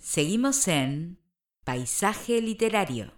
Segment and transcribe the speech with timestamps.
[0.00, 1.18] Seguimos en
[1.62, 3.12] Paisaje Literario.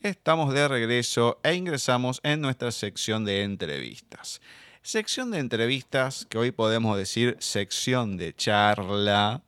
[0.00, 4.40] Estamos de regreso e ingresamos en nuestra sección de entrevistas.
[4.80, 9.42] Sección de entrevistas que hoy podemos decir sección de charla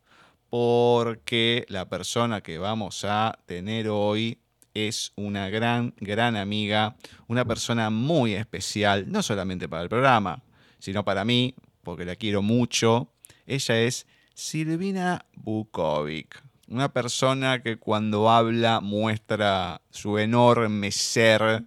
[0.50, 4.40] porque la persona que vamos a tener hoy
[4.74, 6.96] es una gran, gran amiga,
[7.28, 10.42] una persona muy especial, no solamente para el programa,
[10.80, 11.54] sino para mí,
[11.84, 13.12] porque la quiero mucho.
[13.46, 21.62] Ella es Silvina Bukovic, una persona que cuando habla muestra su enorme ser,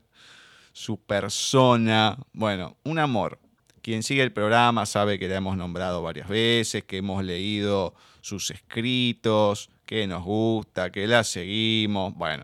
[0.74, 3.40] su persona, bueno, un amor.
[3.82, 8.52] Quien sigue el programa sabe que la hemos nombrado varias veces, que hemos leído sus
[8.52, 12.14] escritos, que nos gusta, que la seguimos.
[12.16, 12.44] Bueno,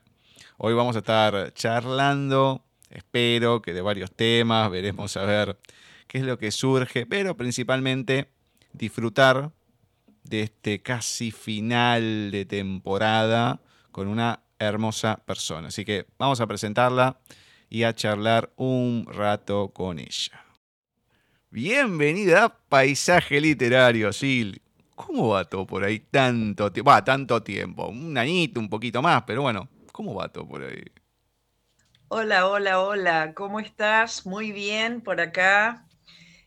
[0.58, 5.60] hoy vamos a estar charlando, espero que de varios temas, veremos a ver
[6.08, 8.30] qué es lo que surge, pero principalmente
[8.72, 9.52] disfrutar
[10.24, 15.68] de este casi final de temporada con una hermosa persona.
[15.68, 17.20] Así que vamos a presentarla
[17.70, 20.44] y a charlar un rato con ella.
[21.50, 24.62] Bienvenida Paisaje Literario, Sil.
[24.96, 26.90] ¿Cómo va todo por ahí tanto tiempo?
[26.90, 27.88] Va, tanto tiempo.
[27.88, 30.84] Un añito, un poquito más, pero bueno, ¿cómo va todo por ahí?
[32.08, 33.34] Hola, hola, hola.
[33.34, 34.26] ¿Cómo estás?
[34.26, 35.88] Muy bien por acá.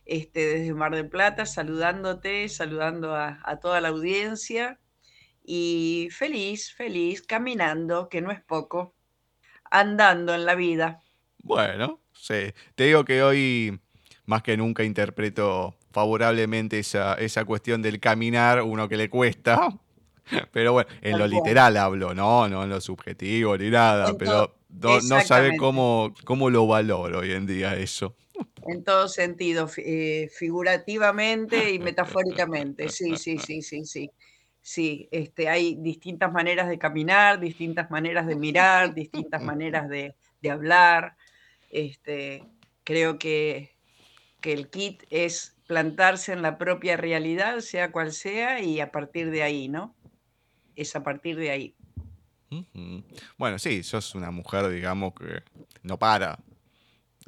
[0.07, 4.79] Este, desde Mar del Plata, saludándote, saludando a, toda la audiencia.
[5.43, 8.93] Y feliz, feliz, caminando, que no es poco,
[9.69, 11.01] andando en la vida.
[11.37, 13.79] Bueno, sí, te digo que hoy
[14.25, 19.69] más que nunca interpreto favorablemente esa, esa cuestión del caminar, uno que le cuesta,
[20.51, 25.01] pero bueno, en lo literal hablo, no, no en lo subjetivo ni nada, pero no,
[25.01, 28.15] no sabe cómo, cómo lo valoro hoy en día eso.
[28.67, 32.89] En todo sentido, eh, figurativamente y metafóricamente.
[32.89, 34.11] Sí, sí, sí, sí, sí.
[34.61, 40.13] Sí, este, hay distintas maneras de caminar, distintas maneras de mirar, distintas maneras de,
[40.51, 41.15] hablar.
[41.69, 42.43] Este,
[42.83, 43.75] creo que,
[44.41, 49.29] que el kit es plantarse en la propia realidad, sea cual sea, y a partir
[49.31, 49.95] de ahí, ¿no?
[50.75, 51.75] Es a partir de ahí.
[53.37, 55.43] Bueno, sí, sos una mujer, digamos, que
[55.83, 56.39] no para,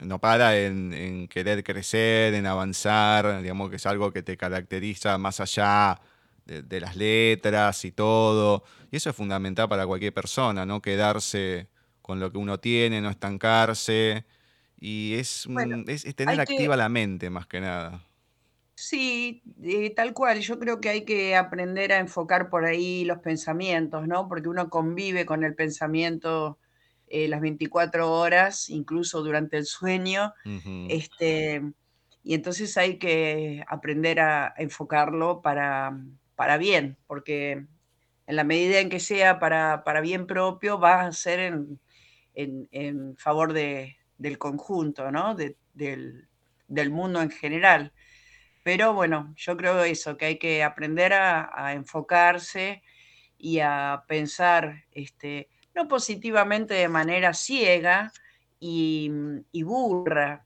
[0.02, 5.40] no para en, querer crecer, en avanzar, digamos que es algo que te caracteriza más
[5.40, 6.00] allá
[6.46, 8.64] de, las letras y todo.
[8.92, 10.82] Y eso es fundamental para cualquier persona, ¿no?
[10.82, 11.68] Quedarse
[12.02, 14.26] con lo que uno tiene, no estancarse.
[14.80, 15.48] Y es,
[15.88, 18.02] es, tener activa la mente más que nada.
[18.76, 20.40] Sí, eh, tal cual.
[20.40, 24.30] Yo creo que hay que aprender a enfocar por ahí los pensamientos, ¿no?
[24.30, 26.58] Porque uno convive con el pensamiento
[27.10, 30.34] eh, las 24 horas, incluso durante el sueño.
[30.90, 31.62] este,
[32.24, 35.98] y entonces hay que aprender a enfocarlo para,
[36.36, 37.66] para bien, porque
[38.28, 41.80] en la medida en que sea para, para bien propio, va a ser en,
[42.36, 45.34] en, favor de, del conjunto, ¿no?
[45.34, 47.92] del, del, mundo en general.
[48.64, 52.84] Pero bueno, yo creo eso, que hay que aprender a, a enfocarse
[53.40, 55.50] y a pensar este,
[55.80, 58.12] no positivamente de manera ciega
[58.60, 59.10] y,
[59.64, 60.46] burra,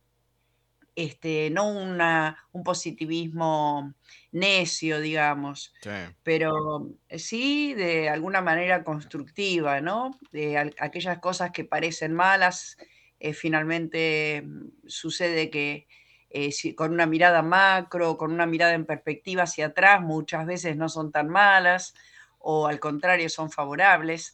[0.96, 3.96] este, no una, un positivismo
[4.32, 5.74] necio, digamos,
[6.22, 10.20] pero sí de alguna manera constructiva, ¿no?
[10.32, 12.78] De aquellas cosas que parecen malas,
[13.20, 15.88] eh, finalmente mm, sucede que
[16.30, 20.90] eh, con una mirada macro, con una mirada en perspectiva hacia atrás, muchas veces no
[20.90, 21.96] son tan malas
[22.38, 24.34] o al contrario son favorables.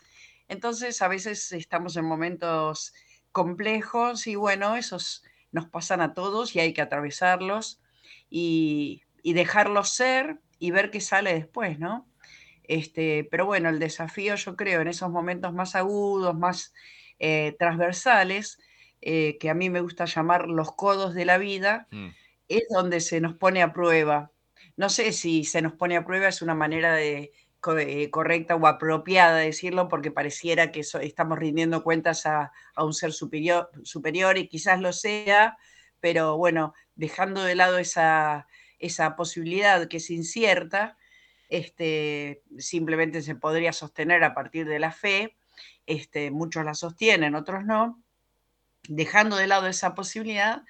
[0.49, 2.93] Entonces, a veces estamos en momentos
[3.31, 7.81] complejos y bueno, esos nos pasan a todos y hay que atravesarlos
[8.29, 12.07] y, dejarlos ser y ver qué sale después, ¿no?
[12.63, 16.73] Este, pero bueno, el desafío yo creo en esos momentos más agudos, más
[17.19, 18.59] eh, transversales,
[19.01, 22.07] eh, que a mí me gusta llamar los codos de la vida, mm.
[22.47, 24.31] es donde se nos pone a prueba.
[24.77, 29.37] No sé si se nos pone a prueba es una manera de, correcta o apropiada
[29.37, 34.93] decirlo porque pareciera que estamos rindiendo cuentas a, un ser superior, superior, y quizás lo
[34.93, 35.57] sea,
[35.99, 38.47] pero bueno, dejando de lado esa,
[38.79, 40.97] esa posibilidad que es incierta,
[41.49, 45.35] este, simplemente se podría sostener a partir de la fe,
[45.85, 48.01] este, muchos la sostienen, otros no,
[48.87, 50.63] dejando de lado esa posibilidad,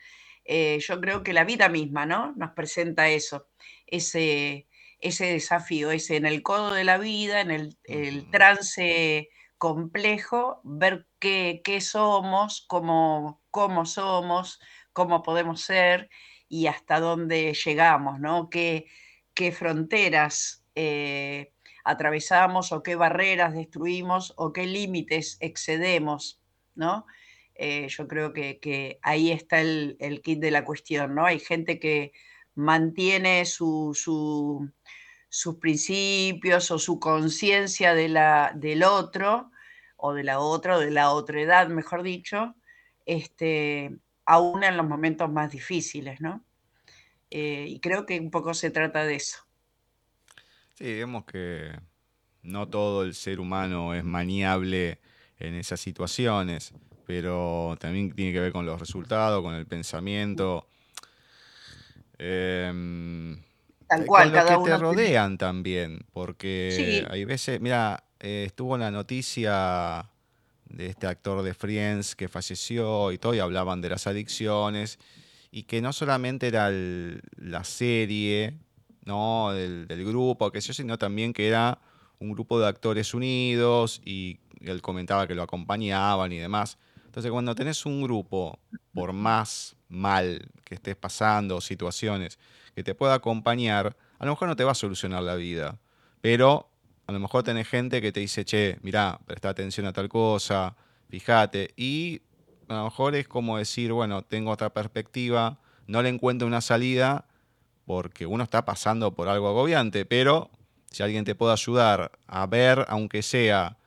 [0.46, 2.34] eh, yo creo que la vida misma ¿no?
[2.36, 3.48] nos presenta eso,
[3.86, 4.69] ese,
[5.00, 11.62] ese desafío, ese en el codo de la vida, en el, trance complejo, ver qué,
[11.82, 14.60] somos, cómo, cómo, somos,
[14.94, 16.10] cómo podemos ser
[16.48, 18.50] y hasta dónde llegamos, ¿no?
[18.50, 18.86] Qué,
[19.34, 21.54] qué fronteras eh,
[21.84, 26.42] atravesamos o qué barreras destruimos o qué límites excedemos,
[26.76, 27.06] ¿no?
[27.56, 31.26] Eh, yo creo que, ahí está el, kit de la cuestión, ¿no?
[31.26, 32.14] Hay gente que
[32.56, 33.98] mantiene sus
[35.60, 38.10] principios o su conciencia de
[38.56, 39.52] del otro,
[39.98, 42.56] o de la otra, o de la otra edad, mejor dicho,
[43.06, 46.44] este, aún en los momentos más difíciles, ¿no?
[47.32, 49.38] Eh, y creo que un poco se trata de eso.
[50.76, 51.72] Sí, vemos que
[52.42, 55.00] no todo el ser humano es maniable
[55.38, 56.74] en esas situaciones,
[57.06, 60.68] pero también tiene que ver con los resultados, con el pensamiento.
[62.20, 63.42] Em,
[63.88, 70.08] Tal cual, con que te rodean también, porque hay veces, mira, eh, estuvo la noticia
[70.66, 75.00] de este actor de Friends que falleció y todo, y hablaban de las adicciones,
[75.50, 78.60] y que no solamente era la serie,
[79.06, 79.52] ¿no?
[79.54, 81.80] Del, grupo, que sé yo, sino también que era
[82.20, 86.78] un grupo de actores unidos y él comentaba que lo acompañaban y demás.
[87.10, 88.60] Entonces, cuando tenés un grupo,
[88.94, 92.38] por más mal que estés pasando, situaciones,
[92.76, 95.80] que te pueda acompañar, a lo mejor no te va a solucionar la vida,
[96.22, 96.70] pero
[97.08, 100.76] a lo mejor tenés gente que te dice, che, mirá, presta atención a tal cosa,
[101.10, 102.22] fíjate, y
[102.68, 105.58] a lo mejor es como decir, bueno, tengo otra perspectiva,
[105.88, 107.26] no le encuentro una salida
[107.88, 110.52] porque uno está pasando por algo agobiante, pero
[110.92, 113.80] si alguien te puede ayudar a ver, aunque sea,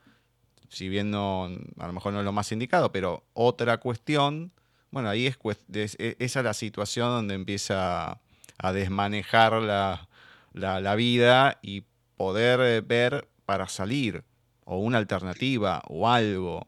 [0.73, 1.47] si bien a
[1.87, 4.51] lo mejor no es lo más indicado, pero otra cuestión,
[4.91, 5.37] bueno, ahí es,
[5.73, 8.19] e, esa es la situación donde empieza
[8.57, 10.07] a desmanejar la,
[10.53, 11.83] la vida y
[12.17, 14.23] poder eh, ver para salir,
[14.65, 16.65] o una alternativa, o algo.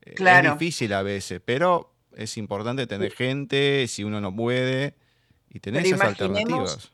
[0.00, 4.94] Es difícil a veces, pero es importante tener gente, si uno no puede,
[5.50, 6.90] y tener esas alternativas.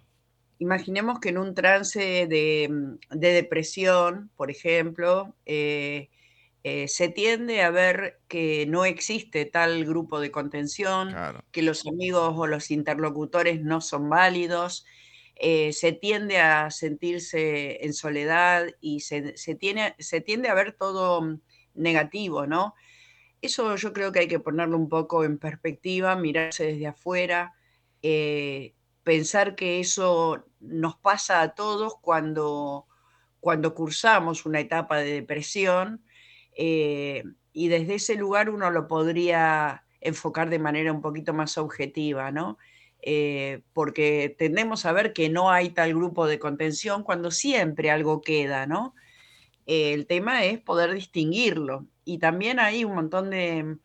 [0.58, 6.10] Imaginemos que en un trance de, mm, depresión, por ejemplo, eh,
[6.62, 11.14] eh, se tiende a ver que no existe tal grupo de contención,
[11.52, 14.84] que los amigos o los interlocutores no son válidos,
[15.36, 21.22] eh, se tiende a sentirse en soledad y se, tiene, se tiende a ver todo
[21.22, 21.40] mm,
[21.74, 22.74] negativo, ¿no?
[23.40, 27.54] Eso yo creo que hay que ponerlo un poco en perspectiva, mirarse desde afuera,
[28.02, 32.86] eh, pensar que eso nos pasa a todos cuando,
[33.40, 36.04] cuando cursamos una etapa de depresión
[36.62, 37.24] eh,
[37.54, 42.58] y desde ese lugar uno lo podría enfocar de manera un poquito más objetiva, ¿no?
[43.00, 48.20] Eh, porque tendemos a ver que no hay tal grupo de contención cuando siempre algo
[48.20, 48.94] queda, ¿no?
[49.66, 53.78] el tema es poder distinguirlo y también hay un montón de,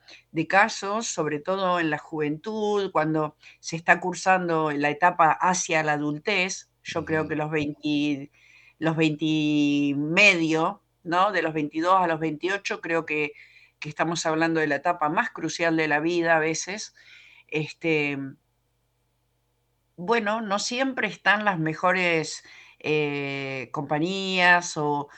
[0.49, 6.71] casos, sobre todo en la juventud, cuando se está cursando la etapa hacia la adultez,
[6.83, 8.31] yo creo que los 20,
[8.79, 11.31] los 20 medio, ¿no?
[11.31, 13.33] De los 22 a los 28, creo que,
[13.81, 16.95] estamos hablando de la etapa más crucial de la vida a veces.
[17.47, 18.17] Este,
[19.95, 22.43] bueno, no siempre están las mejores
[22.79, 25.09] eh, compañías o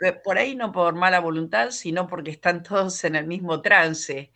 [0.00, 4.32] eh, por ahí no por mala voluntad, sino porque están todos en el mismo trance.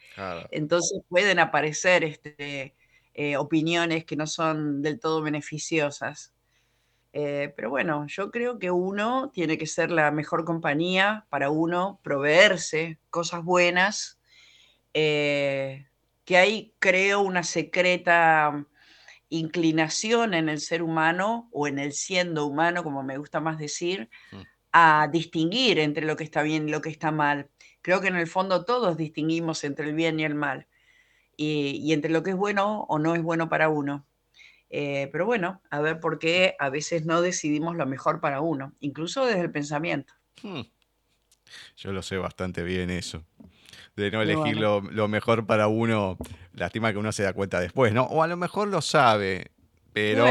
[0.52, 2.76] Entonces pueden aparecer este,
[3.14, 6.32] eh, opiniones que no son del todo beneficiosas.
[7.56, 12.98] Pero bueno, yo creo que uno tiene que ser la mejor compañía para uno, proveerse
[13.10, 14.18] cosas buenas,
[14.92, 18.66] que hay, creo, una secreta
[19.30, 24.08] inclinación en el ser humano o en el siendo humano, como me gusta más decir,
[24.32, 24.36] mm.
[24.72, 27.48] a distinguir entre lo que está bien y lo que está mal.
[27.82, 30.66] Creo que en el fondo todos distinguimos entre el bien y el mal
[31.36, 34.04] y, entre lo que es bueno o no es bueno para uno.
[34.70, 38.74] Eh, pero bueno, a ver por qué a veces no decidimos lo mejor para uno,
[38.80, 40.14] incluso desde el pensamiento.
[40.42, 40.62] Hmm.
[41.76, 43.24] Yo lo sé bastante bien eso
[43.98, 46.16] de no elegir lo, mejor para uno,
[46.54, 48.04] lástima que uno se da cuenta después, ¿no?
[48.04, 49.50] O a lo mejor lo sabe,
[49.92, 50.24] pero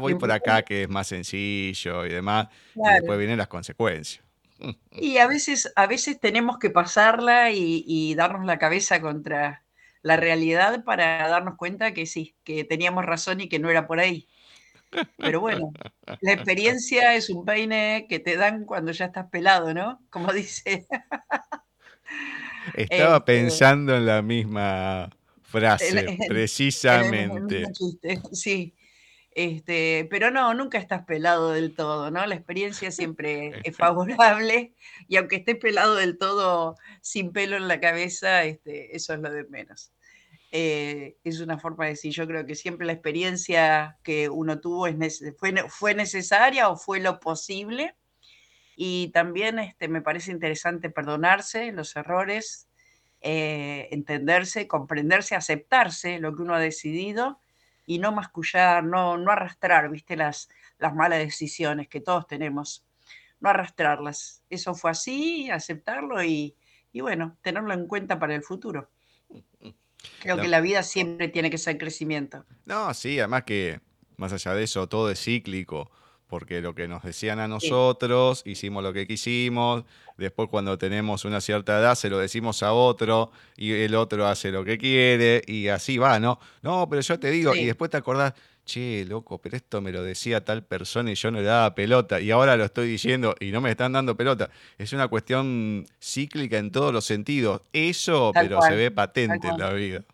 [0.00, 4.24] voy por acá que es más sencillo y demás, y después vienen las consecuencias.
[4.90, 9.64] Y a veces, a veces tenemos que pasarla y, darnos la cabeza contra
[10.02, 14.00] la realidad para darnos cuenta que sí, que teníamos razón y que no era por
[14.00, 14.28] ahí.
[15.18, 15.72] Pero bueno,
[16.20, 20.00] la experiencia es un peine que te dan cuando ya estás pelado, ¿no?
[20.10, 20.86] Como dice.
[22.74, 25.10] Estaba este, pensando en la misma
[25.42, 27.64] frase, precisamente.
[28.32, 28.74] sí.
[29.40, 32.26] Este, pero no, nunca estás pelado del todo, ¿no?
[32.26, 34.74] La experiencia siempre es favorable
[35.06, 39.30] y aunque estés pelado del todo sin pelo en la cabeza, este, eso es lo
[39.30, 39.92] de menos.
[40.50, 44.88] Eh, es una forma de decir, yo creo que siempre la experiencia que uno tuvo
[44.88, 44.96] es
[45.38, 47.94] fue, fue necesaria o fue lo posible
[48.76, 52.68] Y también este, me parece interesante perdonarse los errores,
[53.20, 57.40] eh, entenderse, comprenderse, aceptarse lo que uno ha decidido
[57.88, 62.84] y no mascullar, no, no arrastrar, viste, las, las malas decisiones que todos tenemos,
[63.40, 64.42] no arrastrarlas.
[64.50, 66.54] Eso fue así, aceptarlo y,
[66.92, 68.90] y bueno, tenerlo en cuenta para el futuro.
[70.20, 72.44] Creo que la vida siempre tiene que ser crecimiento.
[72.66, 73.80] No, sí, además que
[74.18, 75.90] más allá de eso, todo es cíclico,
[76.28, 79.84] porque lo que nos decían a nosotros, hicimos lo que quisimos,
[80.16, 84.50] después cuando tenemos una cierta edad se lo decimos a otro y el otro hace
[84.50, 86.38] lo que quiere y así va, ¿no?
[86.62, 88.34] No, pero yo te digo, y después te acordás,
[88.68, 92.20] che, loco, pero esto me lo decía tal persona y yo no le daba pelota
[92.20, 94.50] y ahora lo estoy diciendo y no me están dando pelota.
[94.76, 97.62] Es una cuestión cíclica en todos los sentidos.
[97.72, 100.04] Eso, pero se ve patente en la vida.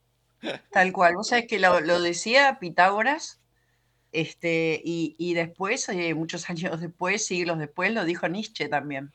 [0.71, 1.15] Tal cual.
[1.17, 3.41] Vos sabés que lo, decía Pitágoras,
[4.15, 9.13] este, y, después, eh, muchos años después, siglos después, lo dijo Nietzsche también.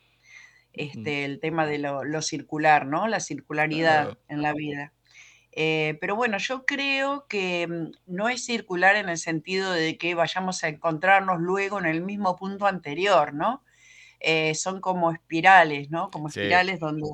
[0.74, 3.08] Este, El tema de lo, circular, ¿no?
[3.08, 4.94] La circularidad en la vida.
[5.52, 10.14] Eh, pero bueno, yo creo que mm, no es circular en el sentido de que
[10.16, 13.64] vayamos a encontrarnos luego en el mismo punto anterior, ¿no?
[14.20, 16.12] Eh, son como espirales, ¿no?
[16.12, 17.10] Como espirales donde,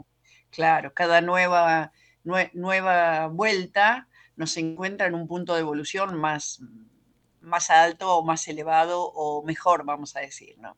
[0.49, 6.61] claro, cada nueva, nueva vuelta nos encuentra en un punto de evolución más,
[7.45, 10.75] más alto o más elevado o mejor, vamos a decir, ¿no?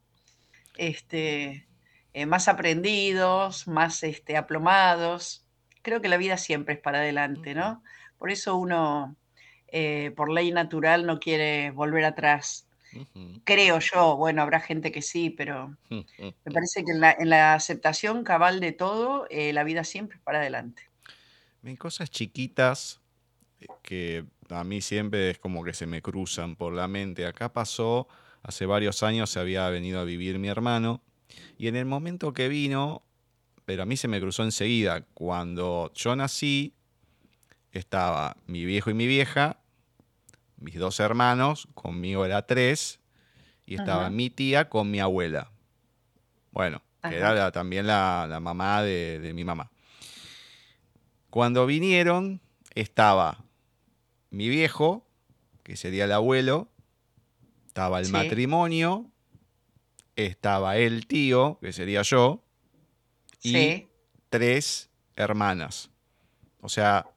[0.77, 1.67] Este,
[2.13, 5.47] eh, más aprendidos, más este, aplomados
[5.87, 7.81] creo que la vida siempre es para adelante, ¿no?
[8.17, 9.15] Por eso uno,
[9.69, 12.67] eh, por ley natural, no quiere volver atrás.
[13.45, 18.59] Creo yo, bueno, habrá gente que sí, pero me parece que en la, aceptación cabal
[18.59, 20.83] de todo, eh, la vida siempre es para adelante.
[21.61, 22.99] Ven cosas chiquitas
[23.81, 27.25] que a mí siempre es como que se me cruzan por la mente.
[27.25, 28.07] Acá pasó,
[28.43, 31.01] hace varios años se había venido a vivir mi hermano,
[31.57, 33.03] y en el momento que vino,
[33.65, 35.05] pero a mí se me cruzó enseguida.
[35.13, 36.73] Cuando yo nací,
[37.71, 39.59] estaba mi viejo y mi vieja,
[40.57, 42.99] mis dos hermanos, conmigo era tres,
[43.65, 45.51] y estaba mi tía con mi abuela.
[46.51, 49.69] Bueno, que era también la, mamá de, mi mamá.
[51.29, 52.41] Cuando vinieron,
[52.73, 53.43] estaba
[54.29, 55.05] mi viejo,
[55.63, 56.69] que sería el abuelo,
[57.67, 59.11] estaba el matrimonio,
[60.15, 62.43] estaba el tío, que sería yo,
[63.43, 63.87] y
[64.29, 65.89] tres hermanas.
[66.61, 67.07] O sea,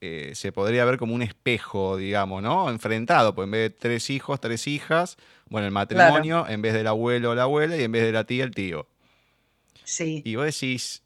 [0.00, 2.68] eh, se podría ver como un espejo, digamos, ¿no?
[2.68, 5.16] Enfrentado, pues en vez de tres hijos, tres hijas,
[5.48, 8.44] bueno, el matrimonio, en vez del abuelo, la abuela, y en vez de la tía,
[8.44, 8.86] el tío.
[9.84, 10.22] Sí.
[10.24, 11.02] Y vos decís,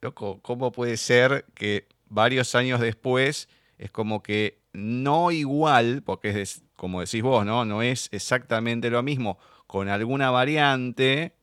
[0.00, 3.48] loco, ¿cómo puede ser que varios años después
[3.80, 7.64] es como que no igual, porque es como decís vos, ¿no?
[7.64, 11.34] No es exactamente lo mismo, con alguna variante,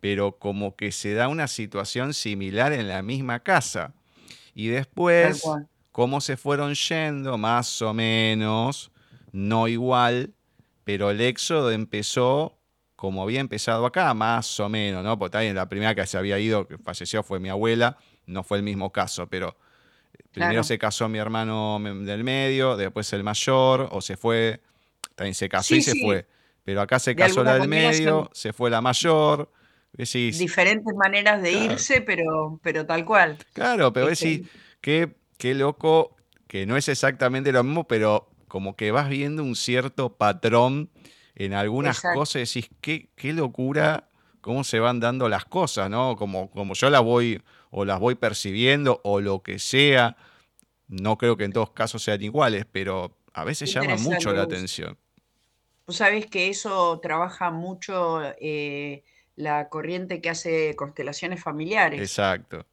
[0.00, 3.92] pero como que se da una situación similar en la misma casa.
[4.54, 5.44] Y después,
[5.92, 8.90] cómo se fueron yendo, más o menos,
[9.32, 10.32] no igual,
[10.84, 12.58] pero el éxodo empezó
[12.96, 15.18] como había empezado acá, más o menos, ¿no?
[15.18, 18.56] Porque también la primera que se había ido, que falleció, fue mi abuela, no fue
[18.56, 19.58] el mismo caso, pero
[20.32, 24.60] primero se casó mi hermano del medio, después el mayor, o se fue,
[25.14, 26.26] también se casó y se fue.
[26.64, 29.50] Pero acá se casó la del medio, se fue la mayor,
[29.96, 33.38] Diferentes maneras de irse, pero, pero tal cual.
[33.52, 34.48] Claro, pero decís,
[34.80, 36.16] qué, qué loco,
[36.48, 40.90] que no es exactamente lo mismo, pero como que vas viendo un cierto patrón
[41.36, 44.08] en algunas cosas, decís, qué, qué locura
[44.40, 46.16] cómo se van dando las cosas, ¿no?
[46.16, 47.40] Como, como yo las voy
[47.76, 50.16] o las voy percibiendo o lo que sea.
[50.86, 54.96] No creo que en todos casos sean iguales, pero a veces llama mucho la atención.
[55.84, 59.02] Vos sabés que eso trabaja mucho eh,
[59.34, 62.00] la corriente que hace constelaciones familiares.
[62.00, 62.64] Exacto.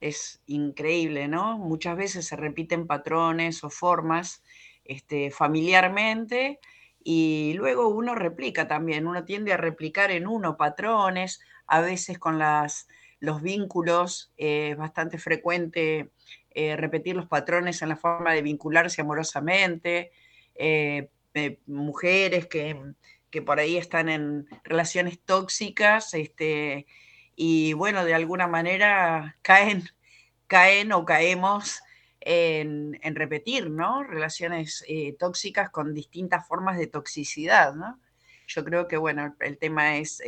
[0.00, 1.58] Es increíble, ¿no?
[1.58, 4.44] Muchas veces se repiten patrones o formas
[4.84, 6.60] este, familiarmente
[7.02, 12.38] y luego uno replica también, uno tiende a replicar en uno patrones, a veces con
[12.38, 12.86] las,
[13.24, 16.10] los vínculos, eh, es bastante frecuente
[16.50, 20.12] eh, repetir los patrones en la forma de vincularse amorosamente,
[20.54, 21.08] eh,
[21.66, 22.76] mujeres que
[23.30, 26.86] que por ahí están en relaciones tóxicas, este,
[27.34, 29.82] y bueno, de alguna manera caen,
[30.46, 31.80] caen o caemos
[32.20, 34.04] en, repetir, ¿no?
[34.04, 34.84] Relaciones
[35.18, 37.98] tóxicas con distintas formas de toxicidad, ¿no?
[38.46, 40.22] Yo creo que, bueno, el, tema es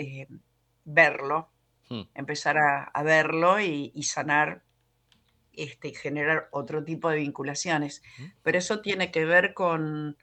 [0.84, 1.48] verlo,
[1.88, 2.02] hmm.
[2.14, 4.62] empezar a, verlo y, sanar
[5.52, 8.02] este, generar otro tipo de vinculaciones.
[8.18, 8.26] Hmm.
[8.42, 10.16] Pero eso tiene que ver con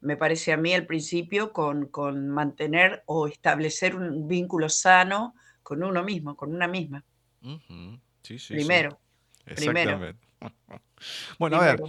[0.00, 5.34] me parece a mí al principio, con, con mantener o establecer un vínculo sano
[5.64, 7.04] con uno mismo, con una misma.
[8.22, 8.54] Sí, sí.
[8.54, 8.98] Primero,
[9.46, 10.18] Exactamente.
[11.38, 11.80] Bueno, a ver,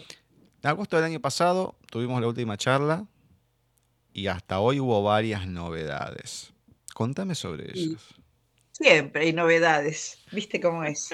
[0.61, 3.07] en agosto del año pasado tuvimos la última charla
[4.13, 6.53] y hasta hoy hubo varias novedades.
[6.93, 8.13] Contame sobre Y ellas.
[8.79, 11.09] Siempre hay novedades, ¿viste cómo es?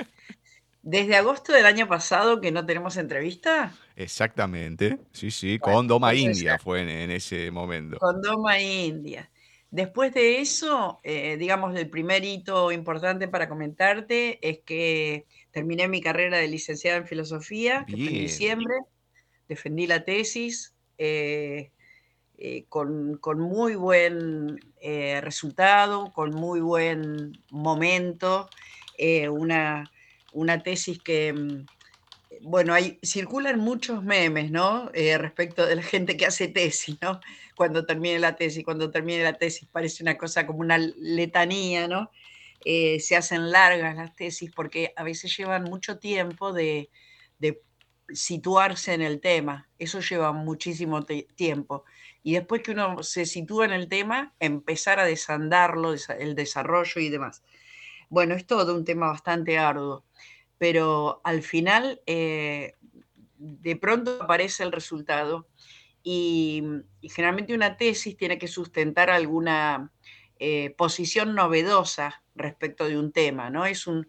[0.82, 3.82] Desde agosto del año pasado que no tenemos entrevista.
[3.96, 7.98] Exactamente, sí, sí, Bueno, con Doma India fue en, en ese momento.
[8.00, 9.32] con Doma India.
[9.70, 16.02] Después de eso, eh, digamos, el primer hito importante para comentarte es que terminé mi
[16.02, 18.74] carrera de licenciada en filosofía, que fue en diciembre,
[19.48, 21.72] defendí la tesis eh,
[22.38, 28.50] eh, con, muy buen eh, resultado, con muy buen momento,
[28.98, 29.90] eh, una,
[30.64, 31.66] tesis que, mm,
[32.42, 34.92] bueno, hay, circulan muchos memes, ¿no?
[34.94, 37.22] Respecto de la gente que hace tesis, ¿no?
[37.56, 42.12] Cuando termine la tesis, cuando termine la tesis, parece una cosa como una letanía, ¿no?
[42.66, 46.90] Se hacen largas las tesis porque a veces llevan mucho tiempo de,
[48.10, 49.68] situarse en el tema.
[49.80, 51.86] Eso lleva muchísimo tiempo.
[52.26, 57.00] Y después que uno se sitúa en el tema, empezar a desandarlo, desa- el desarrollo
[57.00, 57.44] y demás.
[58.10, 60.04] Bueno, es todo un tema bastante arduo,
[60.58, 62.74] pero al final eh,
[63.38, 65.48] de pronto aparece el resultado
[66.02, 66.64] y,
[67.04, 69.92] generalmente una tesis tiene que sustentar alguna
[70.40, 73.68] eh, posición novedosa respecto de un tema, ¿no?
[73.68, 74.08] Es un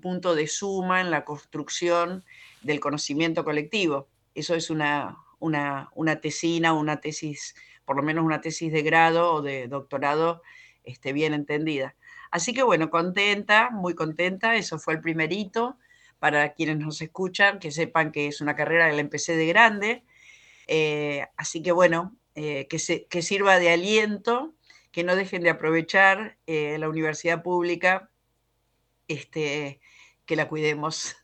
[0.00, 2.24] punto de suma en la construcción
[2.62, 4.08] del conocimiento colectivo.
[4.34, 9.34] Eso es una, una, una tesina, una tesis, por lo menos una tesis de grado
[9.34, 10.42] o de doctorado
[10.84, 11.96] este, bien entendida.
[12.30, 15.78] Así que bueno, contenta, muy contenta, eso fue el primer hito.
[16.18, 20.04] Para quienes nos escuchan, que sepan que es una carrera que la empecé de grande,
[20.68, 24.54] eh, así que bueno, eh, que, se, que, sirva de aliento,
[24.92, 28.08] que no dejen de aprovechar eh, la universidad pública,
[29.08, 29.80] este,
[30.24, 31.16] que la cuidemos,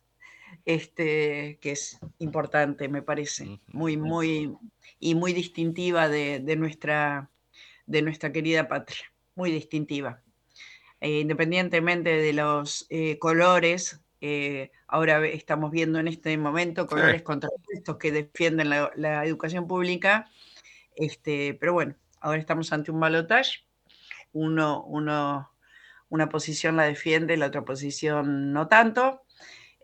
[0.69, 4.55] este, que es importante, me parece, muy, muy,
[4.99, 7.31] y muy distintiva de, de nuestra,
[7.87, 10.21] de nuestra querida patria, muy distintiva.
[11.01, 17.23] Eh, independientemente de los eh, colores, eh, ahora estamos viendo en este momento colores sí.
[17.23, 20.29] contrapuestos que defienden la, la, educación pública,
[20.95, 23.65] este, pero bueno, ahora estamos ante un balotaje,
[24.33, 25.51] uno, uno,
[26.09, 29.23] una posición la defiende, la otra posición no tanto.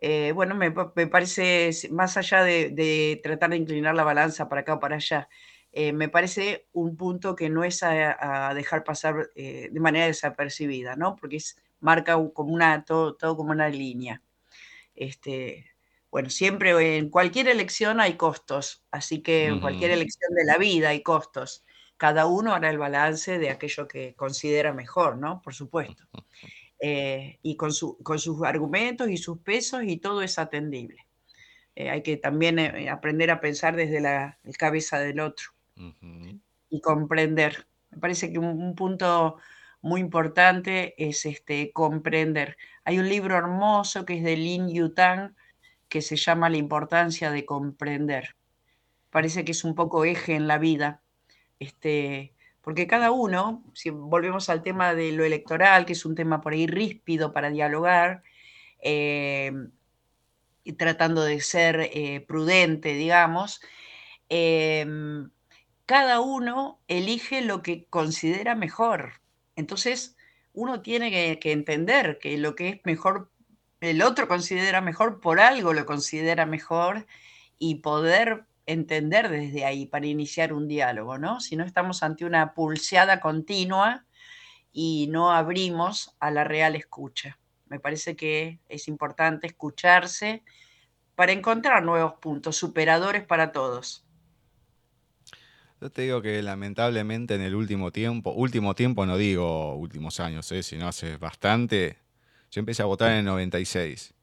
[0.02, 4.62] Eh, bueno, me, me, parece, más allá de, de, tratar de inclinar la balanza para
[4.62, 5.30] acá o para allá,
[5.72, 10.06] eh, me parece un punto que no es a, a dejar pasar eh, de manera
[10.06, 11.16] desapercibida, ¿no?
[11.16, 14.22] Porque es, marca como una, todo, todo como una línea.
[14.96, 15.66] Este,
[16.10, 20.90] bueno, siempre en cualquier elección hay costos, así que en cualquier elección de la vida
[20.90, 21.66] hay costos.
[21.98, 25.42] Cada uno hará el balance de aquello que considera mejor, ¿no?
[25.42, 26.04] Por supuesto.
[26.88, 31.08] Eh, y con, su, con, sus argumentos y sus pesos y todo es atendible.
[31.76, 36.40] Eh, hay que también eh, aprender a pensar desde la cabeza del otro uh -huh.
[36.70, 37.66] y comprender.
[37.90, 39.38] Me parece que un, un, punto
[39.82, 42.56] muy importante es este, comprender.
[42.84, 45.36] Hay un libro hermoso que es de Lin Yutang
[45.90, 48.36] que se llama La importancia de comprender.
[49.10, 51.02] Parece que es un poco eje en la vida.
[51.58, 52.35] Este,
[52.66, 56.54] porque cada uno, si volvemos al tema de lo electoral, que es un tema por
[56.54, 58.24] ahí ríspido para dialogar,
[58.82, 59.54] eh,
[60.64, 63.62] y tratando de ser eh, prudente, digamos,
[64.30, 64.84] eh,
[65.86, 69.22] cada uno elige lo que considera mejor.
[69.56, 70.18] Entonces,
[70.52, 73.30] uno tiene que, entender que lo que es mejor,
[73.80, 77.06] el otro considera mejor, por algo lo considera mejor,
[77.60, 81.40] y poder entender desde ahí para iniciar un diálogo, ¿no?
[81.40, 84.06] Si no estamos ante una pulseada continua
[84.72, 87.38] y no abrimos a la real escucha.
[87.68, 90.44] Me parece que es importante escucharse
[91.16, 94.06] para encontrar nuevos puntos, superadores para todos.
[95.82, 100.52] Yo te digo que lamentablemente en el último tiempo, último tiempo no digo últimos años,
[100.52, 100.64] ¿eh?
[100.64, 101.98] sino hace bastante,
[102.52, 104.14] yo empecé a votar en el 96.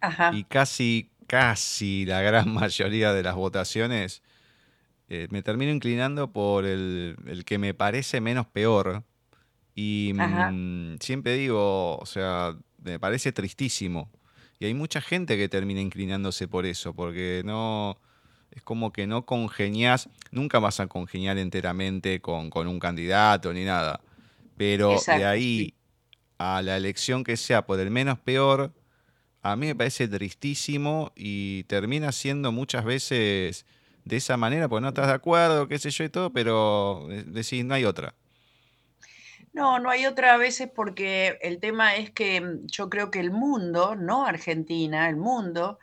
[0.00, 0.30] Ajá.
[0.34, 4.22] Y casi casi la gran mayoría de las votaciones,
[5.08, 9.04] eh, me termino inclinando por el, el, que me parece menos peor.
[9.74, 14.10] Y mmm, siempre digo, o sea, me parece tristísimo.
[14.58, 17.98] Y hay mucha gente que termina inclinándose por eso, porque no.
[18.50, 23.64] Es como que no congenias, nunca vas a congeniar enteramente con, con un candidato ni
[23.64, 24.00] nada.
[24.56, 25.18] Pero Exacto.
[25.18, 25.74] de ahí
[26.38, 28.72] a la elección que sea por el menos peor,
[29.44, 33.66] a mí me parece tristísimo y termina siendo muchas veces
[34.06, 37.62] de esa manera, porque no estás de acuerdo, qué sé yo y todo, pero decís,
[37.62, 38.14] no hay otra.
[39.52, 43.20] No, no hay otra a veces porque el tema es que mm, yo creo que
[43.20, 45.78] el mundo, no Argentina, el mundo,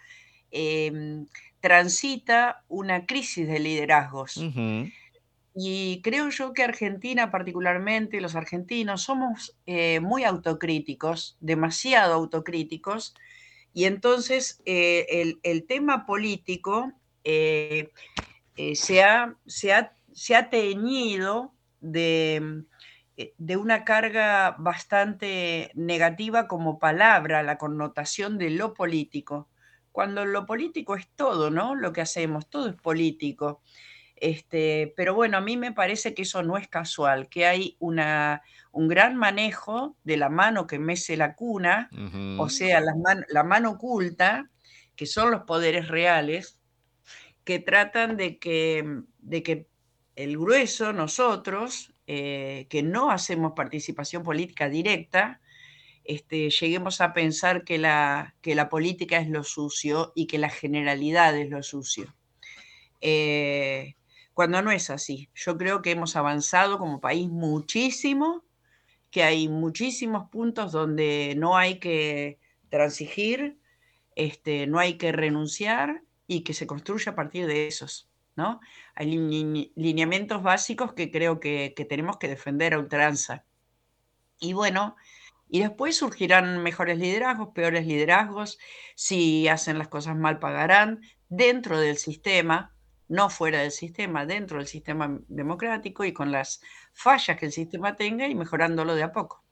[0.50, 1.28] em,
[1.60, 4.41] transita una crisis de liderazgos.
[5.54, 13.13] Y creo yo que Argentina, particularmente los argentinos, somos eh, muy autocríticos, demasiado autocríticos,
[13.73, 16.91] y entonces eh, el, tema político
[17.23, 17.91] eh,
[18.75, 22.63] se, ha, se, ha, se, ha, teñido de
[23.21, 29.49] eh, de una carga bastante negativa como palabra, la connotación de lo político,
[29.91, 31.75] cuando lo político es todo, ¿no?
[31.75, 33.62] Lo que hacemos, todo es político.
[34.21, 38.43] Este, pero bueno, a mí me parece que eso no es casual, que hay una,
[38.71, 41.89] un gran manejo de la mano que mece la cuna,
[42.38, 42.93] o sea, la,
[43.27, 44.47] la mano oculta,
[44.95, 46.60] que son los poderes reales,
[47.43, 49.65] que tratan de que, de que
[50.15, 55.41] el grueso, nosotros, eh, que no hacemos participación política directa,
[56.03, 60.49] este, lleguemos a pensar que la, que la política es lo sucio y que la
[60.49, 62.13] generalidad es lo sucio.
[63.01, 63.95] Eh,
[64.33, 65.29] cuando no es así.
[65.35, 68.43] Yo creo que hemos avanzado como país muchísimo,
[69.09, 72.39] que hay muchísimos puntos donde no hay que
[72.69, 73.59] transigir,
[74.15, 78.11] este, no hay que renunciar y que se construye a partir de esos.
[78.35, 78.59] ¿no?
[78.95, 83.45] Hay lineamientos básicos que creo que, tenemos que defender a ultranza.
[84.39, 84.95] Y bueno,
[85.49, 88.57] y después surgirán mejores liderazgos, peores liderazgos,
[88.95, 92.73] si hacen las cosas mal pagarán dentro del sistema,
[93.12, 96.62] no fuera del sistema, dentro del sistema democrático y con las
[96.93, 99.43] fallas que el sistema tenga y mejorándolo de a poco.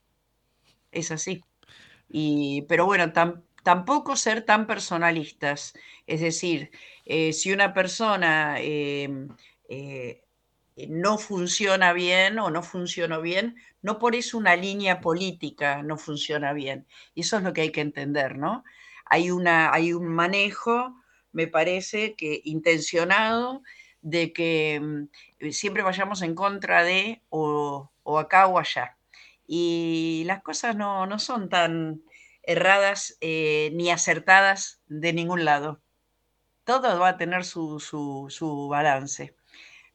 [0.92, 1.44] Es así.
[2.08, 3.12] Y, pero bueno,
[3.64, 5.74] tampoco ser tan personalistas.
[6.08, 6.72] Es decir,
[7.04, 9.28] eh, si una persona em,
[9.68, 10.24] eh,
[10.88, 16.54] no funciona bien o no funcionó bien, no por eso una línea política no funciona
[16.54, 16.88] bien.
[17.14, 18.64] Y eso es lo que hay que entender, ¿no?
[19.06, 20.96] Hay, una, hay un manejo,
[21.32, 23.64] me parece que intencionado,
[24.02, 25.10] de que em,
[25.52, 27.90] siempre vayamos en contra de o,
[28.20, 28.98] acá o allá.
[29.48, 32.02] Y las cosas no, no son tan
[32.44, 35.82] erradas eh, ni acertadas de ningún lado
[36.70, 39.34] todo va a tener su, balance.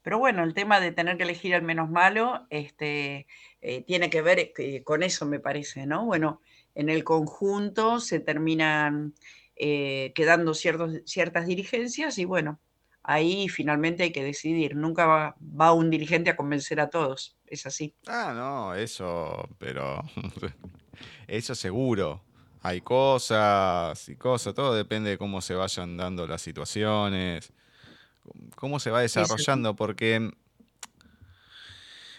[0.02, 3.28] Pero bueno, el tema de tener que elegir al menos malo este,
[3.60, 6.04] eh, tiene que ver eh, con eso, me parece, ¿no?
[6.04, 6.40] Bueno,
[6.74, 9.14] en el conjunto se terminan
[9.56, 12.60] eh, quedando ciertos, ciertas dirigencias y bueno,
[13.02, 14.76] ahí finalmente hay que decidir.
[14.76, 17.94] Nunca va, va, un dirigente a convencer a todos, es así.
[18.06, 20.02] Ah, no, eso, pero
[21.26, 22.22] eso seguro
[22.64, 27.52] hay cosas y cosas, todo depende de cómo se vayan dando las situaciones,
[28.56, 30.30] cómo se va desarrollando, porque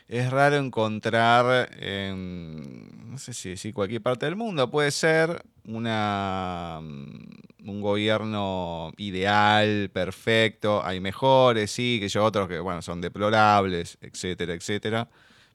[0.08, 6.80] es raro encontrar en, no sé si decir cualquier parte del mundo, puede ser una,
[6.82, 13.98] mm, un gobierno ideal, perfecto, hay mejores, sí, que yo otros que, bueno, son deplorables,
[14.02, 15.10] etcétera, etcétera,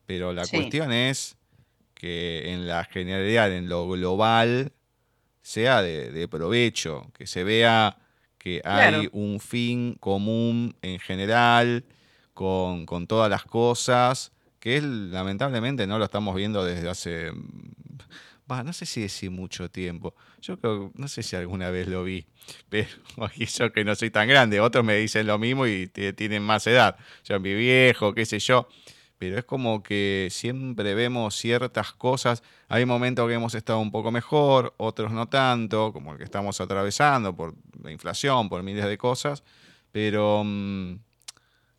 [0.05, 1.37] pero la cuestión es
[1.93, 4.73] que en la generalidad, en lo global,
[5.41, 7.97] sea de, provecho, que se vea
[8.37, 11.85] que hay un fin común en general
[12.33, 17.31] con, todas las cosas, que lamentablemente no lo estamos viendo desde hace,
[18.47, 22.27] no sé si decir mucho tiempo, yo creo, no sé si alguna vez lo vi,
[22.69, 22.87] pero
[23.57, 26.95] yo que no soy tan grande, otros me dicen lo mismo y tienen más edad,
[27.25, 28.69] yo mi viejo, qué sé yo,
[29.17, 32.41] pero es como que siempre vemos ciertas cosas.
[32.67, 36.59] Hay momentos que hemos estado un poco mejor, otros no tanto, como el que estamos
[36.59, 39.43] atravesando por la inflación, por miles de cosas,
[39.91, 40.95] pero mm,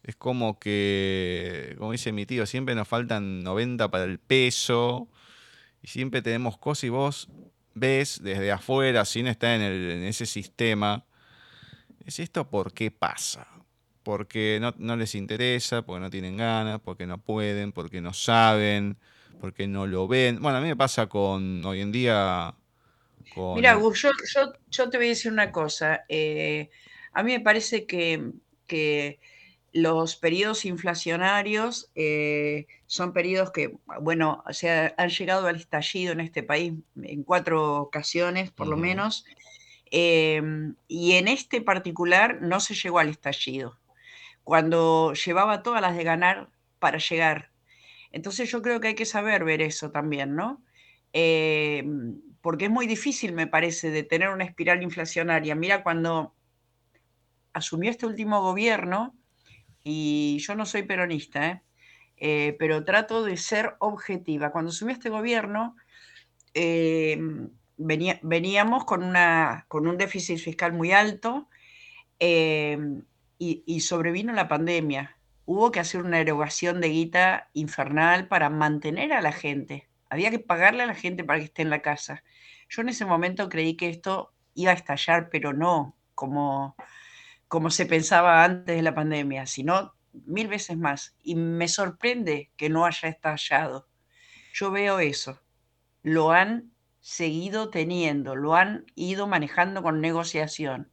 [0.03, 5.09] es como que, como dice mi tío, siempre nos faltan 90 para el peso
[5.83, 7.29] y siempre tenemos cosas y vos
[7.75, 11.05] ves desde afuera, sin estar en, en ese sistema,
[12.05, 13.53] ¿es esto por qué pasa?
[14.03, 18.97] porque no, les interesa, porque no tienen ganas, porque no pueden, porque no saben,
[19.41, 20.41] porque no lo ven.
[20.41, 22.55] Bueno, a mí me pasa con hoy en día...
[23.55, 24.05] Mira, Gus,
[24.71, 26.05] yo, te voy a decir una cosa.
[26.09, 26.69] Eh,
[27.13, 28.31] a mí me parece que,
[29.73, 36.21] los periodos inflacionarios eh, son periodos que, bueno, o sea, han llegado al estallido en
[36.21, 39.25] este país en cuatro ocasiones, por lo menos,
[39.91, 40.43] eh,
[40.89, 43.79] y en este particular no se llegó al estallido
[44.45, 47.51] cuando llevaba todas las de ganar para llegar.
[48.11, 50.63] Entonces yo creo que hay que saber ver eso también, ¿no?
[51.13, 51.85] Eh,
[52.41, 55.55] porque es muy difícil, me parece, de tener una espiral inflacionaria.
[55.55, 56.35] Mira, cuando
[57.53, 59.15] asumió este último gobierno,
[59.85, 61.63] y yo no soy peronista, ¿eh?
[62.17, 64.53] Eh, pero trato de ser objetiva.
[64.53, 65.77] Cuando asumió este gobierno,
[66.55, 67.19] eh,
[67.77, 71.49] veníamos con, una, con un déficit fiscal muy alto
[72.21, 75.17] y, y, sobrevino la pandemia.
[75.47, 79.89] Hubo que hacer una erogación de guita infernal para mantener a la gente.
[80.09, 82.23] Había que pagarle a la gente para que esté en la casa.
[82.69, 86.77] Yo en ese momento creí que esto iba a estallar, pero no como,
[87.53, 91.15] como se pensaba antes de la pandemia, sino mil veces más.
[91.23, 93.91] Y me sorprende que no haya estallado.
[94.55, 95.39] Yo veo eso.
[96.03, 100.91] Lo han seguido teniendo, lo han ido manejando con negociación.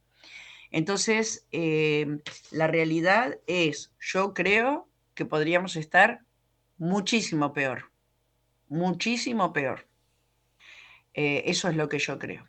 [0.70, 2.18] Entonces, eh,
[2.50, 6.26] la realidad es, yo creo que podríamos estar
[6.76, 7.90] muchísimo peor,
[8.68, 9.88] muchísimo peor.
[11.14, 12.46] Eh, eso es lo que yo creo.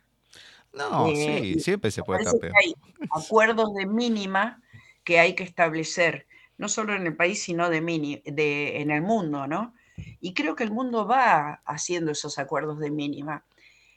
[0.72, 2.52] No, eh, sí, siempre se puede estar peor.
[2.62, 2.74] Hay
[3.10, 4.62] acuerdos de mínima
[5.04, 6.26] que hay que establecer
[6.62, 9.74] no solo en el país, sino de, mini, de en el mundo, ¿no?
[10.20, 13.44] Y creo que el mundo va haciendo esos acuerdos de mínima.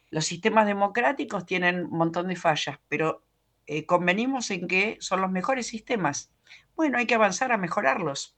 [0.10, 3.24] Los sistemas democráticos tienen un montón de fallas, pero
[3.68, 6.32] eh, convenimos en que son los mejores sistemas.
[6.76, 8.36] Bueno, hay que avanzar a mejorarlos.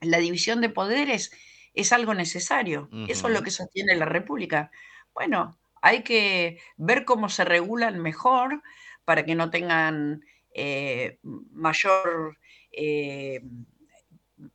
[0.00, 1.32] La división de poderes
[1.74, 2.88] es algo necesario.
[3.08, 4.70] Eso es lo que sostiene la República.
[5.14, 8.62] Bueno, hay que ver cómo se regulan mejor
[9.04, 12.38] para que no tengan eh, mayor
[12.72, 13.42] eh,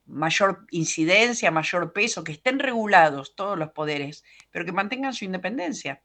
[0.05, 6.01] mayor incidencia, mayor peso, que estén regulados todos los poderes, pero que mantengan su independencia.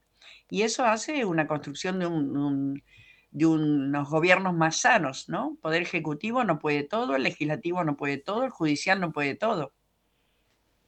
[0.49, 5.57] Y eso hace una construcción de, unos gobiernos más sanos, ¿no?
[5.63, 9.73] Poder ejecutivo no puede todo, el legislativo no puede todo, el judicial no puede todo.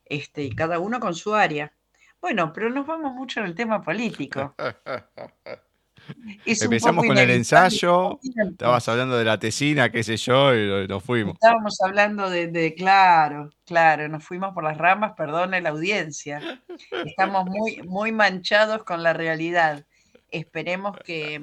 [0.05, 1.73] Este, y cada uno con su área.
[2.23, 4.55] Bueno, pero nos vamos mucho en el tema político.
[6.47, 11.35] Empezamos con el ensayo, estabas hablando de la tesina, qué sé yo, y nos fuimos.
[11.35, 16.63] Estábamos hablando de, claro, claro, nos fuimos por las ramas, perdone la audiencia.
[17.05, 19.85] Estamos muy, muy manchados con la realidad.
[20.31, 21.41] Esperemos que,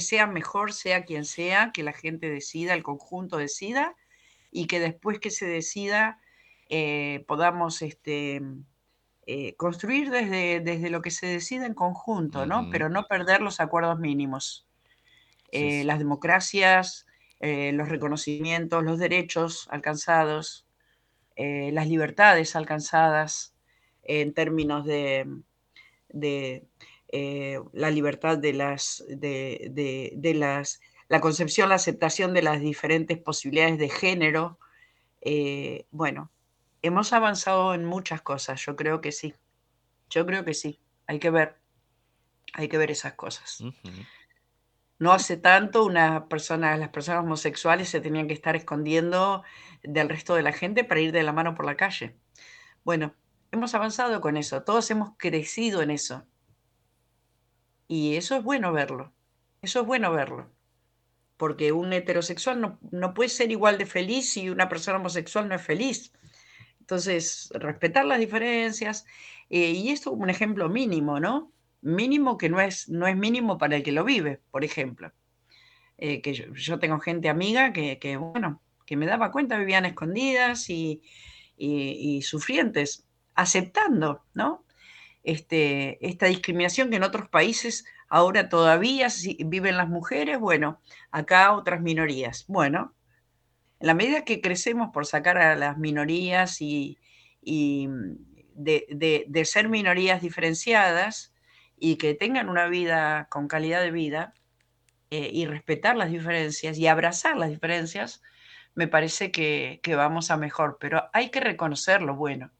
[0.00, 3.94] sea mejor, sea quien sea, que la gente decida, el conjunto decida,
[4.50, 6.18] y que después que se decida
[6.70, 8.42] eh, podamos este,
[9.30, 12.70] eh, construir desde, desde, lo que se decide en conjunto, ¿no?
[12.70, 14.66] Pero no perder los acuerdos mínimos.
[15.52, 17.04] Eh, las democracias,
[17.40, 20.64] eh, los reconocimientos, los derechos alcanzados,
[21.36, 23.52] las libertades alcanzadas
[24.02, 25.26] en términos de,
[26.08, 26.66] de
[27.74, 29.68] la libertad de las, de,
[30.16, 34.58] de, las, la concepción, la aceptación de las diferentes posibilidades de género.
[35.90, 36.30] bueno,
[36.82, 39.34] hemos avanzado en muchas cosas, yo creo que sí.
[40.10, 40.80] Yo creo que sí.
[41.06, 41.56] Hay que ver.
[42.54, 43.62] Hay que ver esas cosas.
[44.98, 49.44] No hace tanto una persona, las personas homosexuales se tenían que estar escondiendo
[49.82, 52.16] del resto de la gente para ir de la mano por la calle.
[52.84, 53.14] Bueno,
[53.52, 56.26] hemos avanzado con eso, todos hemos crecido en eso.
[57.86, 59.12] Y eso es bueno verlo,
[59.62, 60.50] eso es bueno verlo.
[61.36, 65.54] Porque un heterosexual no, no puede ser igual de feliz si una persona homosexual no
[65.54, 66.12] es feliz.
[66.88, 69.04] Entonces, respetar las diferencias,
[69.50, 71.52] eh, y esto como un ejemplo mínimo, ¿no?
[71.82, 75.12] Mínimo que no es, no es mínimo para el que lo vive, por ejemplo.
[75.98, 81.02] Eh, que yo, tengo gente amiga que, bueno, que me daba cuenta, vivían escondidas y,
[82.22, 84.64] sufrientes, aceptando, ¿no?
[85.22, 89.08] Este, esta discriminación que en otros países ahora todavía
[89.44, 92.46] viven las mujeres, bueno, acá otras minorías.
[92.48, 92.94] Bueno,
[93.80, 96.98] en la medida que crecemos por sacar a las minorías y,
[97.44, 98.16] mm,
[98.54, 101.32] de, ser minorías diferenciadas
[101.76, 104.34] y que tengan una vida con calidad de vida
[105.10, 108.20] eh, y respetar las diferencias y abrazar las diferencias,
[108.74, 110.78] me parece que, vamos a mejor.
[110.80, 112.50] Pero hay que reconocer lo bueno.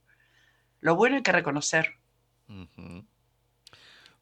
[0.80, 1.94] Lo bueno hay que reconocer.
[2.46, 3.06] bueno,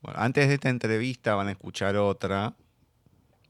[0.02, 2.56] antes de esta entrevista van a escuchar otra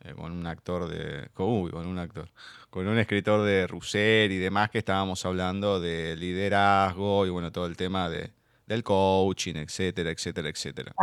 [0.05, 1.29] eh, con un actor de.
[1.33, 2.31] Con, con un actor.
[2.77, 7.65] Con un escritor de Russer y demás que estábamos hablando de liderazgo y bueno, todo
[7.65, 8.35] el tema de,
[8.67, 10.95] del coaching, etcétera, etcétera, etcétera.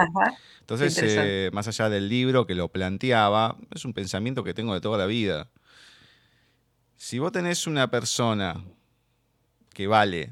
[0.59, 4.81] Entonces, eh, más allá del libro que lo planteaba, es un pensamiento que tengo de
[4.81, 5.49] toda la vida.
[6.95, 8.63] Si vos tenés una persona
[9.73, 10.31] que vale,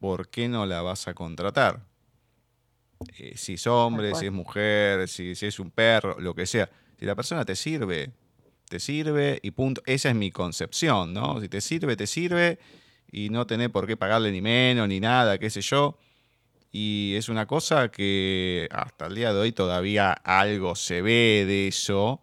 [0.00, 1.86] ¿por qué no la vas a contratar?
[3.16, 6.68] Eh, si es hombre, si es mujer, si, si es un perro, lo que sea.
[6.98, 8.12] Si la persona te sirve,
[8.74, 9.82] te sirve y punto.
[9.86, 11.40] Esa es mi concepción, ¿no?
[11.40, 12.58] Si te sirve, te sirve
[13.12, 15.96] y no tenés por qué pagarle ni menos ni nada, qué sé yo.
[16.72, 21.68] Y es una cosa que hasta el día de hoy todavía algo se ve de
[21.68, 22.20] eso.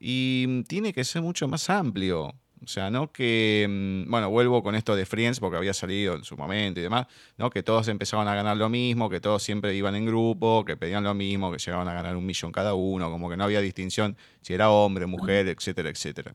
[0.00, 2.34] Y tiene que ser mucho más amplio.
[2.64, 6.24] O sea, no que, mm, bueno, vuelvo con esto de Friends porque había salido en
[6.24, 7.50] su momento y demás, ¿no?
[7.50, 11.04] Que todos empezaban a ganar lo mismo, que todos siempre iban en grupo, que pedían
[11.04, 14.16] lo mismo, que llegaban a ganar un millón cada uno, como que no había distinción
[14.40, 16.34] si era hombre, mujer, etcétera, etcétera.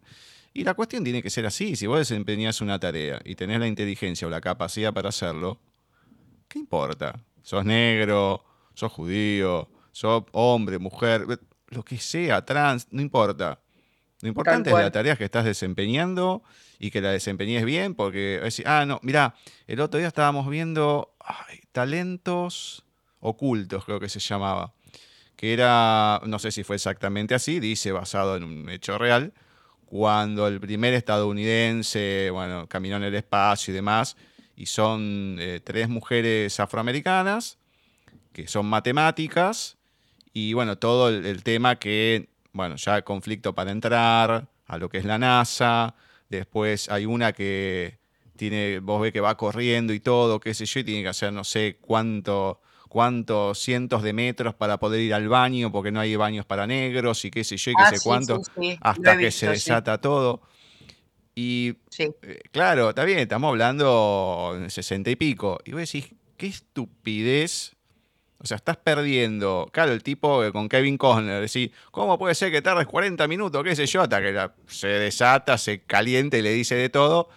[0.54, 3.68] Y la cuestión tiene que ser así, si vos desempeñás una tarea y tenés la
[3.68, 5.60] inteligencia o la capacidad para hacerlo,
[6.48, 7.20] ¿qué importa?
[7.42, 8.46] ¿Sos negro?
[8.76, 9.70] ¿Sos judío?
[9.92, 11.26] ¿Sos hombre, mujer?
[11.68, 13.63] Lo que sea, trans, no importa
[14.24, 16.44] lo importante es la tarea que estás desempeñando
[16.80, 19.36] y que la desempeñes bien, porque decir, ah, no, mira,
[19.68, 21.14] el otro día estábamos viendo
[21.74, 22.86] talentos
[23.20, 24.74] ocultos, creo que se llamaba,
[25.36, 29.34] que era, no sé si fue exactamente así, dice basado en un hecho real,
[29.88, 34.16] cuando el primer estadounidense, bueno, caminó en el espacio y demás,
[34.56, 37.58] y son eh, tres mujeres afroamericanas,
[38.32, 39.76] que son matemáticas,
[40.32, 45.06] y bueno, todo el tema que bueno, ya conflicto para entrar a lo que es
[45.06, 45.96] la NASA.
[46.30, 48.00] Después hay una que
[48.36, 51.34] tiene, vos ves que va corriendo y todo, qué sé yo, y tiene que hacer
[51.34, 56.16] no sé cuánto, cuántos cientos de metros para poder ir al baño, porque no hay
[56.16, 58.42] baños para negros y qué sé yo, y qué ah, sé cuánto,
[58.82, 60.42] hasta que se desata todo.
[61.36, 65.60] Y eh, claro, está bien, estamos hablando 60 y pico.
[65.66, 67.76] Y vos decís, qué estupidez
[68.44, 69.70] o sea, estás perdiendo.
[69.72, 73.64] Claro, el tipo con Kevin Costner, decís, ¿cómo puede ser que tardes 40 minutos?
[73.64, 74.02] ¿Qué sé yo?
[74.02, 77.30] Hasta que se desata, se calienta y le dice de todo.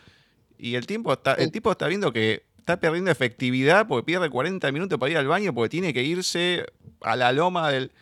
[0.59, 4.73] Y el, tiempo está, el tipo está viendo que está perdiendo efectividad porque pierde 40
[4.73, 6.67] minutos para ir al baño porque tiene que irse
[7.03, 7.93] a la loma del.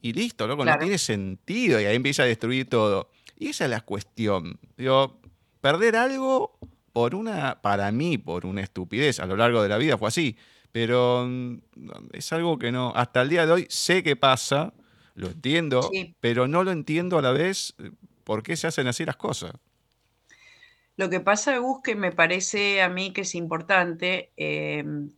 [0.00, 1.78] Y listo, loco, no tiene sentido.
[1.78, 3.10] Y ahí empieza a destruir todo.
[3.38, 4.58] Y esa es la cuestión.
[4.78, 5.20] Digo,
[5.60, 6.56] perder algo
[6.94, 10.36] por una, para mí, por una estupidez a lo largo de la vida fue así
[10.72, 11.58] pero mm,
[12.12, 14.74] es algo que no, hasta el día de hoy sé que pasa,
[15.14, 17.90] lo entiendo, pero no lo entiendo a la vez eh,
[18.24, 19.52] por qué se hacen así las cosas.
[20.96, 25.10] Lo que pasa, Gus, que me parece a mí que es importante em,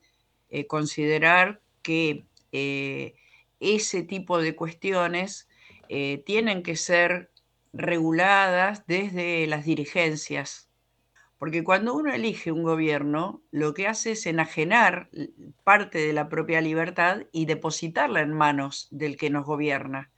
[0.51, 3.15] eh, considerar que eh,
[3.61, 5.49] ese tipo de cuestiones
[6.25, 7.33] tienen que ser
[7.73, 10.70] reguladas desde las dirigencias
[11.41, 15.09] porque cuando uno elige un gobierno, lo que hace es enajenar
[15.65, 20.11] parte de la propia libertad y depositarla en manos del que nos gobierna.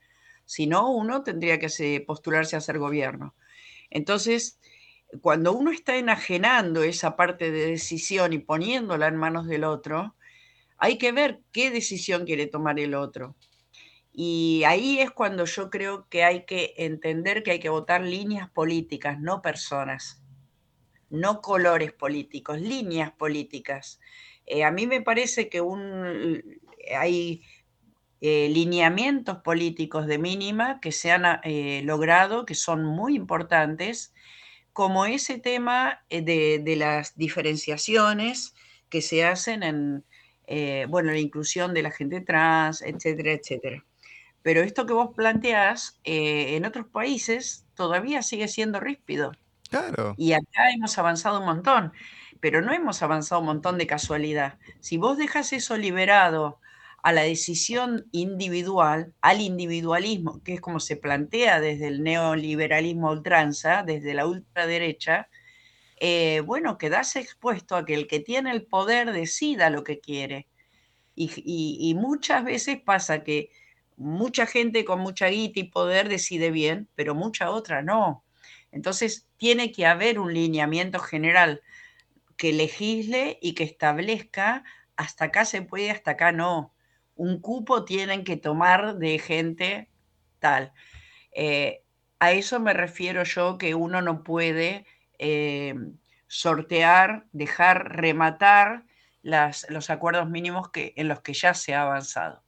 [0.43, 3.35] Si no, uno tendría que postularse a ser gobierno.
[3.89, 4.59] Entonces,
[5.21, 10.15] cuando uno está enajenando esa parte de decisión y poniéndola en manos del otro,
[10.77, 13.37] hay que ver qué decisión quiere tomar el otro.
[14.11, 18.49] Y ahí es cuando yo creo que hay que entender que hay que votar líneas
[18.49, 20.19] políticas, no personas
[21.13, 23.99] no colores políticos, líneas políticas.
[24.47, 26.59] Eh, a mí me parece que un,
[26.97, 27.43] hay
[28.19, 34.13] eh, lineamientos políticos de mínima que se han eh, logrado, que son muy importantes,
[34.73, 38.55] como ese tema de, las diferenciaciones
[38.89, 40.03] que se hacen en
[40.89, 43.85] bueno, la inclusión de la gente trans, etcétera, etcétera.
[44.41, 49.31] Pero esto que vos planteás, en otros países todavía sigue siendo ríspido.
[50.15, 51.93] Y acá hemos avanzado un montón,
[52.39, 54.59] pero no hemos avanzado un montón de casualidad.
[54.79, 56.59] Si vos dejas eso liberado
[57.03, 63.83] a la decisión individual, al individualismo, que es como se plantea desde el neoliberalismo ultranza,
[63.83, 65.29] desde la ultraderecha,
[65.97, 70.47] eh, bueno, quedas expuesto a que el que tiene el poder decida lo que quiere.
[71.15, 73.51] y muchas veces pasa que
[73.97, 78.22] mucha gente con mucha guita y poder decide bien, pero mucha otra no.
[78.73, 81.61] Entonces, tiene que haber un lineamiento general
[82.37, 84.63] que legisle y que establezca
[84.95, 86.73] hasta acá se puede, hasta acá no.
[87.15, 89.89] Un cupo tienen que tomar de gente
[90.39, 90.73] tal.
[91.33, 91.83] Eh,
[92.19, 94.85] a eso me refiero yo que uno no puede
[95.19, 95.75] eh,
[96.27, 98.85] sortear, dejar rematar
[99.21, 102.42] los acuerdos mínimos que, en los que ya se ha avanzado.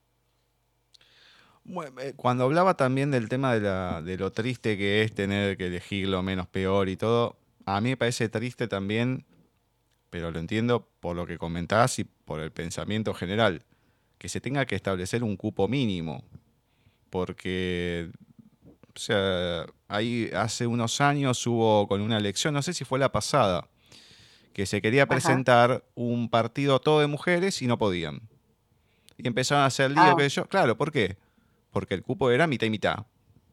[1.68, 6.22] Eh, cuando hablaba también del tema de, lo triste que es tener que elegir lo
[6.22, 9.26] menos peor y todo, a mí me parece triste también,
[10.12, 13.64] pero lo entiendo por lo que comentás y por el pensamiento general,
[14.20, 16.24] que se tenga que establecer un cupo mínimo,
[17.10, 18.12] porque,
[18.96, 23.12] o sea, ahí hace unos años hubo con una elección, no sé si fue la
[23.12, 23.68] pasada,
[24.54, 28.22] que se quería presentar un partido todo de mujeres y no podían.
[29.18, 31.18] Y empezaron a hacer lío que yo, claro, ¿por qué?
[31.76, 33.06] Porque el cupo era mitad y mitad.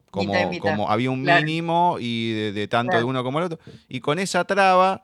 [0.09, 3.59] Como, como había un mínimo y de, tanto de uno como el otro.
[3.89, 5.03] Y con esa traba,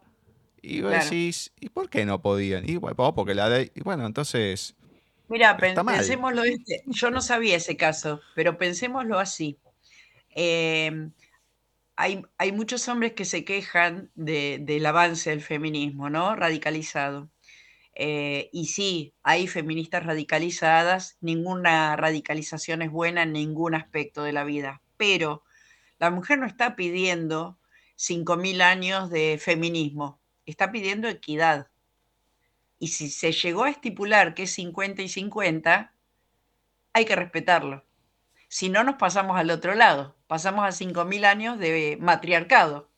[0.62, 2.64] y vos decís, ¿y por qué no podían?
[2.70, 4.74] Y bueno, porque la y bueno, entonces.
[5.28, 9.58] Mira, pensémoslo, este, yo no sabía ese caso, pero pensémoslo así.
[10.30, 11.12] Em,
[11.98, 16.38] hay, hay muchos hombres que se quejan del avance del feminismo, ¿no?
[16.38, 17.30] Radicalizado.
[18.02, 24.46] Eh, y sí, hay feministas radicalizadas, ninguna radicalización es buena en ningún aspecto de la
[24.46, 25.44] vida, pero
[25.98, 27.60] la mujer no está pidiendo
[27.98, 31.68] 5.000 años de feminismo, está pidiendo equidad.
[32.80, 35.94] Y si se llegó a estipular que es 50 y 50,
[36.94, 37.84] hay que respetarlo.
[38.48, 42.89] Si no, nos pasamos al otro lado, pasamos a 5.000 años de matriarcado.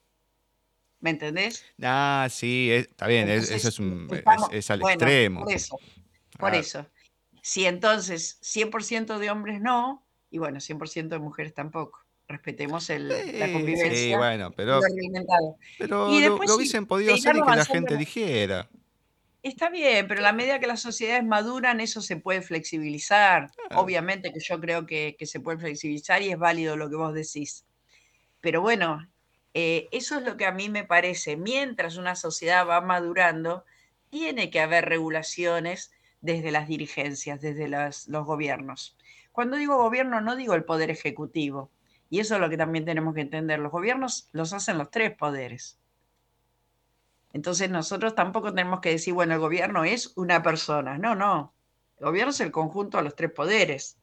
[1.02, 1.66] ¿Me entendés?
[1.82, 4.08] Ah, sí, está bien, eso es, un,
[4.52, 5.43] es, al extremo.
[5.43, 5.80] Por eso,
[6.39, 6.88] por eso.
[7.41, 11.99] Si entonces 100% de hombres no, y bueno, 100% de mujeres tampoco.
[12.28, 13.93] Respetemos el, la convivencia.
[13.93, 14.80] Sí, bueno, pero,
[15.78, 18.70] pero lo, hubiesen podido hacer y que la gente dijera.
[19.43, 23.49] Está bien, pero a la medida que las sociedades maduran, eso se puede flexibilizar.
[23.76, 27.14] Obviamente que yo creo que, que, se puede flexibilizar y es válido lo que vos
[27.14, 27.66] decís.
[28.39, 29.11] Pero bueno,
[29.54, 31.36] eh, eso es lo que a mí me parece.
[31.36, 33.66] Mientras una sociedad va madurando,
[34.10, 35.91] tiene que haber regulaciones
[36.22, 38.97] desde las dirigencias, desde los gobiernos.
[39.32, 41.72] Cuando digo gobierno, no digo el poder ejecutivo.
[42.10, 43.60] Y eso es lo que también tenemos que entender.
[43.60, 45.80] Los gobiernos los hacen los tres poderes.
[47.34, 50.97] Entonces nosotros tampoco tenemos que decir, bueno, el gobierno es una persona.
[50.97, 51.54] No, no.
[51.97, 53.97] El gobierno es el conjunto de los tres poderes.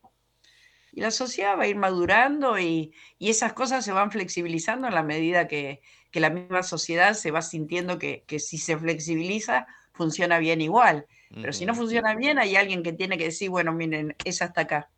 [0.98, 5.04] Y la sociedad va a ir madurando y, esas cosas se van flexibilizando en la
[5.04, 5.80] medida que,
[6.12, 11.06] la misma sociedad se va sintiendo que, si se flexibiliza, funciona bien igual.
[11.32, 14.62] Pero si no funciona bien, hay alguien que tiene que decir, bueno, miren, es hasta
[14.62, 14.90] acá.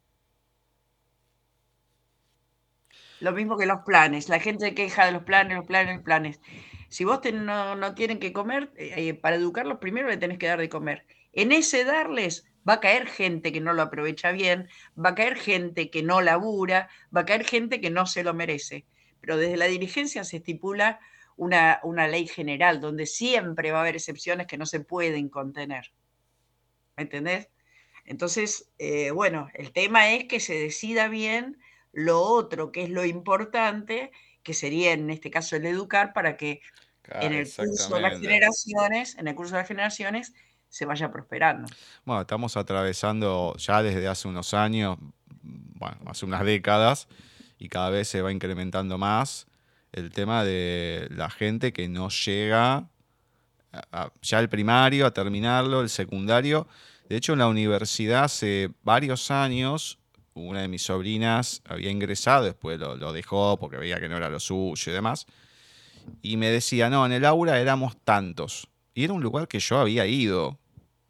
[3.21, 4.31] Lo mismo que los planes.
[4.31, 6.41] La gente queja de los planes, los planes, los planes.
[6.89, 10.47] Si vos no, no, tienen que comer, eh, eh, para educarlos primero le tenés que
[10.47, 11.05] dar de comer.
[11.35, 15.37] En ese darles va a caer gente que no lo aprovecha bien, va a caer
[15.37, 18.87] gente que no labura, va a caer gente que no se lo merece.
[19.21, 21.01] Pero desde la dirigencia se estipula
[21.37, 25.93] una, una ley general donde siempre va a haber excepciones que no se pueden contener.
[26.97, 27.49] ¿Me entendés?
[28.05, 31.59] Entonces, eh, bueno, el tema es que se decida bien
[31.93, 34.11] lo otro, que es lo importante,
[34.43, 36.61] que sería en este caso el educar para que
[37.05, 40.35] en el curso de las generaciones, en el curso de las generaciones,
[40.71, 41.68] se vaya prosperando.
[42.05, 44.97] Bueno, estamos atravesando ya desde hace unos años,
[45.43, 47.09] bueno, hace unas décadas,
[47.59, 49.47] y cada vez se va incrementando más
[49.93, 52.89] el tema de la gente que no llega
[54.23, 56.66] ya al primario, a terminarlo, el secundario.
[57.09, 59.99] De hecho, en la universidad hace varios años,
[60.35, 64.29] una de mis sobrinas había ingresado, después lo, lo dejó porque veía que no era
[64.29, 65.27] lo suyo y demás.
[66.23, 68.70] Y me decía, no, en el aula éramos tantos.
[68.95, 70.59] Y era un lugar que yo había ido.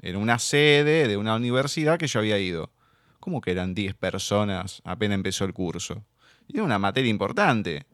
[0.01, 2.73] Era una sede de una universidad que yo había ido.
[3.21, 6.05] ¿Cómo que eran 10 personas apenas empezó el curso?
[6.49, 7.87] Y era una materia importante.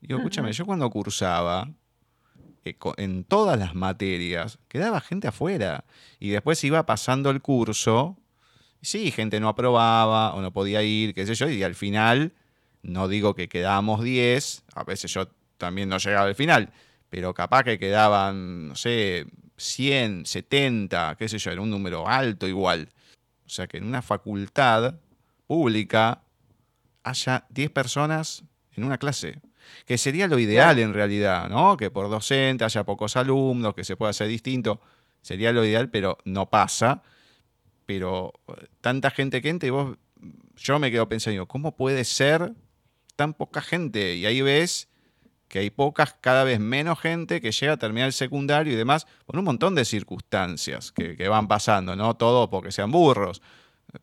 [0.00, 1.70] Digo, escúchame, yo cuando cursaba,
[2.64, 5.84] eh, en todas las materias, quedaba gente afuera.
[6.18, 8.16] Y después iba pasando el curso.
[8.80, 11.48] Y sí, gente no aprobaba o no podía ir, qué sé yo.
[11.48, 12.34] Y al final,
[12.82, 16.72] no digo que quedábamos 10, a veces yo también no llegaba al final
[17.10, 19.26] pero capaz que quedaban, no sé,
[19.56, 22.88] 100, 70, qué sé yo, era un número alto igual.
[23.46, 24.96] O sea que en una facultad
[25.46, 26.22] pública
[27.04, 28.44] haya 10 personas
[28.74, 29.40] en una clase,
[29.84, 31.76] que sería lo ideal en realidad, ¿no?
[31.76, 34.80] Que por docente haya pocos alumnos, que se pueda hacer distinto,
[35.22, 37.02] sería lo ideal, pero no pasa.
[37.86, 39.96] Pero eh, tanta gente que entra y vos,
[40.56, 42.52] yo me quedo pensando, ¿cómo puede ser
[43.14, 44.16] tan poca gente?
[44.16, 44.88] Y ahí ves
[45.48, 49.06] que hay pocas, cada vez menos gente que llega a terminar el secundario y demás,
[49.24, 53.42] por un montón de circunstancias que, van pasando, no todo porque sean burros,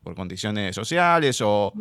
[0.02, 1.72] por condiciones sociales o,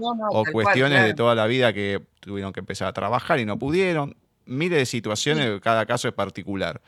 [0.51, 4.16] cuestiones de toda la vida que tuvieron que empezar a trabajar y no pudieron.
[4.45, 6.82] Miles de situaciones, cada caso es particular.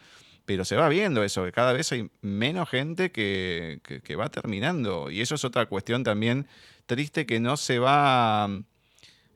[0.46, 5.10] Pero se va viendo eso, que cada vez hay menos gente que, que va terminando.
[5.10, 6.48] Y eso es otra cuestión también
[6.86, 8.48] triste que no se va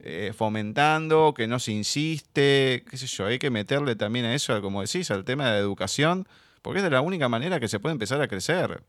[0.02, 4.62] eh, fomentando, que no se insiste, qué sé yo, hay que meterle también a eso,
[4.62, 6.28] como decís, al tema de la educación,
[6.62, 8.84] porque es de la única manera que se puede empezar a crecer.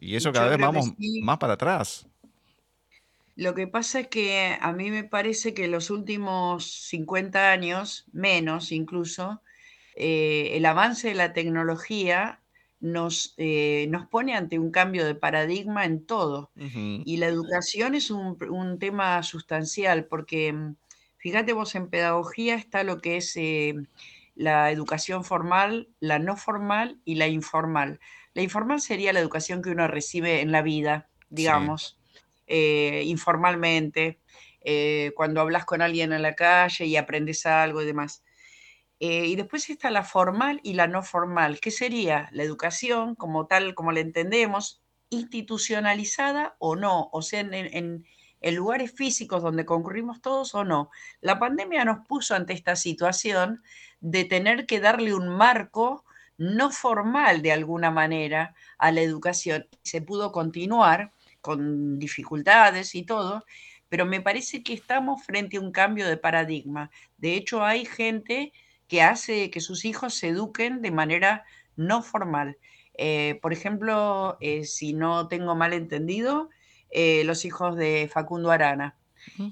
[0.00, 0.92] Y eso cada vez vamos
[1.22, 2.06] más para atrás.
[3.36, 8.72] Lo que pasa es que a mí me parece que los últimos 50 años, menos
[8.72, 9.40] incluso,
[9.94, 12.40] eh, el avance de la tecnología
[12.80, 16.50] nos, eh, nos pone ante un cambio de paradigma en todo.
[16.54, 20.76] Y la educación es un, tema sustancial porque, mm,
[21.16, 23.74] fíjate vos, en pedagogía está lo que es eh,
[24.34, 27.98] la educación formal, la no formal y la informal.
[28.34, 31.98] La informal sería la educación que uno recibe en la vida, digamos,
[32.46, 34.20] eh, informalmente,
[35.16, 38.22] cuando hablas con alguien en la calle y aprendes algo y demás.
[39.00, 41.60] Eh, y después está la formal y la no formal.
[41.60, 42.28] ¿Qué sería?
[42.32, 48.04] La educación como tal, como la entendemos, institucionalizada o no, o sea, en,
[48.42, 50.90] lugares físicos donde concurrimos todos o no.
[51.20, 53.62] La pandemia nos puso ante esta situación
[54.00, 56.04] de tener que darle un marco
[56.36, 59.66] no formal de alguna manera a la educación.
[59.82, 63.44] Se pudo continuar con dificultades y todo,
[63.88, 66.90] pero me parece que estamos frente a un cambio de paradigma.
[67.16, 68.52] De hecho, hay gente
[68.88, 71.44] que hace que sus hijos se eduquen de manera
[71.76, 72.56] no formal.
[72.94, 76.50] Eh, por ejemplo, eh, si no tengo mal entendido,
[76.90, 78.96] eh, los hijos de Facundo Arana.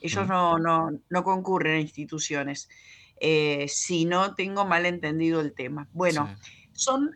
[0.00, 2.68] Ellos no, no, concurren a instituciones,
[3.68, 5.88] si no tengo mal entendido el tema.
[5.92, 6.34] Bueno,
[6.72, 7.10] son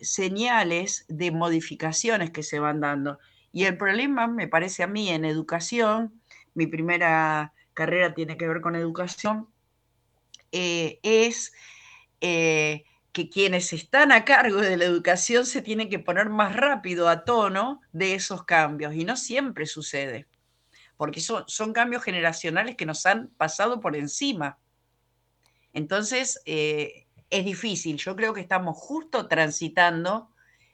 [0.00, 3.18] señales de modificaciones que se van dando.
[3.52, 6.20] Y el problema, me parece a mí, en educación,
[6.54, 9.48] mi primera carrera tiene que ver con educación,
[10.54, 11.52] es
[13.14, 17.24] que quienes están a cargo de la educación se tienen que poner más rápido a
[17.24, 20.26] tono de esos cambios y no siempre sucede,
[20.96, 24.58] porque son, son cambios generacionales que nos han pasado por encima.
[25.72, 27.96] Entonces, eh, es difícil.
[27.98, 30.30] Yo creo que estamos justo transitando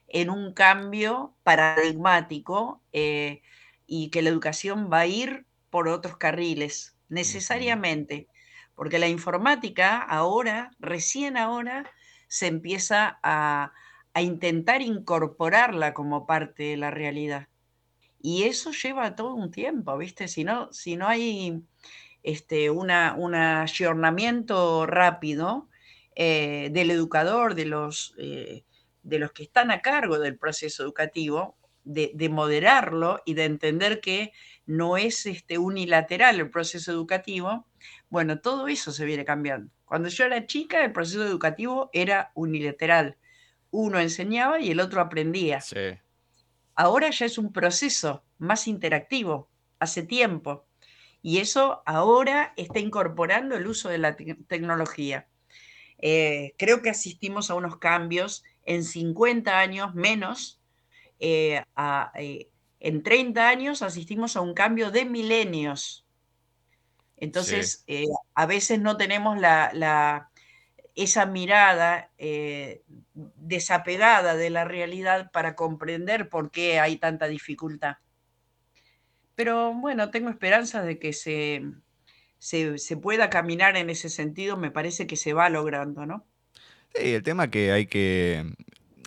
[0.07, 3.41] en un cambio paradigmático eh,
[3.87, 8.27] y que la educación va a ir por otros carriles, necesariamente,
[8.75, 11.89] porque la informática ahora, recién ahora,
[12.27, 13.73] se empieza a,
[14.15, 17.47] intentar incorporarla como parte de la realidad.
[18.19, 20.27] Y eso lleva todo un tiempo, ¿viste?
[20.27, 21.61] Si no, si no hay
[22.21, 25.69] este, un ayornamiento rápido
[26.15, 28.65] eh, del educador, de los, eh,
[29.01, 34.33] de los que están a cargo del proceso educativo, de, moderarlo y de entender que
[34.65, 37.67] no es este, unilateral el proceso educativo,
[38.09, 39.71] bueno, todo eso se viene cambiando.
[39.85, 43.17] Cuando yo era chica, el proceso educativo era unilateral.
[43.71, 45.59] Uno enseñaba y el otro aprendía.
[46.75, 50.65] Ahora ya es un proceso más interactivo, hace tiempo.
[51.21, 55.27] Y eso ahora está incorporando el uso de la tecnología.
[55.99, 60.60] Eh, creo que asistimos a unos cambios en 50 años menos.
[61.23, 61.63] Eh,
[62.15, 62.49] eh,
[62.79, 66.05] en 30 años asistimos a un cambio de milenios
[67.17, 70.31] entonces, eh, a veces no tenemos la,
[70.95, 72.09] esa mirada
[73.13, 77.97] desapegada de la realidad para comprender por qué hay tanta dificultad.
[79.35, 81.63] Pero bueno, tengo esperanzas de que se,
[82.39, 86.25] se, pueda caminar en ese sentido, me parece que se va logrando, ¿no?
[86.95, 88.45] Sí, el tema que hay que,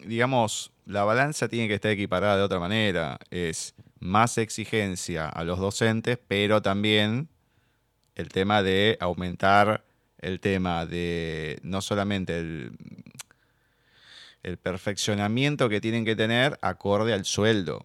[0.06, 3.18] digamos, la balanza tiene que estar equiparada de otra manera.
[3.30, 7.28] Es más exigencia a los docentes, pero también
[8.14, 9.85] el tema de aumentar
[10.24, 12.72] el tema de no solamente el,
[14.43, 17.85] el perfeccionamiento que tienen que tener acorde al sueldo.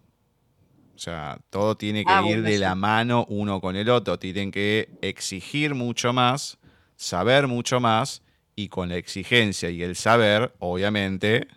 [0.94, 4.18] O sea, todo tiene que ah, ir de la mano uno con el otro.
[4.18, 6.58] Tienen que exigir mucho más,
[6.96, 8.22] saber mucho más
[8.56, 11.48] y con la exigencia y el saber, obviamente,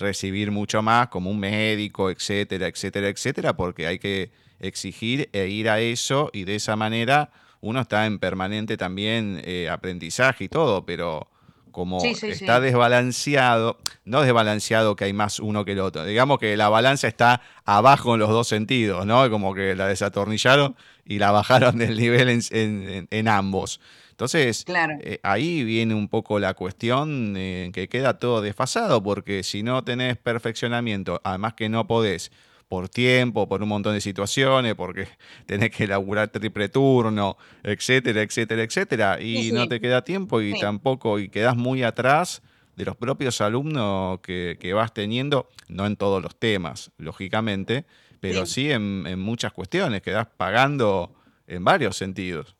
[0.00, 5.68] recibir mucho más como un médico, etcétera, etcétera, etcétera, porque hay que exigir e ir
[5.68, 7.30] a eso y de esa manera
[7.60, 11.28] uno está en permanente también eh, aprendizaje y todo, pero
[11.70, 16.68] como está desbalanceado, no desbalanceado que hay más uno que el otro, digamos que la
[16.68, 19.28] balanza está abajo en los dos sentidos, ¿no?
[19.30, 23.80] Como que la desatornillaron y la bajaron del nivel en, ambos.
[24.20, 24.66] Entonces,
[25.00, 29.82] eh, ahí viene un poco la cuestión en que queda todo desfasado, porque si no
[29.82, 32.30] tenés perfeccionamiento, además que no podés
[32.68, 35.08] por tiempo, por un montón de situaciones, porque
[35.46, 41.18] tenés que elaborar triple turno, etcétera, etcétera, etcétera, y no te queda tiempo y tampoco,
[41.18, 42.42] y quedás muy atrás
[42.76, 47.86] de los propios alumnos que, vas teniendo, no en todos los temas, lógicamente,
[48.20, 51.14] pero sí, en, muchas cuestiones, quedás pagando
[51.46, 52.59] en varios sentidos.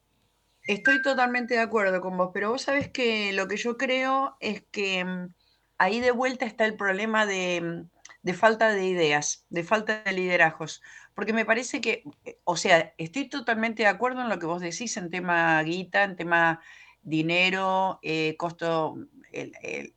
[0.71, 4.63] Estoy totalmente de acuerdo con vos, pero vos sabés que lo que yo creo es
[4.71, 5.35] que mm,
[5.79, 10.13] ahí de vuelta está el problema de mm, de falta de ideas, de falta de
[10.13, 10.83] liderazgos.
[11.15, 14.61] Porque me parece que, eh, o sea, estoy totalmente de acuerdo en lo que vos
[14.61, 16.61] decís en tema guita, en tema
[17.03, 18.97] dinero, eh, costo,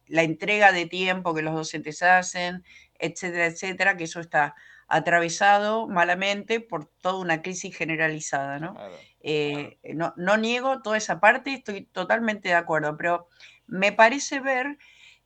[0.07, 2.63] la entrega de tiempo que los docentes hacen,
[2.97, 4.55] etcétera, etcétera, que eso está
[4.87, 8.75] atravesado malamente por toda una crisis generalizada, ¿no?
[9.23, 13.29] Eh, no, niego toda esa parte, estoy totalmente de acuerdo, pero
[13.67, 14.77] me parece ver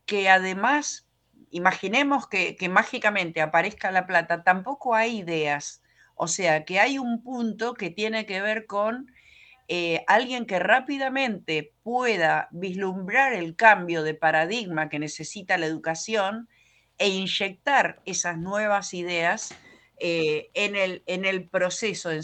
[0.06, 1.08] que además
[1.50, 5.82] imaginemos que, mágicamente aparezca la plata, tampoco hay ideas.
[6.16, 9.12] O sea, que hay un punto que tiene que ver con
[9.68, 16.48] eh, alguien que rápidamente pueda vislumbrar el cambio de paradigma que necesita la educación
[16.98, 19.54] e inyectar esas nuevas ideas
[20.00, 22.22] eh, en, el, proceso de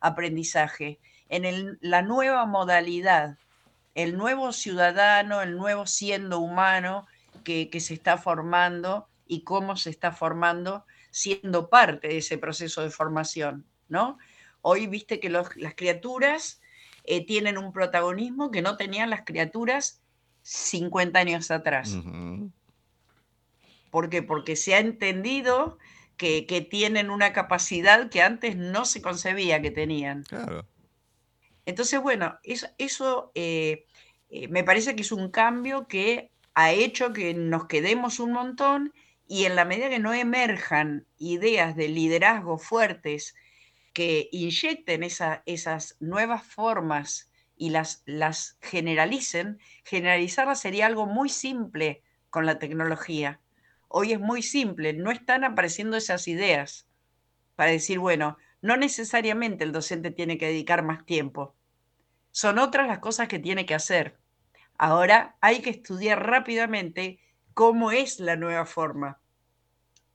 [0.00, 0.98] enseñanza-aprendizaje,
[1.28, 3.38] en la nueva modalidad,
[3.94, 7.06] el nuevo ciudadano, el nuevo siendo humano
[7.44, 12.82] que, que se está formando y cómo se está formando siendo parte de ese proceso
[12.82, 14.18] de formación, ¿no?
[14.62, 16.60] Hoy viste que las criaturas
[17.04, 20.00] eh, tienen un protagonismo que no tenían las criaturas
[20.42, 21.96] 50 años atrás.
[23.90, 24.22] ¿Por qué?
[24.22, 25.78] Porque se ha entendido
[26.20, 30.24] que, tienen una capacidad que antes no se concebía que tenían.
[30.24, 30.66] Claro.
[31.64, 33.86] Entonces, bueno, eso, eh,
[34.28, 38.92] eh, me parece que es un cambio que ha hecho que nos quedemos un montón
[39.26, 43.34] y en la medida que no emerjan ideas de liderazgo fuertes
[43.94, 52.44] que inyecten esas nuevas formas y las, las generalicen, generalizarlas sería algo muy simple con
[52.44, 53.40] la tecnología.
[53.92, 56.86] Hoy es muy simple, no están apareciendo esas ideas
[57.56, 61.56] para decir, bueno, no necesariamente el docente tiene que dedicar más tiempo.
[62.30, 64.16] Son otras las cosas que tiene que hacer.
[64.78, 67.18] Ahora hay que estudiar rápidamente
[67.52, 69.18] cómo es la nueva forma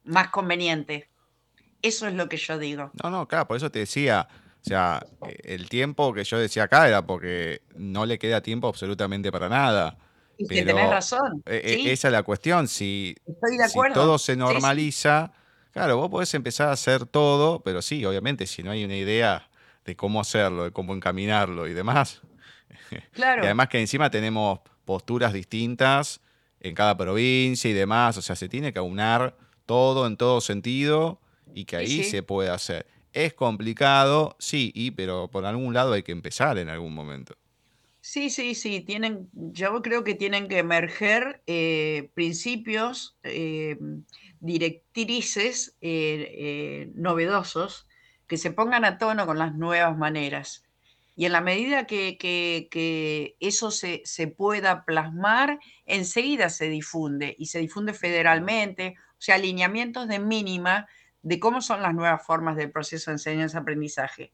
[0.05, 1.09] más conveniente.
[1.82, 2.91] Eso es lo que yo digo.
[3.03, 4.30] No, no, claro, por eso te decía,
[4.61, 5.05] o sea,
[5.43, 9.97] el tiempo que yo decía acá era porque no le queda tiempo absolutamente para nada.
[10.38, 11.44] Y que tenés razón.
[11.46, 12.68] E, e, esa es la cuestión.
[12.68, 13.16] Si,
[13.94, 15.32] todo se normaliza,
[15.72, 19.50] claro, vos podés empezar a hacer todo, pero sí, obviamente, si no hay una idea
[19.86, 22.22] de cómo hacerlo, de cómo encaminarlo y demás.
[23.14, 23.42] Claro.
[23.42, 26.22] y además que encima tenemos posturas distintas
[26.60, 31.20] en cada provincia y demás, o sea, se tiene que aunar todo en todo sentido
[31.54, 32.86] y que ahí se puede hacer.
[33.14, 37.36] Es complicado, sí, y, pero por algún lado hay que empezar en algún momento.
[38.08, 43.80] Sí, sí, sí, tienen, yo creo que tienen que emerger eh, principios, eh,
[44.39, 47.88] directrices eh, novedosos
[48.28, 50.64] que se pongan a tono con las nuevas maneras.
[51.16, 57.58] Y en la medida que, eso se, se, pueda plasmar, enseguida se difunde y se
[57.58, 60.88] difunde federalmente o sea, alineamientos de mínima
[61.24, 64.32] de cómo son las nuevas formas del proceso de enseñanza-aprendizaje.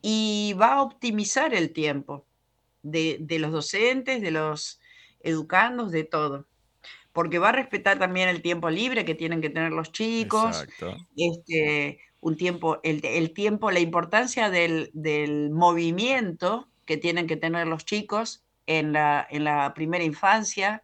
[0.00, 2.24] Y va a optimizar el tiempo
[2.84, 4.80] de, los docentes, de los
[5.20, 6.46] educandos, de todo.
[7.12, 10.64] Porque va a respetar también el tiempo libre que tienen que tener los chicos.
[11.16, 14.90] Este, un tiempo, el, tiempo, la importancia del,
[15.52, 20.82] movimiento que tienen que tener los chicos en la, en la primera infancia.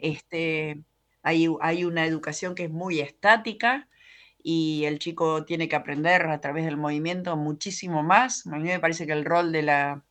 [0.00, 0.82] este,
[1.22, 3.88] hay, una educación que es muy estática
[4.42, 8.46] y el chico tiene que aprender a través del movimiento muchísimo más.
[8.46, 10.04] A mí me parece que el rol de la,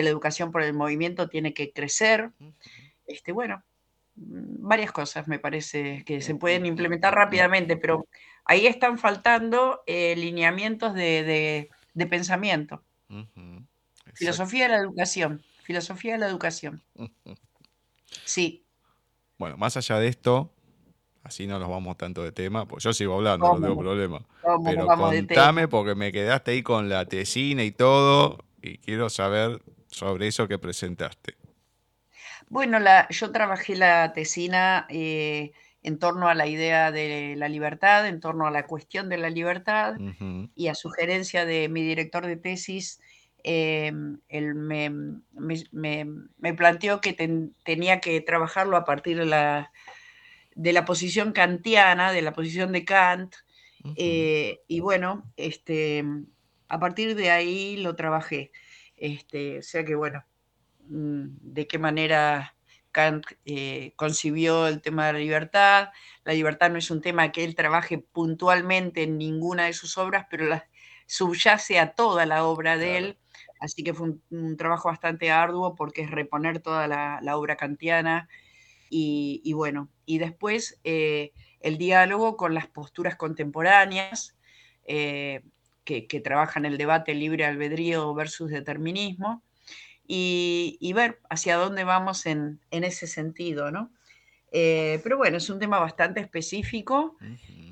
[0.00, 2.30] educación por el movimiento tiene que crecer.
[3.06, 3.62] Este, bueno,
[4.16, 8.06] mm, varias cosas me parece que se pueden implementar rápidamente, pero
[8.44, 11.70] ahí están faltando eh, lineamientos de,
[12.10, 12.82] pensamiento.
[14.14, 15.42] Filosofía de la educación.
[15.62, 16.82] Filosofía de la educación.
[18.26, 18.62] Sí.
[19.38, 20.52] Bueno, más allá de esto,
[21.24, 24.26] Así no nos vamos tanto de tema, pues yo sigo hablando, no tengo problema.
[24.64, 29.62] Pero contame porque me quedaste ahí con la tesina y todo y quiero saber
[29.92, 31.36] sobre eso que presentaste.
[32.48, 38.06] Bueno, la, yo trabajé la tesina eh, en torno a la idea de la libertad,
[38.06, 39.94] en torno a la cuestión de la libertad
[40.54, 43.00] y a sugerencia de mi director de tesis,
[43.44, 44.90] em, él me,
[45.72, 47.12] me, planteó que
[47.64, 49.72] tenía que trabajarlo a partir de la
[50.54, 53.34] de la posición kantiana, de la posición de Kant,
[53.96, 56.04] eh, y bueno, este,
[56.68, 58.52] a partir de ahí lo trabajé.
[59.02, 60.24] Este, o sea que bueno,
[60.86, 62.54] mm, de qué manera
[62.92, 65.88] Kant eh, concibió el tema de la libertad.
[66.24, 70.26] La libertad no es un tema que él trabaje puntualmente en ninguna de sus obras,
[70.30, 70.68] pero la,
[71.06, 73.18] subyace a toda la obra de él.
[73.58, 78.28] Así que fue un, trabajo bastante arduo porque es reponer toda la, la obra kantiana
[78.88, 84.36] y, bueno, y después eh, el diálogo con las posturas contemporáneas
[84.84, 85.42] eh,
[85.84, 89.42] que, trabajan el debate libre albedrío versus determinismo
[90.06, 93.90] y, ver hacia dónde vamos en, ese sentido, ¿no?
[94.54, 97.16] Eh, pero bueno, es un tema bastante específico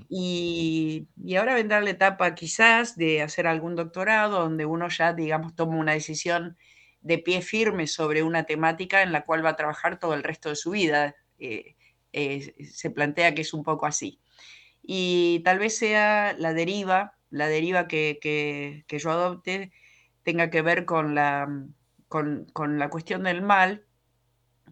[0.08, 5.54] y, y, ahora vendrá la etapa quizás de hacer algún doctorado donde uno ya, digamos,
[5.54, 6.56] toma una decisión
[7.02, 10.48] de pie firme sobre una temática en la cual va a trabajar todo el resto
[10.48, 11.16] de su vida.
[11.38, 11.76] Eh,
[12.12, 14.20] eh, se plantea que es un poco así.
[14.82, 19.72] Y tal vez sea la deriva, la deriva que, yo adopte
[20.22, 21.48] tenga que ver con la,
[22.08, 23.84] con, la cuestión del mal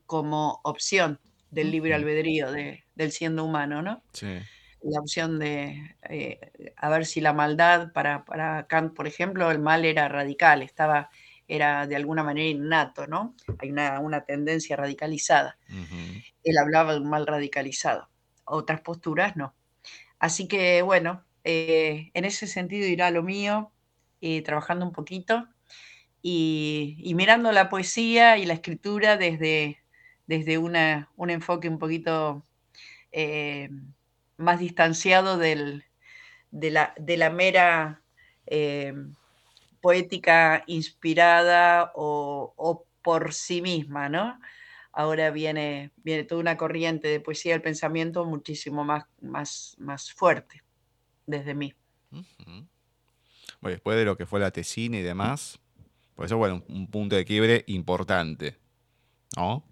[0.06, 4.02] como opción del libre albedrío del siendo humano, ¿no?
[4.12, 4.38] Sí.
[4.82, 6.38] La opción de, eh,
[6.76, 11.10] a ver si la maldad, para, para Kant, por ejemplo, el mal era radical, estaba
[11.48, 13.34] era de alguna manera innato, ¿no?
[13.58, 15.58] Hay una, tendencia radicalizada.
[16.44, 18.08] Él hablaba de un mal radicalizado,
[18.44, 19.54] otras posturas no.
[20.18, 23.72] Así que bueno, eh, en ese sentido irá lo mío,
[24.20, 25.48] eh, trabajando un poquito
[26.22, 29.82] y, mirando la poesía y la escritura desde,
[30.26, 32.44] desde una, un enfoque un poquito
[33.12, 33.70] eh,
[34.36, 35.84] más distanciado del,
[36.50, 38.02] de, la, de, la, mera
[39.80, 44.38] poética inspirada o, por sí misma, ¿no?
[44.92, 50.62] Ahora viene, viene toda una corriente de poesía del pensamiento muchísimo más, más, más fuerte
[51.28, 51.74] desde mí.
[53.62, 55.60] después de lo que fue la tesina y demás,
[56.14, 58.56] por eso, bueno, un punto de quiebre importante,
[59.36, 59.62] ¿no?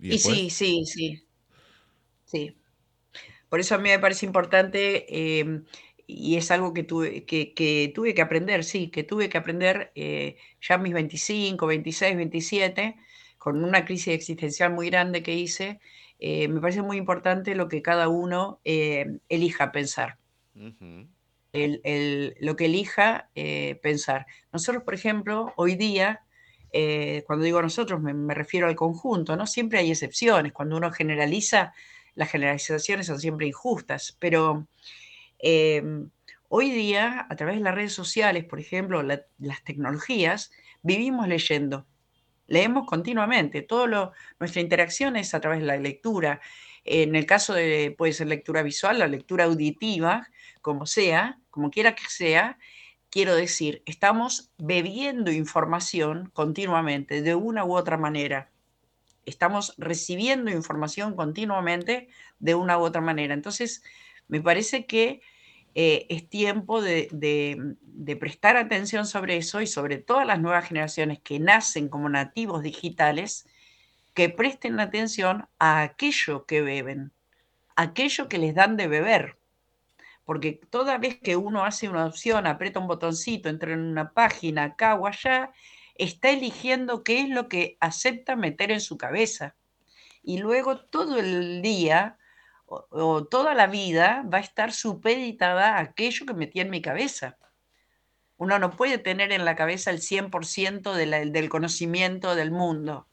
[0.00, 1.22] Y, sí, sí, sí.
[2.24, 2.56] Sí.
[3.48, 5.62] Por eso a mí me parece importante eh,
[6.06, 10.36] y es algo que tuve que, tuve que aprender, sí, que tuve que aprender eh,
[10.60, 12.96] ya mis 25, 26, 27,
[13.38, 15.80] con una crisis existencial muy grande que hice,
[16.18, 20.19] eh, me parece muy importante lo que cada uno eh, elija pensar.
[20.54, 23.30] Lo que elija
[23.82, 24.26] pensar.
[24.52, 26.24] Nosotros, por ejemplo, hoy día,
[27.26, 29.46] cuando digo nosotros, me, me, refiero al conjunto, ¿no?
[29.46, 30.52] Siempre hay excepciones.
[30.52, 31.72] Cuando uno generaliza,
[32.14, 34.66] las generalizaciones son siempre injustas, pero
[35.42, 36.10] Em,
[36.48, 40.50] hoy día, a través de las redes sociales, por ejemplo, las tecnologías,
[40.82, 41.86] vivimos leyendo.
[42.46, 43.62] Leemos continuamente.
[43.62, 46.40] Todo lo, nuestra interacción es a través de la lectura.
[46.84, 50.28] En el caso de, puede ser lectura visual, la lectura auditiva,
[50.62, 52.58] como sea, como quiera que sea,
[53.10, 58.50] quiero decir, estamos bebiendo información continuamente, de una u otra manera.
[59.26, 62.08] Estamos recibiendo información continuamente
[62.38, 63.34] de una u otra manera.
[63.34, 63.82] Entonces,
[64.28, 65.20] me parece que
[65.74, 67.76] eh, es tiempo de,
[68.18, 73.46] prestar atención sobre eso y sobre todas las nuevas generaciones que nacen como nativos digitales,
[74.14, 77.12] que presten atención a aquello que beben,
[77.76, 79.38] aquello que les dan de beber.
[80.24, 84.64] Porque toda vez que uno hace una opción, aprieta un botoncito, entra en una página
[84.64, 85.52] acá o allá,
[85.96, 89.56] está eligiendo qué es lo que acepta meter en su cabeza.
[90.22, 92.18] Y luego todo el día
[92.66, 97.36] o, toda la vida va a estar supeditada a aquello que metí en mi cabeza.
[98.36, 103.09] Uno no puede tener en la cabeza el 100% del conocimiento del mundo.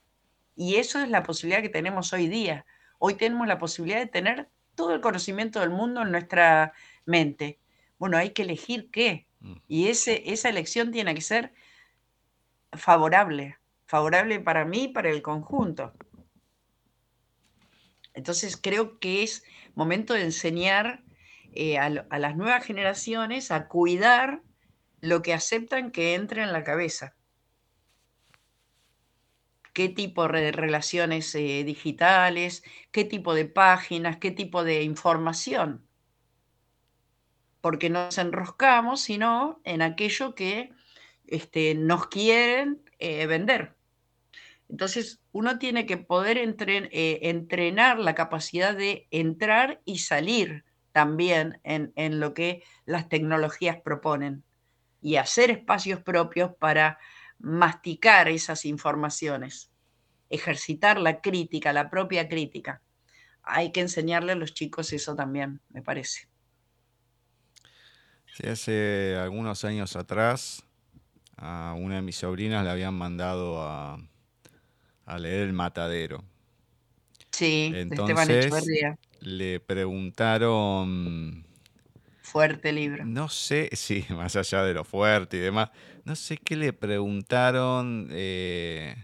[0.58, 2.66] Y eso es la posibilidad que tenemos hoy día.
[3.00, 6.74] Hoy tenemos la posibilidad de tener todo el conocimiento del mundo en nuestra
[7.06, 7.60] mente.
[7.98, 9.28] Bueno, hay que elegir qué.
[9.40, 9.56] Mm.
[9.68, 11.54] Y ese, esa elección tiene que ser
[12.74, 15.94] favorable, favorable para mí y para el conjunto.
[18.14, 19.44] Entonces creo que es
[19.76, 21.04] momento de enseñar
[21.54, 24.42] eh, a, las nuevas generaciones a cuidar
[25.02, 27.16] lo que aceptan que entre en la cabeza.
[29.78, 32.64] ¿Qué tipo de relaciones eh, digitales?
[32.92, 34.18] ¿Qué tipo de páginas?
[34.18, 35.86] ¿Qué tipo de información?
[37.62, 40.72] Porque nos enroscamos, sino en aquello que
[41.28, 43.76] este, nos quieren eh, vender.
[44.68, 52.20] Entonces, uno tiene que poder eh, entrenar la capacidad de entrar y salir también en,
[52.20, 54.44] lo que las tecnologías proponen
[55.04, 56.98] y hacer espacios propios para
[57.40, 59.72] masticar esas informaciones,
[60.30, 62.82] ejercitar la crítica, la propia crítica.
[63.44, 66.28] Hay que enseñarle a los chicos eso también, me parece.
[68.34, 70.64] Sí, hace algunos años atrás
[71.38, 74.00] a una de mis sobrinas le habían mandado a,
[75.06, 76.24] a leer El Matadero.
[77.32, 78.52] Sí, Entonces,
[79.22, 81.47] Le preguntaron.
[82.28, 83.06] Fuerte libro.
[83.06, 85.70] No sé, sí, más allá de lo fuerte y demás.
[86.04, 88.10] No sé qué le preguntaron.
[88.12, 88.96] Eh,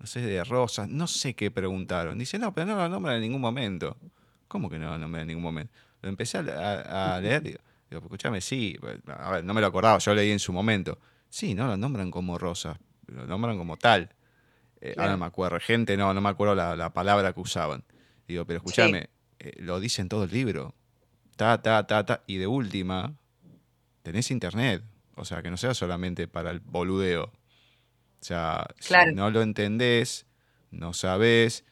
[0.00, 0.88] no sé, de Rosas.
[0.88, 2.18] No sé qué preguntaron.
[2.18, 3.96] Dice, no, pero no lo nombran en ningún momento.
[4.48, 5.72] ¿Cómo que no lo nombran en ningún momento?
[6.02, 7.42] Lo empecé a, leer.
[7.42, 8.76] Digo, escúchame, sí.
[9.06, 10.98] A ver, no me lo acordaba, yo leí en su momento.
[11.30, 12.76] Sí, no lo nombran como Rosas.
[13.06, 14.10] Lo nombran como tal.
[14.80, 17.84] Eh, ahora no me acuerdo, gente, no, no me acuerdo la, palabra que usaban.
[18.26, 19.08] Digo, pero escúchame,
[19.38, 20.74] eh, lo dicen todo el libro.
[21.36, 22.22] Ta, ta, ta, ta.
[22.26, 23.14] Y de última,
[24.02, 24.82] tenés internet.
[25.16, 27.24] O sea, que no sea solamente para el boludeo.
[27.24, 27.32] O
[28.24, 30.26] sea, si no lo entendés,
[30.70, 31.64] no sabés,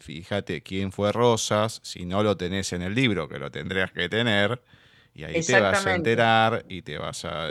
[0.00, 4.08] fíjate quién fue Rosas, si no lo tenés en el libro, que lo tendrías que
[4.08, 4.62] tener,
[5.14, 7.48] Y ahí te vas a enterar y te vas a,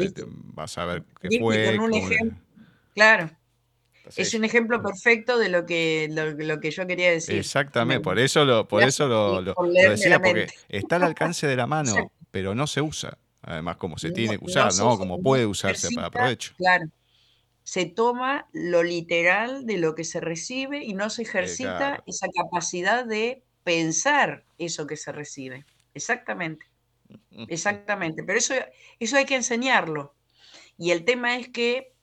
[0.54, 1.64] vas a ver qué fue.
[1.78, 2.38] Con un cómo- ejemplo.
[4.16, 7.36] Es un ejemplo perfecto de lo que, lo, lo que yo quería decir.
[7.36, 10.98] Me Exactamente, por eso lo, por eso lo, lo- por lo leerme decía, porque está
[10.98, 13.18] al alcance de la mano, pero no se usa.
[13.42, 14.98] Además, como se No, tiene que no usar, se, ¿no?
[14.98, 16.54] Como no puede se usarse para provecho.
[16.58, 16.86] claro.
[17.64, 22.04] Se toma lo literal de lo que se recibe y no se Eh, ejercita claro.
[22.08, 25.66] esa capacidad de pensar eso que se recibe.
[25.94, 26.66] Exactamente,
[27.48, 28.24] exactamente.
[28.24, 28.56] Pero eso,
[29.00, 30.16] eso hay que enseñarlo.
[30.78, 31.94] Y el tema es que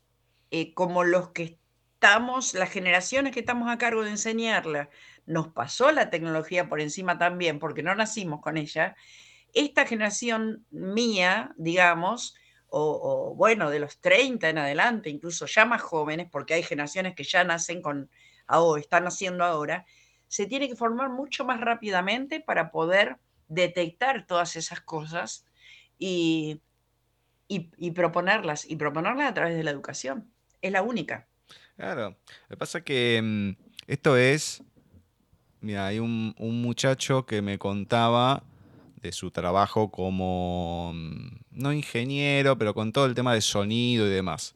[0.52, 1.59] eh, como los que
[2.00, 4.88] estamos, las generaciones que estamos a cargo de enseñarla,
[5.26, 8.96] nos pasó la tecnología por encima también, porque no nacimos con ella,
[9.52, 12.36] esta generación mía, digamos,
[12.70, 17.24] o, bueno, de los 30 en adelante, incluso ya más jóvenes, porque hay generaciones que
[17.24, 18.08] ya nacen con,
[18.48, 19.84] o están naciendo ahora,
[20.26, 25.44] se tiene que formar mucho más rápidamente para poder detectar todas esas cosas
[25.98, 26.62] y,
[27.46, 30.32] y proponerlas, y proponerlas a través de la educación.
[30.62, 31.29] Es la única.
[31.80, 32.10] Claro.
[32.10, 33.50] Lo que pasa es que mm,
[33.86, 34.62] esto es.
[35.62, 38.42] Mira, hay un, un muchacho que me contaba
[39.00, 44.10] de su trabajo como, mm, no ingeniero, pero con todo el tema de sonido y
[44.10, 44.54] demás.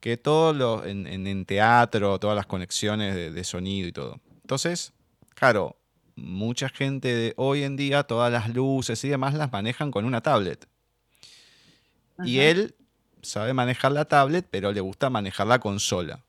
[0.00, 4.20] Que todo lo, en, en- en teatro, todas las conexiones de, de sonido y todo.
[4.42, 4.92] Entonces,
[5.34, 5.76] claro,
[6.16, 10.20] mucha gente de hoy en día, todas las luces y demás las manejan con una
[10.22, 10.66] tablet.
[12.24, 12.74] Y él
[13.22, 16.24] sabe manejar la tablet, pero le gusta manejar la consola.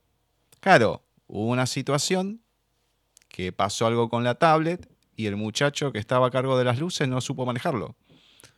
[0.64, 2.40] Claro, hubo una situación
[3.28, 6.78] que pasó algo con la tablet y el muchacho que estaba a cargo de las
[6.78, 7.96] luces no supo manejarlo,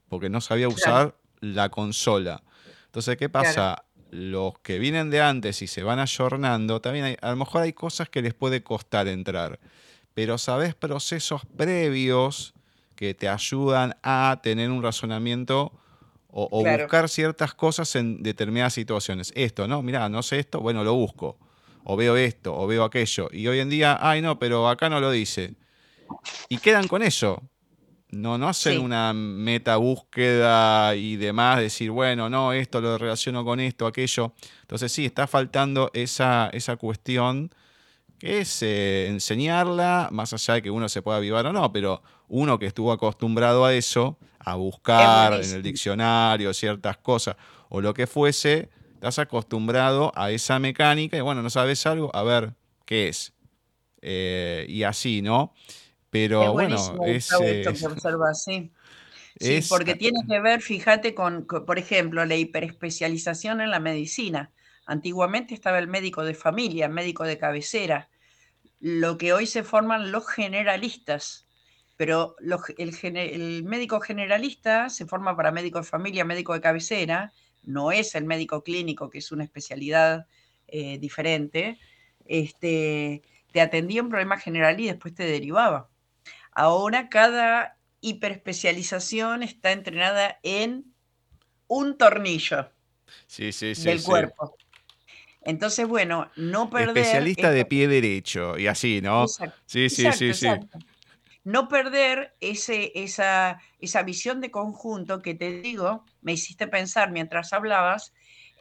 [0.09, 2.45] porque no sabía Claro, usar la consola.
[2.85, 3.87] Entonces, ¿qué claro, pasa?
[4.13, 7.73] Los que vienen de antes y se van ayornando, también hay- a lo mejor hay
[7.73, 9.59] cosas que les puede costar entrar,
[10.15, 12.55] pero sabes procesos previos
[12.95, 15.73] que te ayudan a tener un razonamiento
[16.29, 19.33] o, o claro, buscar ciertas cosas en determinadas situaciones.
[19.35, 19.83] Esto, ¿no?
[19.83, 21.37] Mirá, no sé esto, bueno, lo busco.
[21.89, 23.29] O veo esto, o veo aquello.
[23.33, 25.55] Y hoy en día, ay, no, pero acá no lo dice.
[26.49, 27.41] Y quedan con eso.
[28.11, 33.45] No, no hacen sí, una meta búsqueda y demás, decir, bueno, no, esto lo relaciono
[33.45, 34.33] con esto, aquello.
[34.63, 37.51] Entonces sí, está faltando esa, esa cuestión
[38.19, 42.03] que es eh, enseñarla, más allá de que uno se pueda avivar o no, pero
[42.29, 47.37] uno que estuvo acostumbrado a eso, a buscar en el diccionario ciertas cosas
[47.69, 52.23] o lo que fuese, estás acostumbrado a esa mecánica y bueno, no sabes algo, a
[52.23, 53.35] ver qué es.
[54.03, 55.55] Eh, y así, ¿no?
[56.39, 58.73] Es Pero bueno, es, esto que observas, sí.
[59.39, 63.81] Sí, es, porque tiene que ver, fíjate, con, con, por ejemplo, la hiperespecialización en la
[63.81, 64.53] medicina.
[64.87, 68.11] Antiguamente estaba el médico de familia, médico de cabecera,
[68.81, 71.49] lo que hoy se forman los generalistas,
[71.97, 77.33] pero los- el, el médico generalista se forma para médico de familia, médico de cabecera,
[77.67, 80.27] no es el médico clínico, que es una especialidad
[80.69, 81.79] eh, diferente.
[82.25, 85.91] Este, te atendía un problema general y después te derivaba.
[86.53, 90.95] Ahora cada hiperespecialización está entrenada en
[91.67, 92.71] un tornillo
[93.27, 94.57] sí, sí, sí, del cuerpo.
[95.43, 99.25] Entonces, bueno, no perder Especialista de pie derecho y así, ¿no?
[99.25, 100.96] exacto, Sí, sí, exacto, sí, sí.
[101.47, 107.53] No perder ese, esa, esa visión de conjunto que te digo, me hiciste pensar mientras
[107.53, 108.13] hablabas,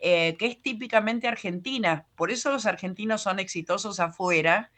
[0.03, 2.05] eh, que es típicamente argentina.
[2.15, 4.69] Por eso los argentinos son exitosos afuera,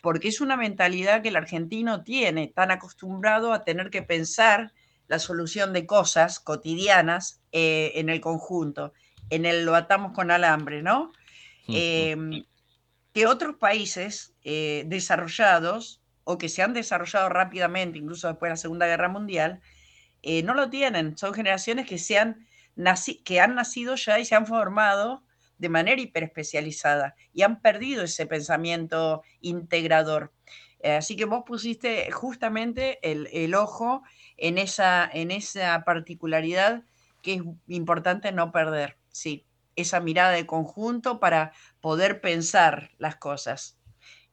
[0.00, 4.72] porque es una mentalidad que el argentino tiene, tan acostumbrado a tener que pensar
[5.06, 8.92] la solución de cosas cotidianas eh, en el conjunto,
[9.30, 11.12] en el lo atamos con alambre, ¿no?
[11.68, 12.44] Em,
[13.12, 18.56] que otros países eh, desarrollados o que se han desarrollado rápidamente, incluso después de la
[18.56, 19.60] Segunda Guerra Mundial,
[20.22, 21.16] eh, no lo tienen.
[21.16, 22.46] Son generaciones que, se han
[23.24, 25.24] que han nacido ya y se han formado
[25.58, 30.32] de manera hiperespecializada y han perdido ese pensamiento integrador.
[30.80, 34.02] Eh, así que vos pusiste justamente el, el ojo
[34.36, 36.82] en esa, en esa particularidad
[37.22, 39.46] que es importante no perder, sí,
[39.76, 43.78] esa mirada de conjunto para poder pensar las cosas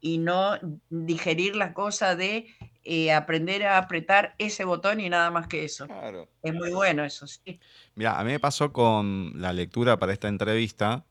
[0.01, 0.57] y no
[0.89, 2.47] digerir la cosa de
[2.83, 5.85] eh, aprender a apretar ese botón y nada más que eso.
[5.85, 6.27] Claro.
[6.41, 7.59] Es muy bueno eso, sí.
[7.95, 11.05] Mira, a mí me pasó con la lectura para esta entrevista,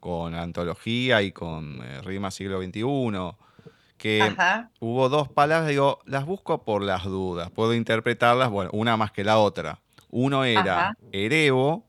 [0.00, 2.82] con antología y con eh, Rima Siglo XXI,
[3.96, 8.96] que Ajá, hubo dos palabras, digo, las busco por las dudas, puedo interpretarlas, bueno, una
[8.96, 9.80] más que la otra.
[10.10, 11.86] Uno era ajá, Erebo,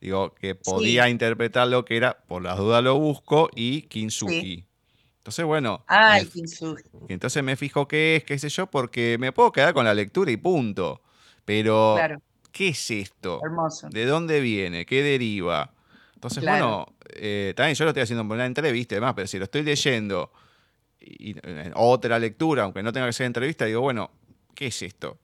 [0.00, 4.65] digo, que podía sí, interpretar lo que era, por las dudas lo busco, y sí.
[5.26, 6.30] Entonces, bueno, Ay,
[7.08, 10.30] entonces me fijo qué es, qué sé yo, porque me puedo quedar con la lectura
[10.30, 11.02] y punto.
[11.44, 12.22] Pero Claro,
[12.52, 13.40] ¿qué es esto?
[13.42, 13.88] Hermoso.
[13.90, 14.86] ¿De dónde viene?
[14.86, 15.74] ¿Qué deriva?
[16.14, 16.86] Entonces, Claro.
[16.86, 19.44] bueno, eh, también yo lo estoy haciendo por una entrevista y demás, pero si lo
[19.46, 20.30] estoy leyendo
[21.00, 24.12] y, en otra lectura, aunque no tenga que ser entrevista, digo, bueno,
[24.54, 25.18] ¿qué es esto?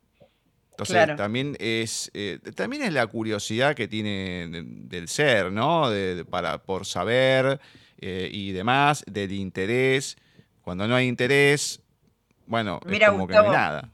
[0.71, 1.15] Entonces, Claro.
[1.15, 5.91] también es eh, también es la curiosidad que tiene de- del ser, ¿no?
[5.91, 7.61] De- de- para, por saber
[8.03, 10.17] eh, y demás, del interés.
[10.61, 11.81] Cuando no hay interés,
[12.47, 13.91] bueno, Mira, es como que no hay nada.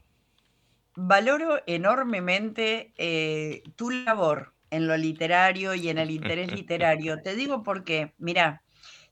[0.95, 7.21] Valoro enormemente eh, tu labor en lo literario y en el interés literario.
[7.21, 8.63] Te digo porque, mira,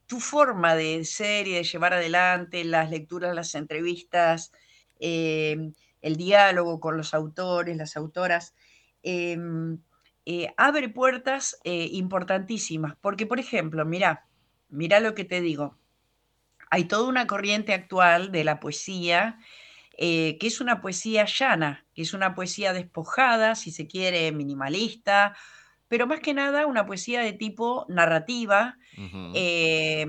[0.07, 4.51] tu forma de ser y de llevar adelante las lecturas, las entrevistas,
[4.99, 5.71] eh,
[6.01, 8.55] el diálogo con los autores, las autoras,
[9.03, 9.37] eh,
[10.25, 12.95] eh, abre puertas importantísimas.
[13.01, 14.26] Porque, por ejemplo, mira,
[14.69, 15.77] mira lo que te digo.
[16.69, 19.39] Hay toda una corriente actual de la poesía
[19.99, 25.35] eh, que es una poesía llana, que es una poesía despojada, si se quiere, minimalista,
[25.87, 28.77] pero más que nada una poesía de tipo narrativa.
[29.33, 30.05] Eh,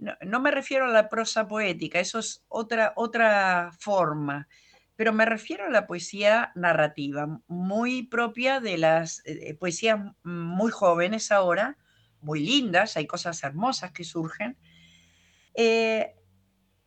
[0.00, 4.48] no, no me refiero a la prosa poética, eso es otra, otra forma,
[4.96, 11.30] pero me refiero a la poesía narrativa, muy propia de las eh, poesías muy jóvenes
[11.30, 11.78] ahora,
[12.22, 14.56] muy lindas, hay cosas hermosas que surgen,
[15.54, 16.14] eh,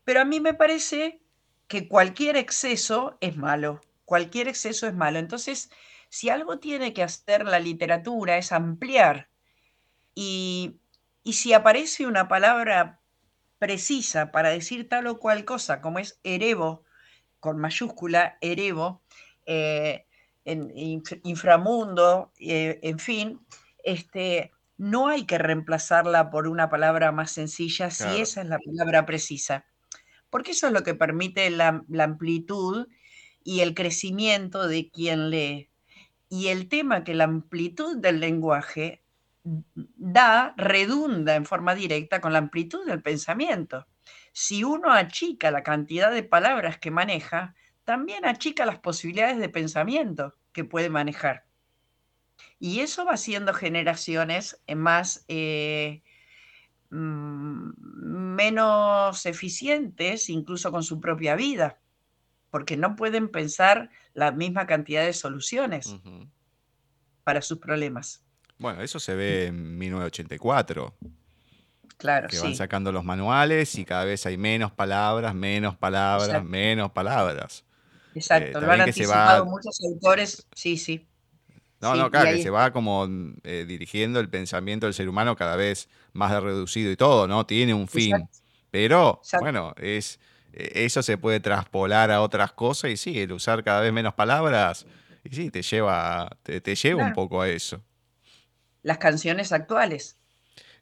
[0.03, 1.21] pero a mí me parece
[1.67, 5.19] que cualquier exceso es malo, cualquier exceso es malo.
[5.19, 5.71] Entonces,
[6.09, 9.29] si algo tiene que hacer la literatura es ampliar
[10.15, 10.79] y,
[11.23, 13.01] y si aparece una palabra
[13.59, 16.83] precisa para decir tal o cual cosa, como es erevo,
[17.39, 19.03] con mayúscula, erevo,
[19.45, 20.07] eh,
[20.45, 23.45] en inf- inframundo, eh, en fin,
[23.83, 29.05] este, no hay que reemplazarla por una palabra más sencilla si esa es la palabra
[29.05, 29.65] precisa
[30.35, 32.89] porque eso es lo que permite la, la amplitud
[33.45, 35.69] y el crecimiento de quien lee.
[36.27, 39.01] Y el tema que la amplitud del lenguaje
[39.43, 43.87] da redunda en forma directa con la amplitud del pensamiento.
[44.33, 47.55] Si uno achica la cantidad de palabras que maneja,
[47.85, 51.45] también achica las posibilidades de pensamiento que puede manejar.
[52.65, 56.01] Y eso va haciendo generaciones eh, más eh,
[56.89, 61.77] mm, menos eficientes, incluso con su propia vida,
[62.49, 65.95] porque no pueden pensar la misma cantidad de soluciones
[67.23, 68.23] para sus problemas.
[68.57, 70.95] Bueno, eso se ve en 1984.
[71.97, 72.55] Claro, que van sí.
[72.55, 76.49] sacando los manuales y cada vez hay menos palabras, menos palabras, Exacto.
[76.49, 77.63] menos palabras.
[78.15, 81.07] Exacto, lo también han anticipado va- muchos autores, sí, sí.
[81.81, 83.07] No, Sí, no, claro, ahí que se va como
[83.43, 87.45] eh, dirigiendo el pensamiento del ser humano cada vez más reducido y todo, ¿no?
[87.45, 88.15] Tiene un fin.
[88.15, 88.37] Exacto.
[88.71, 89.43] Pero, Exacto.
[89.43, 90.19] bueno, es
[90.55, 94.13] eh, eso se puede traspolar a otras cosas y sí, el usar cada vez menos
[94.13, 94.85] palabras,
[95.23, 97.81] y sí, te lleva, te, te lleva un poco a eso.
[98.81, 100.17] Las canciones actuales.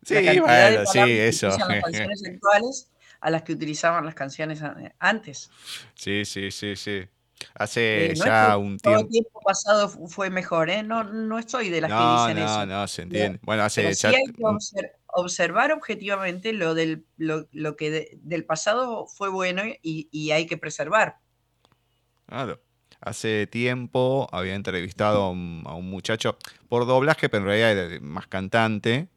[0.03, 1.47] Sí, bueno, sí, eso.
[1.47, 2.89] las canciones actuales
[3.19, 4.61] a las que utilizaban las canciones
[4.99, 5.49] antes.
[5.95, 7.07] Sí, sí, sí, sí.
[7.55, 9.05] Hace Eh, no ya un todo tiempo.
[9.07, 10.83] el tiempo pasado fu- fue mejor, ¿eh?
[10.83, 12.65] No, no estoy de las que No, dicen no, eso.
[12.65, 13.39] no, se Pero, entiende.
[13.43, 17.91] Bueno, hace pero sí ya hay que obser- observar objetivamente lo, del, lo, lo que
[17.91, 21.17] de- del pasado fue bueno y, y hay que preservar.
[22.25, 22.61] Claro.
[23.01, 26.37] Hace tiempo había entrevistado a un, a un muchacho
[26.69, 29.09] por doblaje, pero en realidad era más cantante,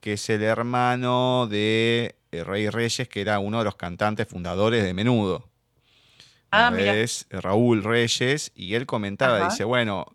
[0.00, 4.84] que es el hermano de eh, Rey Reyes, que era uno de los cantantes fundadores
[4.84, 5.48] de Menudo.
[6.56, 6.72] Ah.
[6.78, 9.48] Es Raúl Reyes, y él comentaba, Ajá.
[9.50, 10.06] dice, bueno,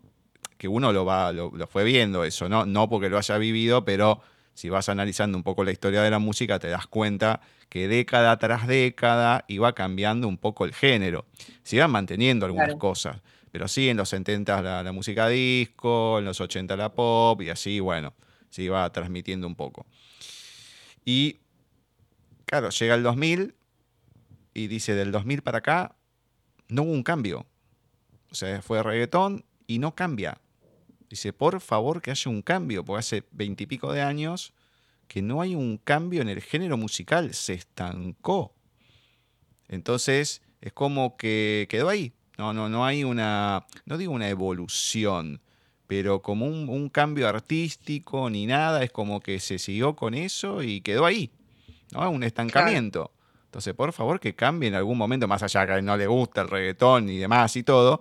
[0.58, 2.66] que uno lo va, lo, lo fue viendo eso, ¿no?
[2.66, 4.20] No porque lo haya vivido, pero
[4.54, 8.36] si vas analizando un poco la historia de la música, te das cuenta que década
[8.38, 11.24] tras década iba cambiando un poco el género.
[11.62, 12.78] Se iban manteniendo algunas Claro.
[12.78, 17.40] cosas, pero sí, en los 70 la, la música disco, en los 80 la pop,
[17.42, 18.14] y así, bueno,
[18.50, 19.86] se iba transmitiendo un poco.
[21.04, 21.38] Y,
[22.46, 23.54] claro, llega el 2000
[24.54, 25.96] y dice, del 2000 para acá,
[26.72, 27.46] no hubo un cambio.
[28.30, 30.40] O sea, fue reggaetón y no cambia.
[31.08, 34.54] Dice, por favor que haya un cambio, porque hace veintipico de años
[35.06, 38.54] que no hay un cambio en el género musical, se estancó.
[39.68, 42.14] Entonces, es como que quedó ahí.
[42.38, 45.42] No, no, no hay una, no digo una evolución,
[45.86, 50.80] pero como un, cambio artístico ni nada, es como que se siguió con eso y
[50.80, 51.30] quedó ahí.
[51.92, 52.10] ¿no?
[52.10, 53.12] Un estancamiento.
[53.52, 56.48] Entonces, por favor, que cambie en algún momento, más allá que no le gusta el
[56.48, 58.00] reggaetón y demás y todo,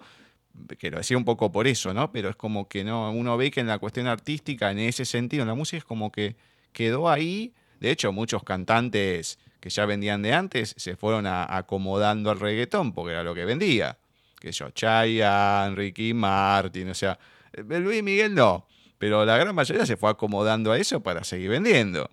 [0.79, 2.11] que lo decía un poco por eso, ¿no?
[2.11, 5.41] Pero es como que no, uno ve que en la cuestión artística, en ese sentido,
[5.43, 6.37] en la música es como que
[6.71, 7.53] quedó ahí.
[7.81, 13.11] De hecho, muchos cantantes que ya vendían de antes se fueron acomodando al reggaetón porque
[13.13, 13.97] era lo que vendía.
[14.39, 17.19] Que yo, Chayanne, Ricky Martin, o sea,
[17.53, 18.65] Eh, Luis Miguel no,
[18.97, 22.09] pero la gran mayoría se fue acomodando a eso para seguir vendiendo.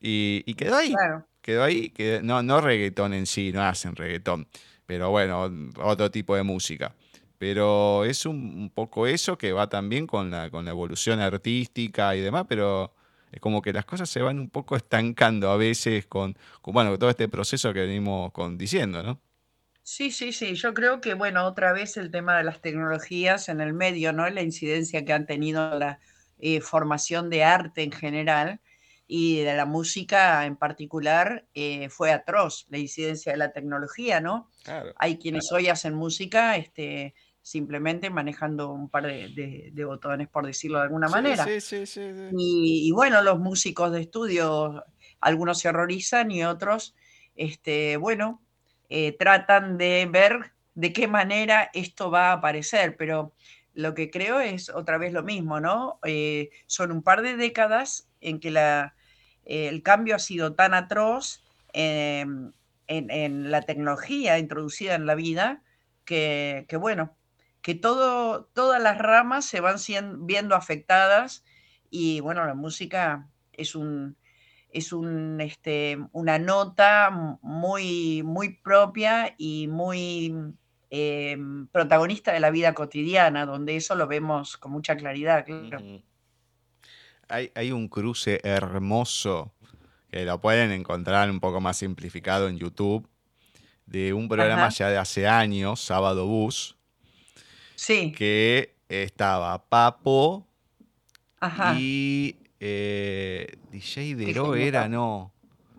[0.00, 0.92] Y, y quedó ahí.
[0.92, 1.26] Claro.
[1.50, 1.90] Quedó ahí.
[1.90, 4.46] quedó- no, no reggaetón en sí, no hacen reggaetón.
[4.86, 6.94] Pero bueno, otro tipo de música.
[7.38, 12.20] Pero es un, poco eso que va también con la, con la evolución artística y
[12.20, 12.94] demás, pero
[13.32, 17.10] es como que las cosas se van un poco estancando a veces con, bueno, todo
[17.10, 19.20] este proceso que venimos con, diciendo, ¿no?
[19.82, 20.54] Sí, sí, sí.
[20.54, 24.28] Yo creo que, bueno, otra vez el tema de las tecnologías en el medio, ¿no?
[24.30, 25.98] La incidencia que han tenido la
[26.38, 28.60] eh, formación de arte en general
[29.12, 34.48] y de la música en particular eh, fue atroz, la incidencia de la tecnología, ¿no?
[34.62, 34.92] Claro.
[34.96, 40.46] Hay quienes hoy hacen música este, simplemente manejando un par de, de- de botones, por
[40.46, 41.44] decirlo de alguna manera.
[41.44, 42.36] Sí, sí, sí, sí, sí.
[42.36, 44.84] Y, y bueno, los músicos de estudio,
[45.20, 46.94] algunos se horrorizan y otros,
[47.34, 48.40] este, bueno,
[48.90, 53.34] eh, tratan de ver de qué manera esto va a aparecer, pero
[53.74, 55.98] lo que creo es otra vez lo mismo, ¿no?
[56.04, 58.94] Eh, son un par de décadas en que la,
[59.44, 62.24] eh, el cambio ha sido tan atroz eh,
[62.86, 65.62] en, la tecnología introducida en la vida
[66.04, 67.16] que, bueno,
[67.62, 69.76] que todas las ramas se van
[70.26, 71.44] viendo afectadas
[71.88, 74.16] y bueno, la música es un
[74.72, 74.92] es
[75.40, 77.10] este, una nota
[77.42, 80.34] muy, propia y muy
[80.90, 81.36] eh,
[81.72, 85.80] protagonista de la vida cotidiana, donde eso lo vemos con mucha claridad, claro.
[87.30, 89.52] Hay, hay un cruce hermoso
[90.10, 93.08] que lo pueden encontrar un poco más simplificado en YouTube
[93.86, 94.70] de un programa Ajá.
[94.70, 96.76] ya de hace años, Sábado Bus,
[97.74, 100.46] Sí, que estaba Papo
[101.40, 101.74] ajá.
[101.78, 105.32] y eh, DJ Dero era, no.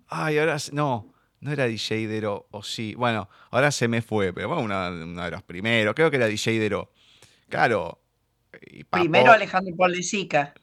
[0.08, 2.96] Ay, ahora no, no era DJ Dero, o sí.
[2.96, 6.26] Bueno, ahora se me fue, pero bueno, uno, uno de los primeros, creo que era
[6.26, 6.92] DJ Dero.
[7.50, 8.02] Claro.
[8.66, 10.54] Y Papo, Primero Alejandro Polesica.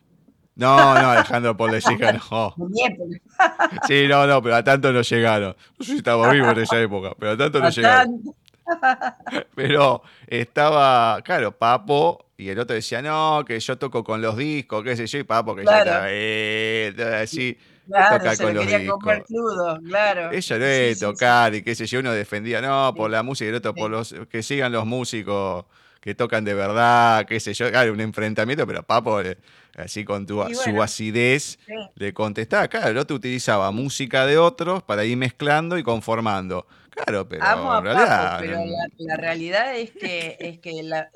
[0.58, 2.54] No, no, Alejandro Polesica no.
[3.86, 5.56] Sí, no, no, pero a tanto no llegaron.
[5.78, 8.20] No sé si estaba vivo en esa época, pero a tanto no llegaron.
[9.54, 14.84] Pero estaba, claro, Papo y el otro decía, no, que yo toco con los discos,
[14.84, 15.90] qué sé yo, y Papo que ya Claro.
[15.90, 17.56] estaba, eh, así,
[17.86, 18.98] Claro, toca se con lo los discos.
[19.26, 20.30] crudo, claro.
[20.32, 21.00] Ella no Sí, es sí, sí.
[21.00, 23.90] tocar y qué sé yo, uno defendía, no, por la música y el otro por
[23.90, 25.64] los, que sigan los músicos
[26.00, 29.36] que tocan de verdad, qué sé yo, claro, un enfrentamiento, pero Papo, eh,
[29.76, 31.72] así con tu- Y su bueno, acidez, sí.
[31.96, 36.66] le contestaba, claro, el otro utilizaba música de otros para ir mezclando y conformando.
[36.90, 38.36] Claro, pero Amo a en Papo, realidad.
[38.40, 41.10] pero no- la, la realidad es que, es que la,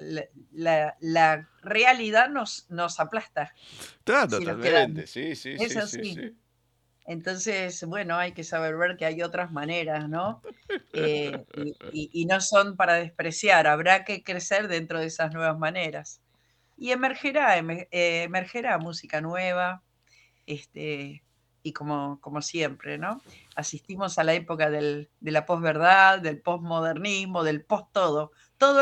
[1.01, 3.53] la- realidad nos, nos aplasta
[3.99, 6.37] Está si totalmente, sí, sí, Es sí, sí.
[7.13, 10.43] Entonces, bueno, hay que saber ver que hay otras maneras, ¿no?
[10.95, 11.45] Eh,
[11.93, 16.21] y, no son para despreciar, habrá que crecer dentro de esas nuevas maneras.
[16.77, 19.83] Y emergerá, emer- eh, emergerá música nueva,
[20.47, 21.23] este,
[21.63, 23.21] y como, como siempre, ¿no?
[23.55, 28.33] Asistimos a la época del- de la posverdad, del posmodernismo, del post-todo, todo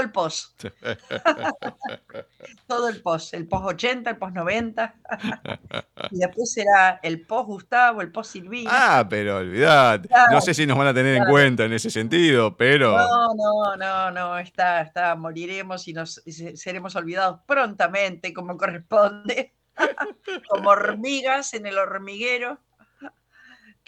[0.00, 0.64] el post,
[2.66, 4.94] todo el post, el post-80, el post-90,
[6.10, 8.70] y después será el post-Gustavo, el post-Silvina.
[8.72, 10.04] Ah, pero olvidad.
[10.30, 12.96] No sé si nos van a tener en cuenta en ese sentido, pero.
[12.96, 18.56] No, no, no, no, está, está, moriremos y nos y se- seremos olvidados prontamente, como
[18.56, 19.54] corresponde,
[20.48, 22.58] como hormigas en el hormiguero.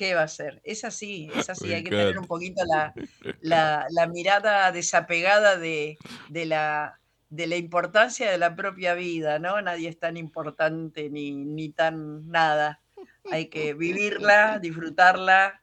[0.02, 0.60] ¿Qué va a ser?
[0.64, 2.92] Es así, es así, Me hay que tener un poquito la,
[3.40, 5.96] la, la mirada desapegada de,
[6.28, 6.98] de la,
[7.30, 9.62] de la importancia de la propia vida, ¿no?
[9.62, 12.82] Nadie es tan importante ni, ni tan nada.
[13.30, 15.60] Hay que vivirla, disfrutarla,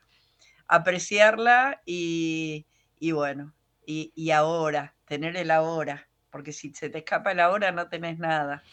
[0.69, 2.65] apreciarla y,
[2.97, 3.53] y bueno,
[3.85, 8.19] y, y ahora, tener el ahora, porque si se te escapa el ahora no tenés
[8.19, 8.63] nada.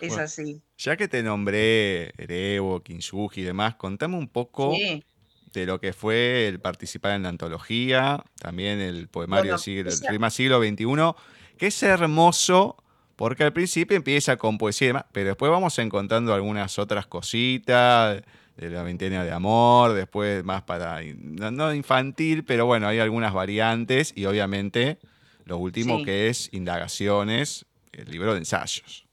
[0.00, 0.60] Es Bueno, así.
[0.84, 5.04] Ya que te nombré Erevo, Kinsugi y demás, contame un poco Sí.
[5.52, 9.94] de lo que fue el participar en la antología, también el poemario Bueno, siglo, el
[9.94, 11.14] esa- rima siglo XXI,
[11.58, 12.76] que es hermoso
[13.16, 18.22] porque al principio empieza con poesía y demás, pero después vamos encontrando algunas otras cositas
[18.56, 23.32] de la veintena de amor, después más para, no, no infantil, pero bueno, hay algunas
[23.32, 24.98] variantes y obviamente
[25.44, 26.04] lo último Sí.
[26.04, 29.06] que es indagaciones, el libro de ensayos.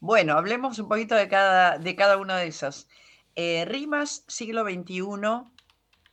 [0.00, 2.88] Bueno, hablemos un poquito de cada, de cada uno de esos.
[3.34, 5.02] Eh, Rimas, siglo XXI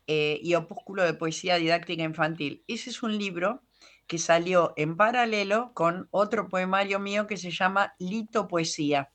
[0.07, 2.63] eh, y Opúsculo de Poesía Didáctica Infantil.
[2.67, 3.63] Ese es un libro
[4.07, 9.09] que salió en paralelo con otro poemario mío que se llama Lito Poesía.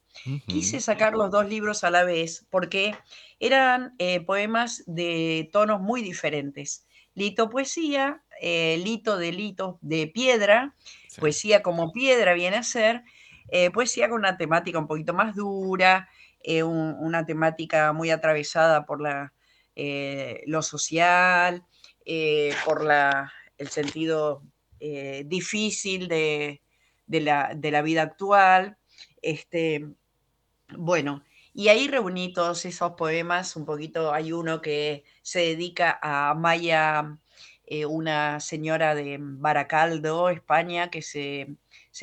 [0.47, 2.97] Quise sacar los dos libros a la vez porque
[3.39, 6.87] eran eh, poemas de tonos muy diferentes.
[7.15, 10.75] Litopoesía eh, Lito de Lito de Piedra,
[11.19, 13.03] poesía como piedra viene a ser,
[13.51, 16.09] eh, poesía con una temática un poquito más dura,
[16.43, 19.33] eh, una temática muy atravesada por la,
[20.47, 21.65] lo social,
[22.65, 24.43] por la, el sentido
[25.25, 26.61] difícil de,
[27.07, 28.77] la, de, la, vida actual.
[29.23, 29.87] Este,
[30.77, 31.23] bueno,
[31.53, 37.19] y ahí reuní todos esos poemas, un poquito, hay uno que se dedica a Maya,
[37.73, 41.57] eh, una señora de Baracaldo, España, que se,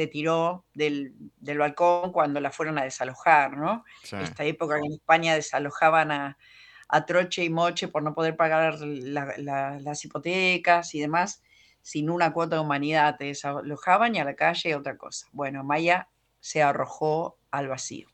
[0.09, 3.83] tiró del, balcón cuando la fueron a desalojar, ¿no?
[4.01, 6.37] Esta época en España desalojaban a,
[7.05, 11.43] troche y moche por no poder pagar las hipotecas y demás,
[11.81, 15.27] sin una cuota de humanidad, te desalojaban y a la calle otra cosa.
[15.33, 16.07] Bueno, Maya
[16.39, 18.07] se arrojó al vacío.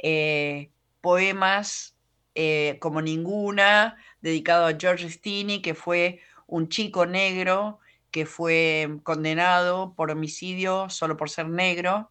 [0.00, 0.70] Eh,
[1.00, 1.96] poemas
[2.36, 7.78] eh, como ninguna, dedicado a George Stinney, que fue un chico negro
[8.10, 12.10] que fue condenado por homicidio solo por ser negro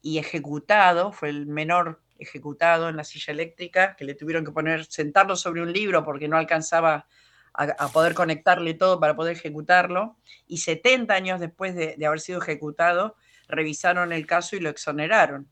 [0.00, 4.84] y ejecutado, fue el menor ejecutado en la silla eléctrica, que le tuvieron que poner,
[4.86, 7.06] sentarlo sobre un libro porque no alcanzaba
[7.54, 13.16] a, poder conectarle todo para poder ejecutarlo, y 70 años después de haber sido ejecutado,
[13.48, 15.48] revisaron el caso y lo exoneraron.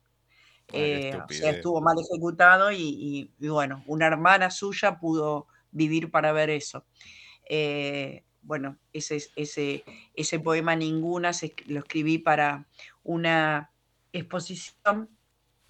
[0.73, 6.51] Eh, o sea, estuvo mal ejecutado y, bueno, una hermana suya pudo vivir para ver
[6.51, 6.85] eso.
[7.53, 11.33] Eh, bueno, ese, ese, ese poema Ninguna
[11.67, 12.69] lo escribí para
[13.03, 13.73] una
[14.13, 15.11] exposición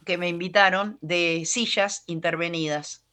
[0.05, 3.07] que me invitaron de sillas intervenidas.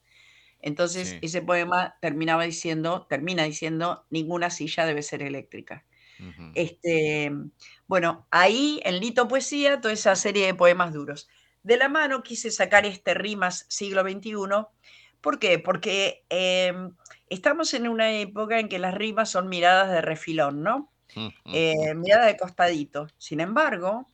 [0.60, 5.86] Entonces, ese poema terminaba diciendo, termina diciendo, ninguna silla debe ser eléctrica.
[6.54, 7.32] este,
[7.88, 11.30] bueno, ahí en Lito Poesía, toda esa serie de poemas duros
[11.64, 14.70] de la mano quise sacar este Rimas siglo XXI.
[15.22, 15.60] ¿Por qué?
[15.60, 16.96] Porque em,
[17.30, 20.92] estamos en una época en que las rimas son miradas de refilón, ¿no?
[21.46, 23.08] Eh, miradas de costadito.
[23.18, 24.06] Sin embargo,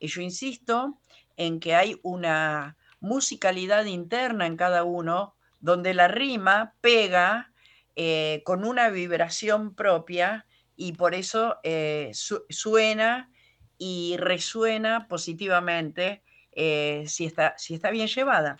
[0.00, 0.98] yo insisto
[1.36, 7.52] en que hay una musicalidad interna en cada uno donde la rima pega
[7.94, 13.30] eh, con una vibración propia y por eso eh, suena
[13.78, 16.22] y resuena positivamente
[16.52, 18.58] eh, si, está, si está bien llevada.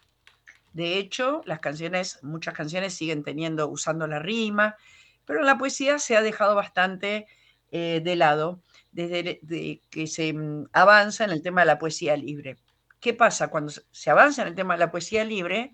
[0.76, 4.76] De hecho, las canciones, muchas canciones siguen teniendo, usando la rima,
[5.24, 7.26] pero la poesía se ha dejado bastante
[7.70, 8.60] eh, de lado
[8.92, 9.40] desde
[9.88, 12.58] que se mm, avanza en el tema de la poesía libre.
[13.00, 13.48] ¿Qué pasa?
[13.48, 15.72] Cuando se avanza en el tema de la poesía libre,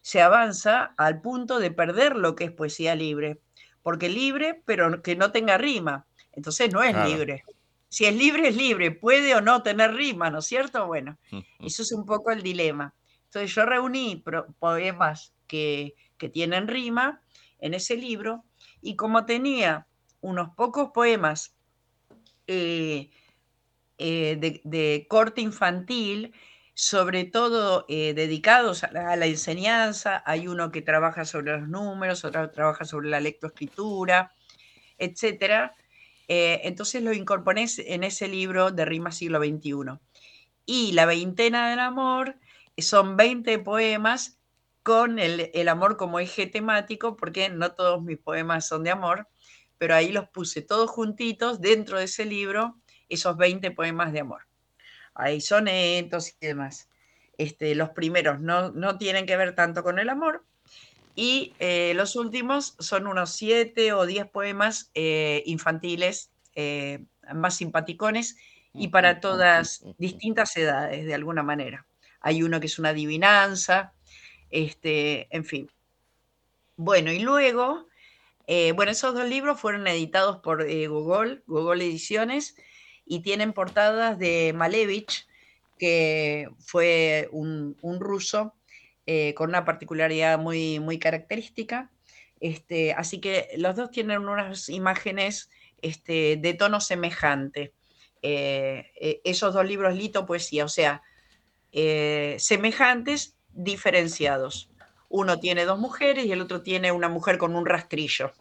[0.00, 3.38] se avanza al punto de perder lo que es poesía libre,
[3.80, 6.08] porque libre, pero que no tenga rima.
[6.32, 7.44] Entonces no es libre
[7.92, 10.86] si es libre, es libre, puede o no tener rima, ¿no es cierto?
[10.86, 11.18] Bueno,
[11.60, 12.94] eso es un poco el dilema.
[13.32, 14.22] Entonces yo reuní
[14.58, 15.94] poemas que,
[16.32, 17.20] tienen rima
[17.58, 18.44] en ese libro
[18.80, 19.88] y como tenía
[20.20, 21.56] unos pocos poemas
[22.46, 23.10] eh,
[23.98, 26.32] eh, de, corte infantil,
[26.74, 32.50] sobre todo eh, dedicados a la, enseñanza, hay uno que trabaja sobre los números, otro
[32.50, 34.32] trabaja sobre la lectoescritura.
[34.98, 39.98] Eh, entonces lo incorporé en ese libro de Rima Siglo XXI.
[40.66, 42.36] Y La Veintena del Amor
[42.78, 44.38] son 20 poemas
[44.82, 49.28] con el, amor como eje temático, porque no todos mis poemas son de amor,
[49.78, 52.76] pero ahí los puse todos juntitos dentro de ese libro,
[53.08, 54.42] esos 20 poemas de amor.
[55.14, 56.88] Hay sonetos y demás.
[57.38, 60.44] Este, los primeros no, no tienen que ver tanto con el amor,
[61.14, 67.04] y eh, los últimos son unos siete o diez poemas eh, infantiles eh,
[67.34, 68.36] más simpaticones
[68.74, 71.86] y para todas distintas edades, de alguna manera.
[72.22, 73.92] Hay uno que es una adivinanza,
[74.50, 75.70] este, en fin.
[76.76, 77.86] Bueno, y luego,
[78.74, 82.56] bueno, esos dos libros fueron editados por Google, Google Ediciones,
[83.04, 85.26] y tienen portadas de Malevich,
[85.78, 88.54] que fue un ruso
[89.04, 91.90] eh, con una particularidad muy, muy característica.
[92.40, 95.50] Este, así que los dos tienen unas imágenes
[95.80, 97.72] este, de tono semejante.
[98.22, 101.02] Eh, eh, esos dos libros, Lito, Poesía, o sea,
[101.72, 104.70] semejantes, diferenciados.
[105.08, 108.32] Uno tiene dos mujeres y el otro tiene una mujer con un rastrillo.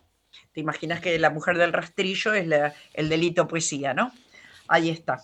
[0.53, 2.47] Te imaginas que la mujer del rastrillo es
[2.93, 4.11] el delito poesía, ¿no?
[4.67, 5.23] Ahí está.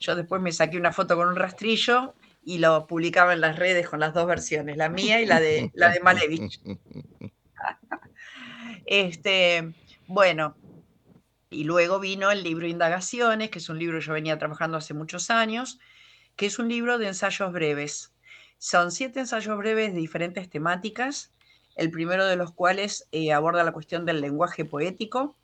[0.00, 2.14] Yo después me saqué una foto con un rastrillo
[2.44, 5.70] y lo publicaba en las redes con las dos versiones, la mía y la de,
[5.74, 6.60] la de Malevich.
[8.86, 9.72] este,
[10.06, 10.56] bueno,
[11.50, 14.94] y luego vino el libro Indagaciones, que es un libro que yo venía trabajando hace
[14.94, 15.78] muchos años,
[16.36, 18.14] que es un libro de ensayos breves.
[18.58, 21.32] Son siete ensayos breves de diferentes temáticas,
[21.76, 25.36] el primero de los cuales eh, aborda la cuestión del lenguaje poético,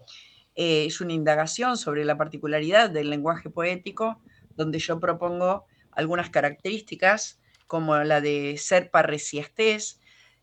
[0.61, 4.21] eh, es una indagación sobre la particularidad del lenguaje poético,
[4.57, 10.01] donde yo propongo algunas características, como la de ser parresiastés,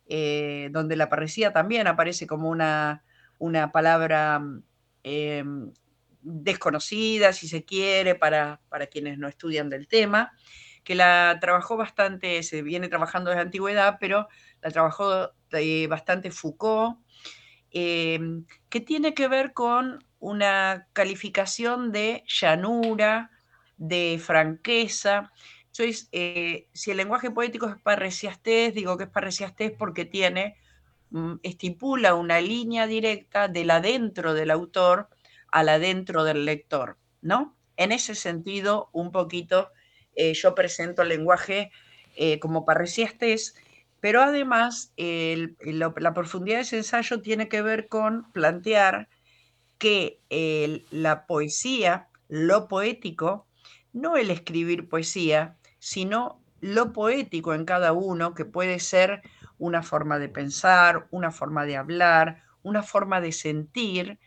[0.07, 3.03] eh, donde la parresía también aparece como una,
[3.39, 4.41] una palabra
[5.03, 5.73] em,
[6.25, 10.33] desconocida, si se quiere, para, para, quienes no estudian del tema,
[10.83, 14.27] que la trabajó bastante, se viene trabajando desde antigüedad, pero
[14.61, 16.97] la trabajó eh, bastante Foucault,
[17.71, 23.29] em, que tiene que ver con una calificación de llanura,
[23.77, 25.31] de franqueza.
[25.67, 30.57] Entonces, eh, si el lenguaje poético es parresiastés, digo que es parresiastés porque tiene,
[31.11, 35.09] mm, estipula una línea directa del adentro del autor
[35.55, 37.55] al adentro del lector, ¿no?
[37.77, 39.71] En ese sentido, un poquito,
[40.13, 41.71] eh, yo presento el lenguaje
[42.17, 43.55] eh, como parresiastés,
[44.01, 49.07] pero además la profundidad de ese ensayo tiene que ver con plantear
[49.77, 50.19] que
[50.91, 53.47] la poesía, lo poético,
[53.93, 59.21] no el escribir poesía, sino lo poético en cada uno, que puede ser
[59.57, 64.19] una forma de pensar, una forma de hablar, una forma de sentir,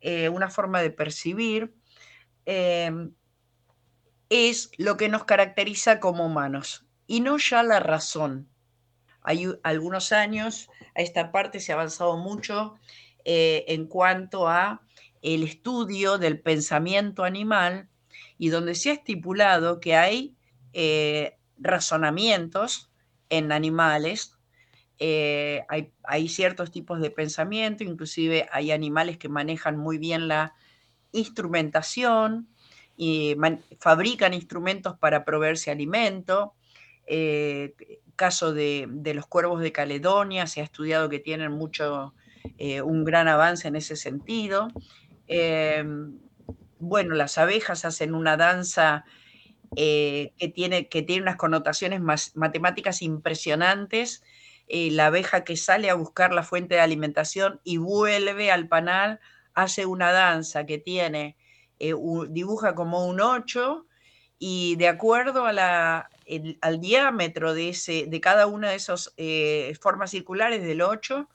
[0.00, 1.74] eh, una forma de percibir,
[2.44, 3.12] em,
[4.28, 8.48] es lo que nos caracteriza como humanos y no ya la razón.
[9.22, 12.74] Hay algunos años, a esta parte se ha avanzado mucho
[13.24, 14.82] eh, en cuanto a
[15.22, 17.88] el estudio del pensamiento animal
[18.38, 20.36] y donde se ha estipulado que hay
[20.72, 22.90] eh, razonamientos
[23.28, 24.35] en animales,
[24.98, 25.64] eh,
[26.02, 30.54] hay, ciertos tipos de pensamiento, inclusive hay animales que manejan muy bien la
[31.12, 32.48] instrumentación
[32.96, 33.36] y
[33.78, 36.54] fabrican instrumentos para proveerse alimento.
[37.06, 37.74] Eh,
[38.16, 42.14] caso de, los cuervos de Caledonia, se ha estudiado que tienen mucho,
[42.84, 44.68] un gran avance en ese sentido.
[46.78, 49.04] bueno, las abejas hacen una danza
[49.74, 52.00] eh, que, tiene, que tiene unas connotaciones
[52.34, 54.22] matemáticas impresionantes.
[54.68, 59.20] Eh, la abeja que sale a buscar la fuente de alimentación y vuelve al panal,
[59.54, 61.36] hace una danza que tiene,
[61.78, 61.94] eh,
[62.30, 63.86] dibuja como un 8
[64.38, 66.10] y de acuerdo a la,
[66.60, 69.14] al diámetro de, ese, de cada una de esas
[69.80, 71.28] formas circulares del 8,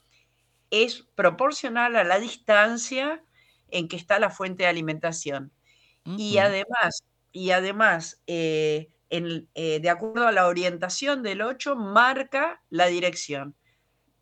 [0.71, 3.23] es proporcional a la distancia
[3.67, 5.51] en que está la fuente de alimentación.
[6.15, 12.87] Y además, y además, eh, eh, de acuerdo a la orientación del 8, marca la
[12.87, 13.55] dirección.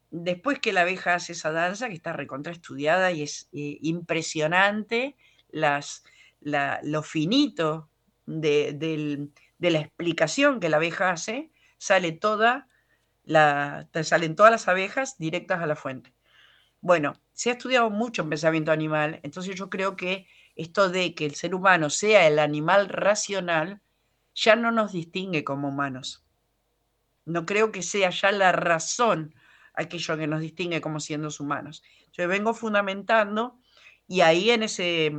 [0.10, 5.16] Después que la abeja hace esa danza, que está recontraestudiada y es eh, impresionante
[5.50, 6.04] las,
[6.42, 7.90] lo finito
[8.26, 9.30] de,
[9.60, 12.68] la explicación que la abeja hace, sale toda
[13.24, 16.16] la, salen todas las abejas directas a la fuente.
[16.82, 21.26] Bueno, se ha estudiado mucho en pensamiento animal, entonces yo creo que esto de que
[21.26, 23.82] el ser humano sea el animal racional,
[24.42, 26.26] ya no nos distingue como humanos.
[27.26, 29.36] No creo que sea ya la razón
[29.74, 31.84] aquello que nos distingue como siendo humanos.
[32.12, 33.60] Yo vengo fundamentando
[34.08, 35.14] y ahí en ese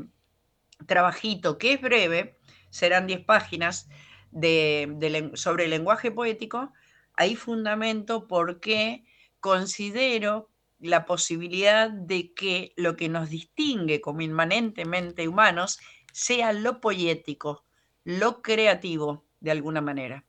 [0.86, 2.38] trabajito que es breve,
[2.70, 3.88] serán 10 páginas
[4.30, 6.72] de, sobre el lenguaje poético,
[7.14, 9.04] ahí fundamento por qué
[9.40, 15.78] considero la posibilidad de que lo que nos distingue como inmanentemente humanos
[16.12, 17.64] sea lo poético,
[18.04, 20.24] lo creativo, de alguna manera.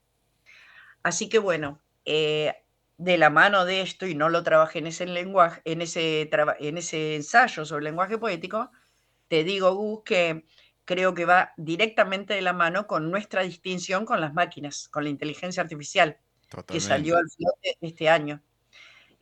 [1.04, 2.54] Así que bueno, eh,
[2.98, 6.30] de la mano de esto, y no lo trabajé en ese lenguaje, en ese,
[6.60, 8.72] en ese ensayo sobre el lenguaje poético,
[9.28, 10.46] te digo, Gus, que
[10.86, 15.10] creo que va directamente de la mano con nuestra distinción con las máquinas, con la
[15.10, 16.18] inteligencia artificial,
[16.68, 18.42] que salió al flote este año.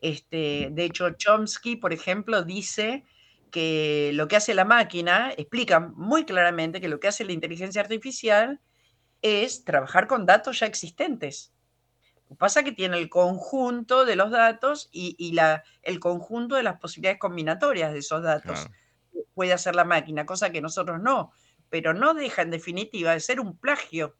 [0.01, 3.05] Este, de hecho, Chomsky, por ejemplo, dice
[3.49, 7.81] que lo que hace la máquina, explica muy claramente que lo que hace la inteligencia
[7.81, 8.61] artificial
[9.21, 11.53] es trabajar con datos ya existentes.
[12.15, 16.63] Lo que pasa que tiene el conjunto de los datos y, la, el conjunto de
[16.63, 18.67] las posibilidades combinatorias de esos datos.
[19.33, 21.31] Puede hacer la máquina, cosa que nosotros no,
[21.69, 24.15] pero no deja en definitiva de ser un plagio.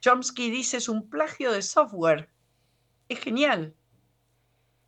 [0.00, 2.30] Chomsky dice es un plagio de software.
[3.08, 3.74] Es genial.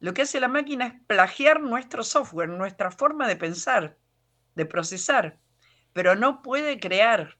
[0.00, 3.98] Lo que hace la máquina es plagiar nuestro software, nuestra forma de pensar,
[4.54, 5.38] de procesar,
[5.92, 7.36] pero no puede crear.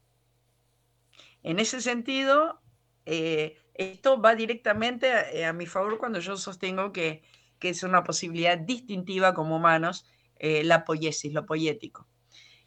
[1.43, 2.61] En ese sentido,
[3.07, 7.23] eh, esto va directamente eh, a, mi favor cuando yo sostengo que,
[7.61, 10.07] es una posibilidad distintiva como humanos
[10.37, 12.09] eh, la poiesis, lo poético.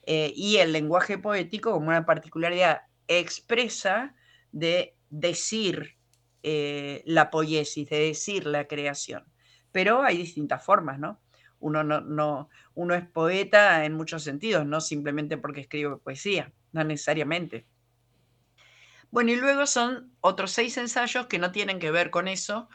[0.05, 4.15] y el lenguaje poético como una particularidad expresa
[4.51, 5.97] de decir
[6.43, 9.32] la poiesis, de decir la creación
[9.73, 11.19] pero hay distintas formas, ¿no?
[11.59, 16.83] Uno, no, no, uno es poeta en muchos sentidos, no simplemente porque escribe poesía, no
[16.85, 17.65] necesariamente.
[19.11, 22.69] Bueno, y luego son otros seis ensayos que no tienen que ver con eso,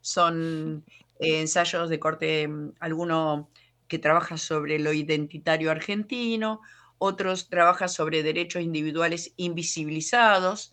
[0.00, 0.84] son
[1.18, 3.50] eh, ensayos de corte, mm, alguno
[3.88, 6.60] que trabaja sobre lo identitario argentino,
[6.98, 10.72] otros trabajan sobre derechos individuales invisibilizados,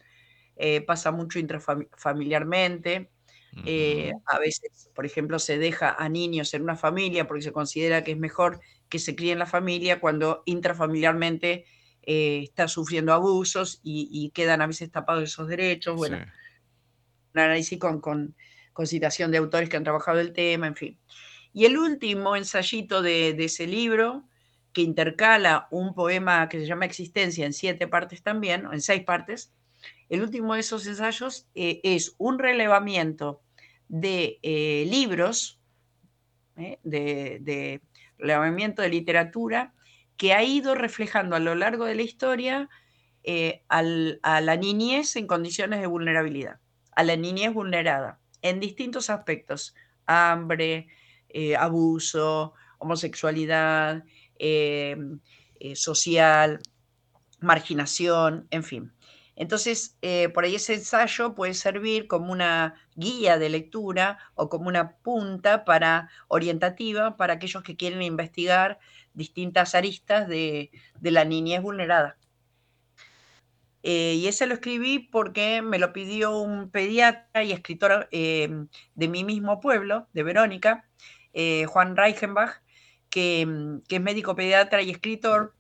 [0.56, 3.10] eh, pasa mucho intrafamiliarmente.
[3.66, 8.04] Eh, a veces, por ejemplo, se deja a niños en una familia porque se considera
[8.04, 11.66] que es mejor que se críe en la familia cuando intrafamiliarmente
[12.04, 15.96] eh, está sufriendo abusos y, quedan a veces tapados esos derechos.
[15.96, 16.18] Bueno,
[17.34, 18.36] un análisis con, con,
[18.86, 21.00] citación de autores que han trabajado el tema, en fin.
[21.54, 24.24] Y el último ensayito de, de ese libro,
[24.74, 29.04] que intercala un poema que se llama Existencia en siete partes también, o en seis
[29.04, 29.54] partes,
[30.12, 33.42] el último de esos ensayos eh, es un relevamiento
[33.88, 35.62] de eh, libros,
[36.58, 37.82] eh, de,
[38.18, 39.74] relevamiento de literatura,
[40.18, 42.70] que ha ido reflejando a lo largo de la historia
[43.70, 43.82] a
[44.42, 46.60] la niñez en condiciones de vulnerabilidad,
[46.96, 49.76] a la niñez vulnerada, en distintos aspectos,
[50.08, 50.88] hambre,
[51.58, 54.04] abuso, homosexualidad,
[55.74, 56.60] social,
[57.40, 58.92] marginación, en fin.
[59.42, 64.68] Entonces, eh, por ahí ese ensayo puede servir como una guía de lectura o como
[64.68, 68.78] una punta para, orientativa para aquellos que quieren investigar
[69.16, 70.70] distintas aristas de,
[71.02, 72.20] la niñez vulnerada.
[73.82, 78.48] Eh, y ese lo escribí porque me lo pidió un pediatra y escritor eh,
[78.94, 80.88] de mi mismo pueblo, de Verónica,
[81.66, 82.62] Juan Reichenbach,
[83.10, 85.56] que, que es médico pediatra y escritor,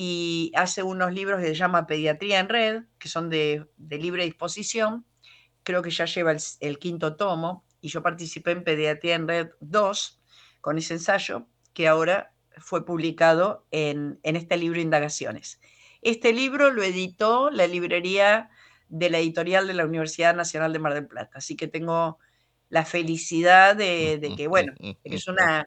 [0.00, 5.04] y hace unos libros que se llama Pediatría en Red, que son de, libre disposición.
[5.64, 10.20] Creo que ya lleva el, quinto tomo y yo participé en Pediatría en Red 2
[10.60, 15.60] con ese ensayo que ahora fue publicado en, este libro Indagaciones.
[16.00, 18.50] Este libro lo editó la librería
[18.88, 22.20] de la editorial de la Universidad Nacional de Mar del Plata, así que tengo
[22.68, 25.66] la felicidad de, de que, bueno, de que es una,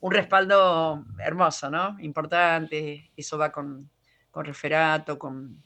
[0.00, 1.96] un respaldo hermoso, ¿no?
[2.00, 3.90] Importante, eso va con,
[4.34, 5.62] referato, con,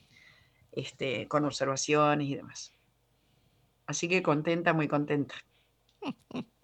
[0.72, 2.72] este, con observaciones y demás.
[3.86, 5.34] Así que contenta, muy contenta.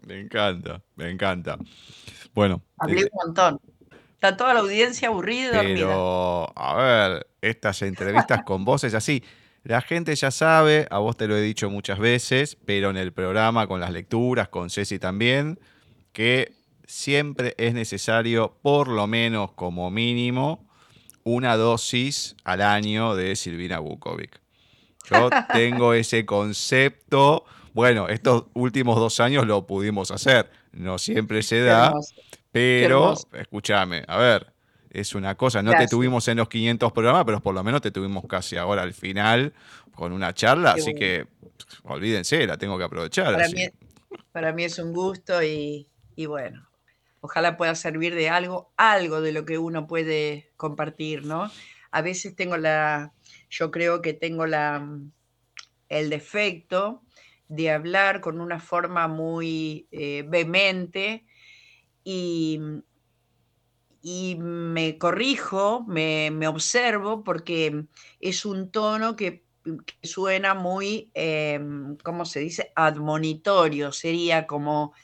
[0.06, 1.58] Me encanta, me encanta.
[2.34, 2.62] Bueno.
[2.78, 3.60] Hablé un montón.
[4.14, 9.22] Está toda la audiencia aburrida y Pero, a ver, estas entrevistas con vos es así.
[9.62, 13.12] La gente ya sabe, a vos te lo he dicho muchas veces, pero en el
[13.12, 15.58] programa con las lecturas, con Ceci también,
[16.12, 16.52] que
[16.90, 20.66] siempre es necesario, por lo menos como mínimo,
[21.22, 24.40] una dosis al año de Silvina Bukovic.
[25.08, 27.44] Yo tengo ese concepto.
[27.72, 30.50] Bueno, estos últimos dos años lo pudimos hacer.
[30.72, 31.94] No siempre se da,
[32.50, 34.52] pero escúchame, a ver,
[34.90, 35.62] es una cosa.
[35.62, 38.82] No te tuvimos en los 500 programas, pero por lo menos te tuvimos casi ahora
[38.82, 39.52] al final
[39.94, 40.72] con una charla.
[40.72, 41.26] así que
[41.84, 43.36] olvídense, la tengo que aprovechar.
[44.32, 45.86] Para, mí, es un gusto y
[46.26, 46.69] bueno,
[47.20, 51.50] ojalá pueda servir de algo, algo de lo que uno puede compartir, ¿no?
[51.90, 53.12] A veces tengo la,
[53.48, 54.86] yo creo que tengo la,
[55.88, 57.02] el defecto
[57.48, 61.26] de hablar con una forma muy eh, vehemente
[62.04, 62.60] y,
[64.02, 67.84] y, me corrijo, me, observo porque
[68.20, 69.44] es un tono que,
[70.02, 72.72] suena muy, em, ¿cómo se dice?
[72.74, 74.94] Admonitorio, sería como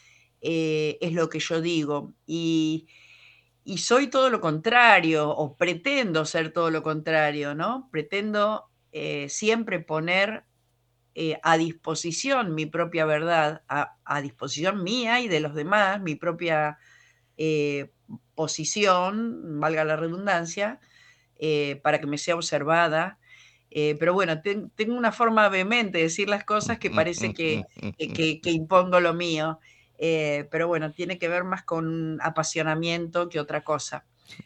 [0.49, 2.15] eh, es lo que yo digo.
[2.25, 2.87] Y,
[3.79, 7.89] soy todo lo contrario, o pretendo ser todo lo contrario, ¿no?
[7.91, 10.45] Pretendo eh, siempre poner
[11.17, 16.79] eh, a disposición mi propia verdad, a, disposición mía y de los demás, mi propia
[18.37, 20.79] posición, valga la redundancia,
[21.83, 23.19] para que me sea observada.
[23.69, 27.65] pero bueno, tengo una forma vehemente de decir las cosas que parece que,
[27.99, 29.59] que impongo lo mío.
[29.99, 34.05] Eh, pero bueno, tiene que ver más con apasionamiento que otra cosa.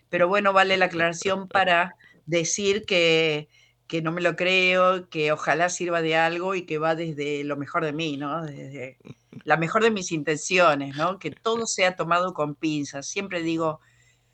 [0.09, 1.97] Pero bueno, vale la aclaración para
[2.27, 3.49] decir que,
[3.87, 7.57] que no me lo creo, que ojalá sirva de algo y que va desde lo
[7.57, 8.45] mejor de mí, ¿no?
[8.45, 8.99] Desde
[9.45, 11.19] la mejor de mis intenciones, ¿no?
[11.19, 13.07] Que todo sea tomado con pinzas.
[13.07, 13.81] Siempre digo,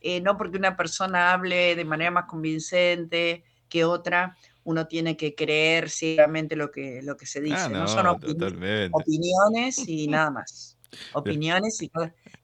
[0.01, 5.35] eh, no porque una persona hable de manera más convincente que otra, uno tiene que
[5.35, 7.57] creer ciegamente lo que, lo que se dice.
[7.57, 10.76] Ah, no, son opiniones y nada más
[11.13, 11.91] opiniones y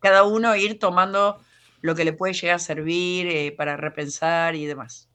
[0.00, 1.40] cada, uno ir tomando
[1.80, 5.08] lo que le puede llegar a servir eh, para repensar y demás.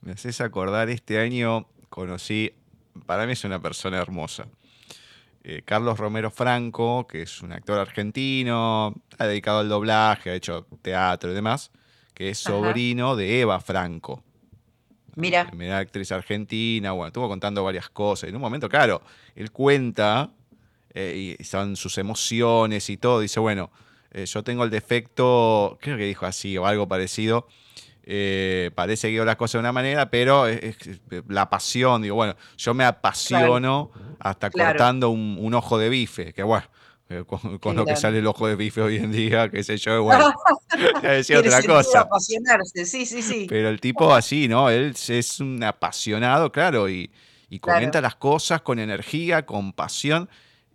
[0.00, 2.54] Me haces acordar, este año conocí,
[3.06, 4.46] para mí es una persona hermosa.
[5.44, 10.66] eh, Carlos Romero Franco, que es un actor argentino, ha dedicado al doblaje, ha hecho
[10.82, 11.70] teatro y demás,
[12.14, 14.22] que es sobrino de Eva Franco.
[15.14, 15.46] Mira.
[15.46, 18.28] Primera actriz argentina, bueno, estuvo contando varias cosas.
[18.28, 19.02] En un momento, claro,
[19.34, 20.30] él cuenta,
[20.94, 23.70] eh, y son sus emociones y todo, dice, bueno,
[24.10, 27.46] eh, yo tengo el defecto, creo que dijo así o algo parecido,
[28.04, 30.76] eh, parece que digo las cosas de una manera, pero es,
[31.28, 36.66] la pasión, digo, bueno, yo me apasiono hasta cortando un, ojo de bife, que bueno,
[37.08, 37.24] eh,
[37.60, 40.32] con, lo que sale el ojo de bife hoy en día, qué sé yo, bueno,
[41.02, 42.00] decía otra cosa.
[42.00, 43.46] Apasionarse, sí, sí, sí.
[43.48, 44.68] Pero el tipo así, ¿no?
[44.68, 47.10] Él es un apasionado, claro, y,
[47.60, 50.28] comenta las cosas con energía, con pasión.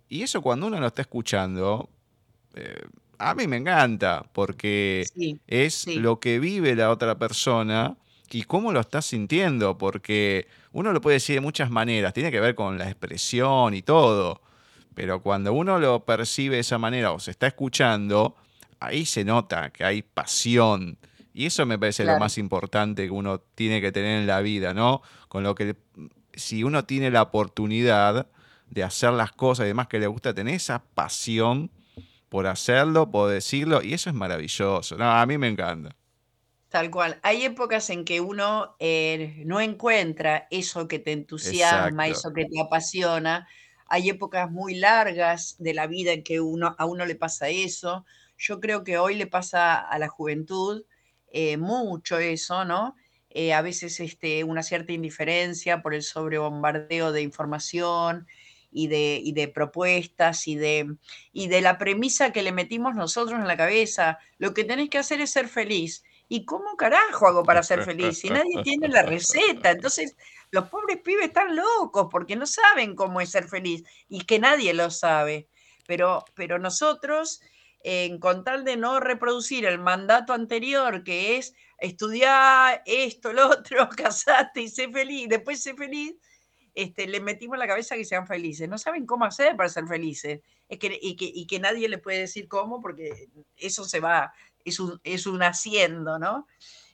[0.08, 1.90] Y eso cuando uno lo está escuchando,
[2.54, 2.86] eh,
[3.18, 5.04] a mí me encanta, porque
[5.46, 7.96] es lo que vive la otra persona
[8.30, 12.40] y cómo lo está sintiendo, porque uno lo puede decir de muchas maneras, tiene que
[12.40, 14.40] ver con la expresión y todo,
[14.94, 18.36] pero cuando uno lo percibe de esa manera o se está escuchando,
[18.80, 20.98] ahí se nota que hay pasión.
[21.34, 24.74] Y eso me parece lo más importante que uno tiene que tener en la vida,
[24.74, 25.02] ¿no?
[25.28, 25.76] Con lo que
[26.34, 28.26] si uno tiene la oportunidad
[28.70, 31.70] de hacer las cosas y demás que le gusta tener esa pasión
[32.28, 34.96] por hacerlo, por decirlo, y eso es maravilloso.
[34.96, 35.94] No, a mí me encanta.
[36.68, 37.18] Tal cual.
[37.22, 42.60] Hay épocas en que uno eh, no encuentra eso que te entusiasma, eso que te
[42.60, 43.48] apasiona.
[43.86, 48.04] Hay épocas muy largas de la vida en que uno, a uno le pasa eso.
[48.36, 50.84] Yo creo que hoy le pasa a la juventud
[51.32, 52.96] eh, mucho eso, ¿no?
[53.30, 58.26] Eh, a veces este, una cierta indiferencia por el sobrebombardeo de información,
[58.70, 60.96] y de, y de propuestas y de,
[61.32, 64.18] y de la premisa que le metimos nosotros en la cabeza.
[64.38, 66.04] Lo que tenés que hacer es ser feliz.
[66.28, 68.18] ¿Y cómo carajo hago para ser feliz?
[68.18, 69.70] Si nadie tiene la receta.
[69.70, 70.14] Entonces,
[70.50, 74.74] los pobres pibes están locos porque no saben cómo es ser feliz y que nadie
[74.74, 75.48] lo sabe.
[75.86, 77.40] Pero, pero nosotros,
[77.80, 83.88] en con tal de no reproducir el mandato anterior, que es estudiar esto, lo otro,
[83.96, 86.14] casate y sé feliz, después sé feliz,
[86.74, 88.68] este, le metimos en la cabeza que sean felices.
[88.68, 90.40] No saben cómo hacer para ser felices.
[90.68, 94.32] Es que, y, que, nadie le puede decir cómo, porque eso se va,
[94.64, 96.46] es un, es un haciendo, ¿no?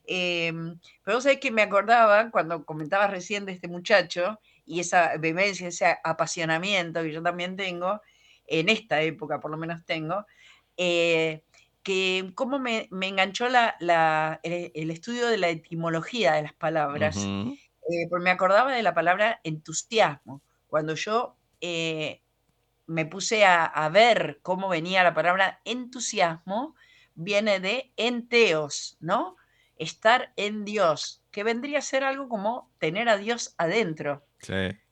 [0.06, 5.68] Em, pero sé que me acordaba cuando comentabas recién de este muchacho y esa vehemencia,
[5.68, 8.00] ese apasionamiento que yo también tengo,
[8.46, 10.26] en esta época por lo menos tengo,
[10.76, 11.42] eh,
[11.82, 17.16] que cómo me, enganchó la, el, estudio de la etimología de las palabras.
[17.90, 20.42] Eh, me acordaba de la palabra entusiasmo.
[20.66, 22.22] Cuando yo eh,
[22.86, 26.74] me puse a, ver cómo venía la palabra entusiasmo,
[27.14, 29.36] viene de enteos, ¿no?
[29.76, 34.24] Estar en Dios, que vendría a ser algo como tener a Dios adentro.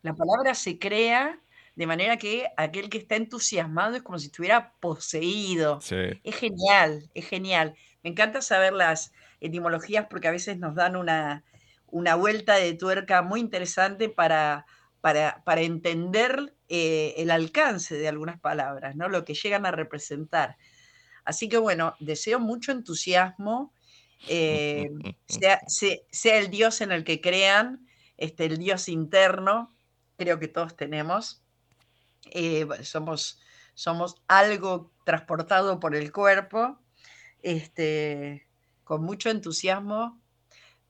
[0.03, 1.39] La palabra se crea
[1.75, 5.81] de manera que aquel que está entusiasmado es como si estuviera poseído.
[6.25, 7.75] Es genial, es genial.
[8.03, 11.45] Me encanta saber las etimologías porque a veces nos dan una,
[11.93, 14.67] una vuelta de tuerca muy interesante para,
[15.03, 19.09] para, entender eh, el alcance de algunas palabras, ¿no?
[19.09, 20.57] lo que llegan a representar.
[21.25, 23.75] Así que bueno, deseo mucho entusiasmo,
[24.27, 24.91] eh,
[25.29, 27.87] sea, el Dios en el que crean,
[28.17, 29.77] este, el Dios interno,
[30.17, 31.43] creo que todos tenemos,
[32.31, 33.39] eh, somos,
[33.75, 36.79] somos algo transportado por el cuerpo,
[37.43, 38.49] este,
[38.83, 40.22] con mucho entusiasmo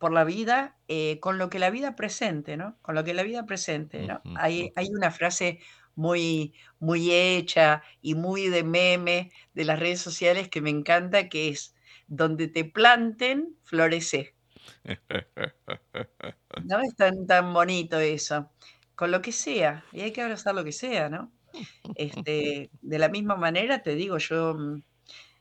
[0.02, 2.76] por la vida eh, con lo que la vida presente, ¿no?
[2.82, 4.20] Con lo que la vida presente, ¿no?
[4.34, 5.60] hay, hay, una frase
[5.94, 11.50] muy, muy hecha y muy de meme de las redes sociales que me encanta, que
[11.50, 11.76] es,
[12.08, 14.34] donde te planten, florece.
[16.64, 16.80] ¿No?
[16.80, 18.50] Es tan, tan bonito eso.
[18.96, 21.30] Con lo que sea, y hay que abrazar lo que sea, ¿no?
[21.94, 24.82] Este, de la misma manera, te digo, yo, mm,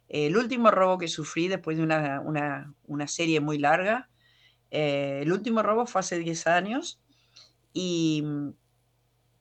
[0.10, 4.11] el último robo que sufrí después de una, una, una serie muy larga,
[4.72, 7.00] eh, el último robo fue hace 10 años
[7.74, 8.24] y,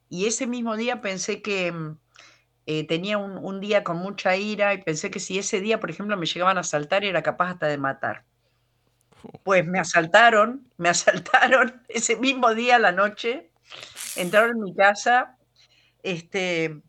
[0.09, 1.73] y, ese mismo día pensé que
[2.67, 6.17] eh, tenía un, día con mucha ira y pensé que si ese día, por ejemplo,
[6.17, 8.25] me llegaban a asaltar, era capaz hasta de matar.
[9.45, 13.51] Pues me asaltaron, me asaltaron ese mismo día a la noche,
[14.17, 15.37] entraron en mi casa,
[16.03, 16.81] este,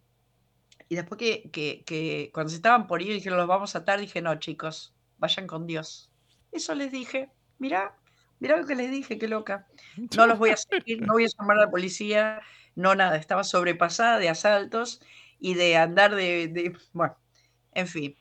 [0.88, 3.99] y después que, que, que cuando se estaban por ir, dijeron, los vamos a atar,
[3.99, 6.11] dije, no, chicos, vayan con Dios.
[6.51, 7.95] Eso les dije, mira,
[8.41, 9.68] Mirá lo que les dije, qué loca.
[10.18, 12.41] No los voy a seguir, no voy a llamar a la policía,
[12.76, 13.15] no nada.
[13.15, 14.99] Estaba sobrepasada de asaltos
[15.39, 17.15] y de andar de, bueno,
[17.73, 18.15] en fin.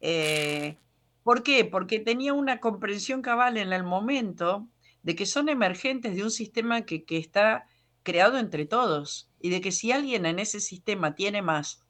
[0.00, 0.76] Eh,
[1.22, 1.64] ¿Por qué?
[1.64, 4.68] Porque tenía una comprensión cabal en el momento
[5.02, 7.64] de que son emergentes de un sistema que, está
[8.02, 11.82] creado entre todos y de que si alguien en ese sistema tiene más,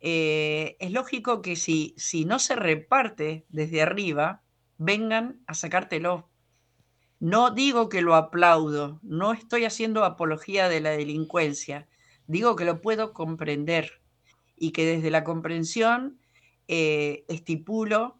[0.00, 4.42] eh, es lógico que si, si no se reparte desde arriba,
[4.78, 6.29] vengan a sacártelo.
[7.20, 11.86] No digo que lo aplaudo, no estoy haciendo apología de la delincuencia,
[12.26, 14.00] digo que lo puedo comprender
[14.56, 16.18] y que desde la comprensión
[16.66, 18.18] eh, estipulo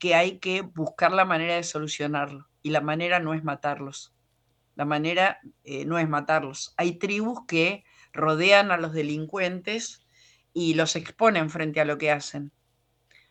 [0.00, 4.16] que hay que buscar la manera de solucionarlo y la manera no es matarlos.
[4.74, 6.74] La manera eh, no es matarlos.
[6.76, 10.04] Hay tribus que rodean a los delincuentes
[10.52, 12.50] y los exponen frente a lo que hacen.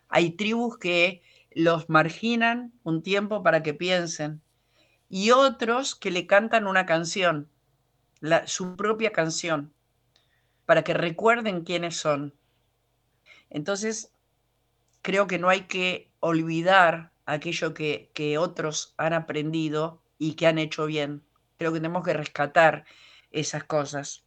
[0.08, 4.42] Hay tribus que los marginan un tiempo para que piensen
[5.10, 7.50] y otros que le cantan una canción,
[8.46, 9.74] su propia canción,
[10.66, 12.36] para que recuerden quiénes son.
[13.50, 14.14] Entonces,
[15.02, 20.86] creo que no hay que olvidar aquello que, otros han aprendido y que han hecho
[20.86, 21.24] bien.
[21.58, 22.86] Creo que tenemos que rescatar
[23.32, 24.26] esas cosas.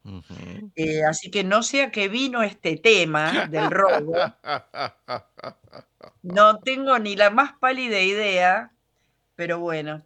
[0.76, 4.14] Eh, así que no sé a qué vino este tema del robo.
[6.22, 8.72] No tengo ni la más pálida idea,
[9.34, 10.04] pero bueno.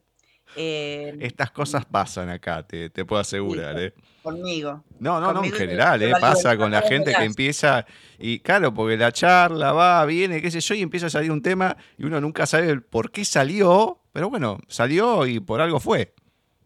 [0.55, 3.78] Eh, Estas cosas pasan acá, te, puedo asegurar.
[3.81, 3.94] ¿eh?
[4.23, 4.85] Conmigo.
[4.98, 6.12] No, no, no, en general, ¿eh?
[6.20, 7.85] pasa con la gente que empieza,
[8.18, 11.43] y claro, porque la charla va, viene, qué sé yo, y empieza a salir un
[11.43, 16.14] tema y uno nunca sabe por qué salió, pero bueno, salió y por algo fue.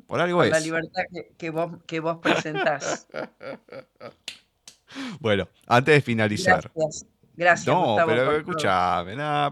[0.06, 0.50] Por algo es.
[0.50, 1.02] La libertad
[1.38, 3.08] que, vos, que vos presentás.
[5.20, 6.70] bueno, antes de finalizar.
[6.74, 7.06] Gracias.
[7.36, 7.66] Gracias.
[7.66, 9.50] No, pero escúchame, nada,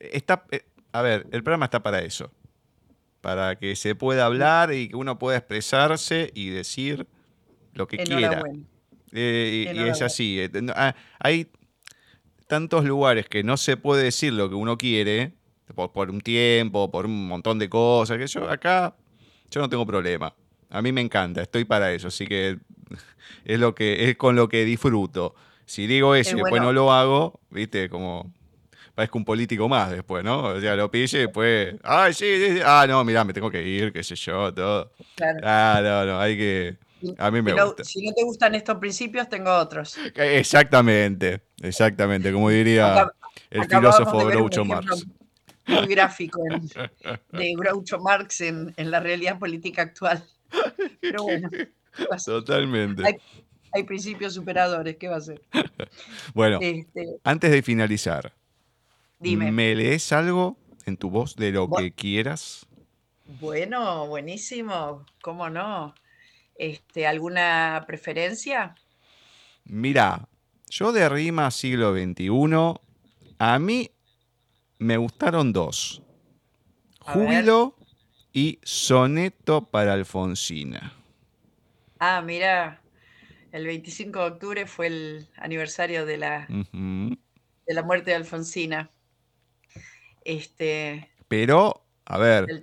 [0.00, 0.44] está,
[0.92, 2.30] a ver, el programa está para eso
[3.20, 7.06] para que se pueda hablar y que uno pueda expresarse y decir
[7.74, 8.42] lo que quiera.
[9.12, 10.40] Eh, y, es así.
[10.40, 11.50] Eh, ah, hay
[12.46, 15.32] tantos lugares que no se puede decir lo que uno quiere
[15.74, 18.18] por, un tiempo, por un montón de cosas.
[18.18, 18.94] Que yo acá
[19.50, 20.34] yo no tengo problema.
[20.70, 22.58] A mí me encanta, estoy para eso, así que
[23.44, 25.34] es lo que es con lo que disfruto.
[25.64, 28.32] Si digo eso y después no lo hago, viste, como
[28.98, 30.42] parezco un político más después, ¿no?
[30.42, 33.62] O sea, lo pille y después, ay, sí, sí, ah, no, mirá, me tengo que
[33.62, 34.90] ir, qué sé yo, todo.
[35.14, 35.38] Claro.
[35.44, 36.76] Ah, no, no, hay que...
[37.16, 37.84] A mí me gusta.
[37.84, 39.96] Si no te gustan estos principios, tengo otros.
[40.16, 43.08] Exactamente, exactamente, como diría
[43.50, 45.06] el filósofo Groucho Marx.
[45.68, 46.40] Muy gráfico
[47.30, 50.24] de Groucho Marx en, la realidad política actual.
[51.00, 51.48] Pero bueno.
[52.24, 53.20] Totalmente.
[53.72, 55.40] Hay, principios superadores, ¿qué va a ser?
[56.34, 58.32] Bueno, este, antes de finalizar,
[59.20, 62.66] ¿Me lees algo en tu voz de lo que quieras?
[63.40, 65.94] Bueno, buenísimo, ¿cómo no?
[66.54, 68.74] Este, ¿Alguna preferencia?
[69.64, 70.28] Mira,
[70.70, 72.80] yo de rima siglo XXI,
[73.38, 73.90] a mí
[74.78, 76.02] me gustaron dos.
[77.00, 77.74] Júbilo
[78.32, 80.92] y soneto para Alfonsina.
[81.98, 82.80] Ah, mira,
[83.50, 88.90] el 25 de octubre fue el aniversario de la, de la muerte de Alfonsina.
[90.28, 92.44] Este, Pero, a ver.
[92.44, 92.62] Del,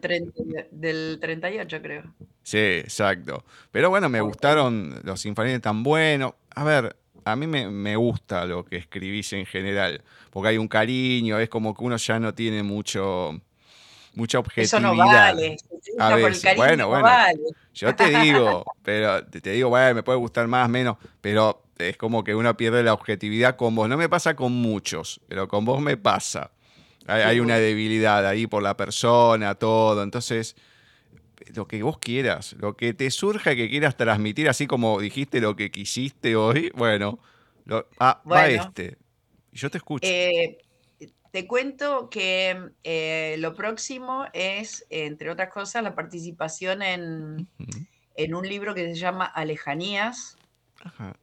[1.20, 2.04] 38, creo.
[2.44, 3.44] Sí, exacto.
[3.72, 6.34] Pero bueno, me gustaron los infantiles tan buenos.
[6.54, 11.40] A ver, a mí me, gusta lo que escribís en general, porque hay un cariño,
[11.40, 13.32] es como que uno ya no tiene mucho
[14.14, 14.80] mucha objetividad.
[14.80, 15.58] Eso no vale.
[15.98, 16.56] A veces.
[16.56, 17.10] bueno, bueno.
[17.74, 22.24] Yo te digo, pero te digo, bueno, me puede gustar más, menos, pero es como
[22.24, 23.90] que uno pierde la objetividad con vos.
[23.90, 26.52] No me pasa con muchos, pero con vos me pasa.
[27.07, 30.02] Hay, una debilidad ahí por la persona, todo.
[30.02, 30.56] Entonces,
[31.53, 35.56] lo que vos quieras, lo que te surja que quieras transmitir, así como dijiste lo
[35.56, 37.19] que quisiste hoy, bueno,
[37.99, 38.98] ah, va este.
[39.52, 40.07] Yo te escucho.
[40.07, 40.57] Eh,
[41.32, 47.48] te cuento que eh, lo próximo es, entre otras cosas, la participación en,
[48.34, 50.38] un libro que se llama Alejanías,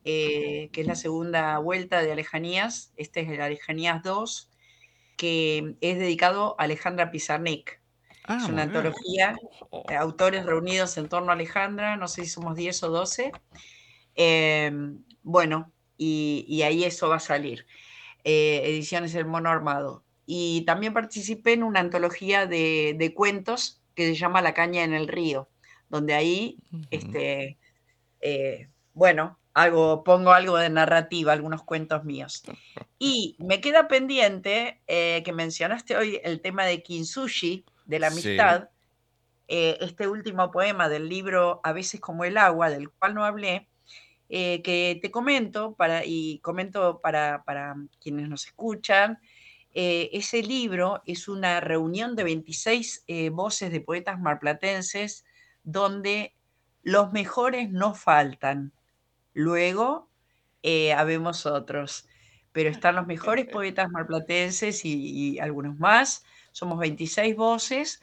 [0.04, 2.92] eh, que es la segunda vuelta de Alejanías.
[2.96, 4.51] Este es el Alejanías 2
[5.16, 7.80] que es dedicado a Alejandra Pizarnik.
[8.24, 9.36] Ah, es una antología,
[9.88, 13.32] de autores reunidos en torno a Alejandra, no sé si somos 10 o 12.
[14.14, 17.66] Em, bueno, y, ahí eso va a salir.
[18.24, 20.04] Eh, ediciones El Mono Armado.
[20.24, 25.08] Y también participé en una antología de, cuentos que se llama La Caña en el
[25.08, 25.48] Río,
[25.88, 26.58] donde ahí,
[26.90, 27.58] este,
[28.20, 32.42] eh, bueno, algo, pongo algo de narrativa, algunos cuentos míos.
[32.98, 38.70] Y me queda pendiente eh, que mencionaste hoy el tema de Kinsushi, de la amistad,
[39.48, 43.68] eh, este último poema del libro A veces como el agua, del cual no hablé,
[44.30, 49.18] eh, que te comento para, y comento para, para quienes nos escuchan.
[49.74, 55.24] ese libro es una reunión de 26 voces de poetas marplatenses
[55.62, 56.34] donde
[56.82, 58.72] los mejores no faltan.
[59.34, 60.08] Luego,
[60.62, 62.08] eh, habemos otros.
[62.52, 66.24] Pero están los mejores poetas marplatenses y, algunos más.
[66.52, 68.02] Somos 26 voces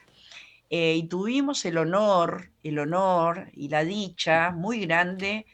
[0.72, 5.46] eh, y tuvimos el honor, el honor y la dicha muy grande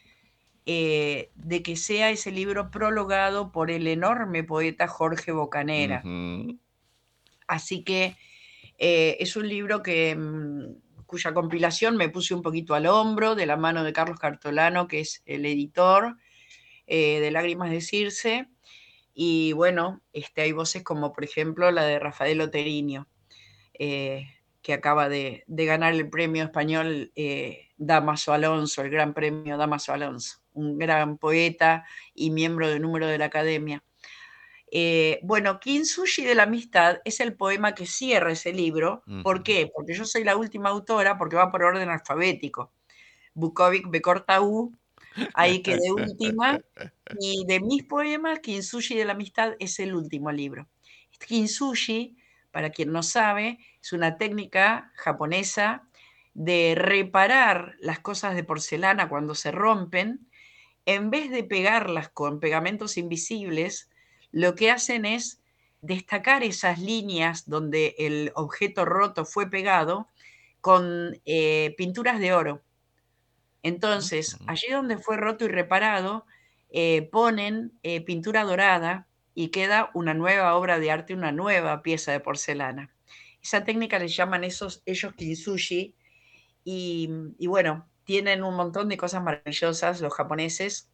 [0.65, 6.01] eh, de que sea ese libro prologado por el enorme poeta Jorge Bocanera.
[7.47, 8.15] Así que
[8.77, 13.57] es un libro que, mm, cuya compilación me puse un poquito al hombro de la
[13.57, 16.17] mano de Carlos Cartolano, que es el editor,
[16.87, 18.47] eh, de Lágrimas de Circe.
[19.13, 23.07] Y bueno, este, hay voces como por ejemplo la de Rafael Oteriño,
[23.73, 24.27] eh,
[24.61, 30.39] que acaba de, ganar el premio español eh, Damaso Alonso, el gran premio Damaso Alonso,
[30.53, 33.83] un gran poeta y miembro de número de la academia.
[35.23, 39.03] Bueno, Kintsugi de la amistad es el poema que cierra ese libro.
[39.23, 39.71] ¿Por qué?
[39.73, 42.71] Porque yo soy la última autora, porque va por orden alfabético.
[43.33, 44.73] Bukovic, Becorta U,
[45.33, 46.59] Ahí quedé última.
[47.19, 50.67] Y de mis poemas, Kintsugi de la Amistad es el último libro.
[51.25, 52.17] Kintsugi,
[52.51, 55.87] para quien no sabe, es una técnica japonesa
[56.33, 60.27] de reparar las cosas de porcelana cuando se rompen.
[60.85, 63.89] En vez de pegarlas con pegamentos invisibles,
[64.35, 65.41] lo que hacen es
[65.79, 70.09] destacar esas líneas donde el objeto roto fue pegado
[70.59, 72.61] con eh, pinturas de oro.
[73.63, 76.25] Entonces, allí donde fue roto y reparado,
[76.69, 82.11] eh, ponen eh, pintura dorada y queda una nueva obra de arte, una nueva pieza
[82.11, 82.93] de porcelana.
[83.41, 85.95] Esa técnica le llaman esos, ellos kintsugi
[86.65, 87.09] y,
[87.39, 90.89] y bueno, tienen un montón de cosas maravillosas los japoneses,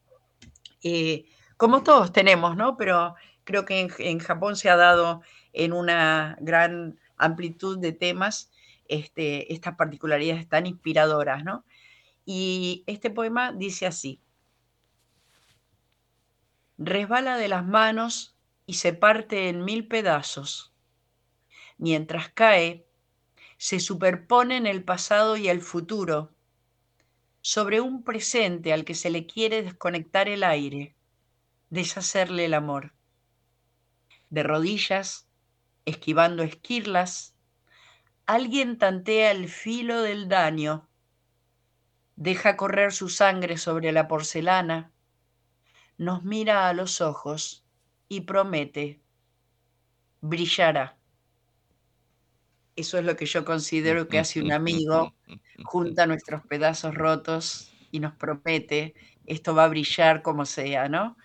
[1.61, 2.75] como todos tenemos, ¿no?
[2.75, 3.13] Pero
[3.51, 5.21] creo que en, Japón se ha dado
[5.51, 8.49] en una gran amplitud de temas
[8.87, 11.65] este, estas particularidades tan inspiradoras, ¿no?
[12.25, 14.21] Y este poema dice así,
[16.77, 20.73] resbala de las manos y se parte en mil pedazos.
[21.77, 22.85] Mientras cae,
[23.57, 26.31] se superponen el pasado y el futuro
[27.41, 30.95] sobre un presente al que se le quiere desconectar el aire,
[31.69, 32.93] deshacerle el amor.
[34.31, 35.29] De rodillas,
[35.85, 37.35] esquivando esquirlas,
[38.25, 40.89] alguien tantea el filo del daño
[42.15, 44.91] deja correr su sangre sobre la porcelana,
[45.97, 47.65] nos mira a los ojos
[48.07, 49.01] y promete,
[50.21, 50.97] brillará.
[52.75, 55.15] Eso es lo que yo considero que hace un amigo,
[55.63, 58.93] junta nuestros pedazos rotos y nos promete,
[59.25, 61.17] esto va a brillar como sea, ¿no?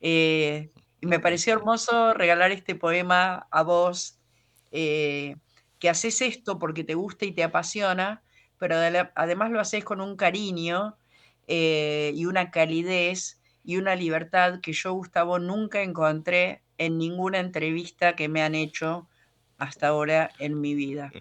[0.00, 4.18] Eh, me pareció hermoso regalar este poema a vos,
[4.72, 5.36] eh,
[5.78, 8.22] que haces esto porque te gusta y te apasiona,
[8.58, 8.76] pero
[9.14, 10.96] además lo haces con un cariño
[11.46, 18.16] eh, y una calidez y una libertad que yo, Gustavo, nunca encontré en ninguna entrevista
[18.16, 19.08] que me han hecho
[19.58, 21.12] hasta ahora en mi vida.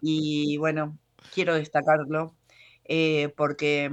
[0.00, 0.98] Y bueno,
[1.34, 2.36] quiero destacarlo
[2.84, 3.90] eh, porque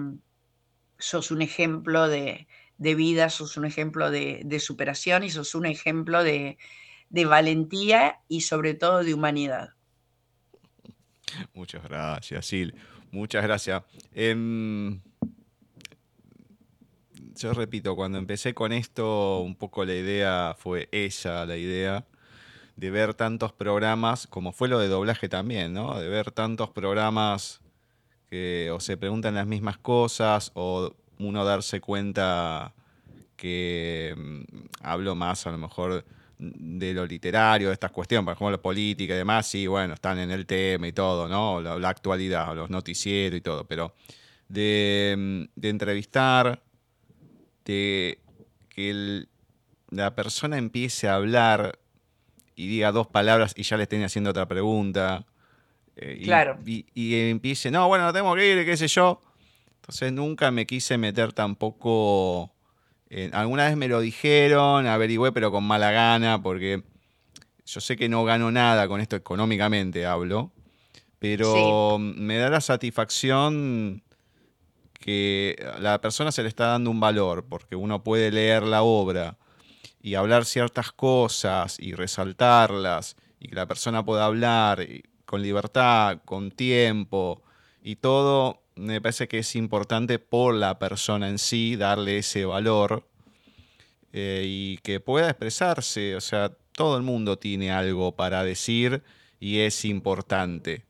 [0.97, 2.47] sos un ejemplo de,
[2.77, 6.57] vida, sos un ejemplo de, superación y sos un ejemplo de,
[7.09, 9.69] de valentía y sobre todo de humanidad.
[11.53, 12.75] Muchas gracias, Sil.
[13.11, 13.83] Muchas gracias.
[14.13, 14.99] Em,
[17.35, 22.05] yo repito, cuando empecé con esto, un poco la idea fue esa, la idea
[22.75, 25.99] de ver tantos programas, como fue lo de doblaje también, ¿no?
[25.99, 27.61] De ver tantos programas
[28.29, 32.73] que o se preguntan las mismas cosas o uno darse cuenta
[33.35, 34.41] que mm,
[34.81, 36.03] hablo más a lo mejor
[36.39, 40.19] de lo literario, de estas cuestiones, por ejemplo, la política y demás, sí, bueno, están
[40.19, 41.61] en el tema y todo, ¿no?
[41.61, 43.95] La, actualidad, los noticieros y todo, pero
[44.47, 46.61] de, entrevistar,
[47.65, 48.19] de
[48.69, 49.25] que
[49.89, 51.79] la persona empiece a hablar
[52.55, 55.25] y diga dos palabras y ya le estén haciendo otra pregunta.
[55.95, 56.59] Eh, claro.
[56.65, 59.21] Y, y, empiece, no, bueno, no tengo que ir, qué sé yo.
[59.87, 62.51] Entonces nunca me quise meter tampoco
[63.31, 66.83] alguna vez me lo dijeron, averigüé, pero con mala gana, porque
[67.65, 70.51] yo sé que no gano nada con esto económicamente, hablo,
[71.17, 74.03] pero me da la satisfacción
[74.99, 78.83] que a la persona se le está dando un valor, porque uno puede leer la
[78.83, 79.37] obra
[80.01, 84.85] y hablar ciertas cosas y resaltarlas, y que la persona pueda hablar
[85.25, 87.41] con libertad, con tiempo,
[87.81, 93.07] y todo me parece que es importante por la persona en sí darle ese valor
[94.13, 96.15] eh, y que pueda expresarse.
[96.15, 99.03] O sea, todo el mundo tiene algo para decir
[99.39, 100.85] y es importante.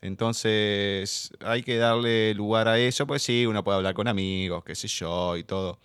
[0.00, 4.74] Entonces hay que darle lugar a eso, pues sí, uno puede hablar con amigos, qué
[4.74, 5.80] sé yo, y todo.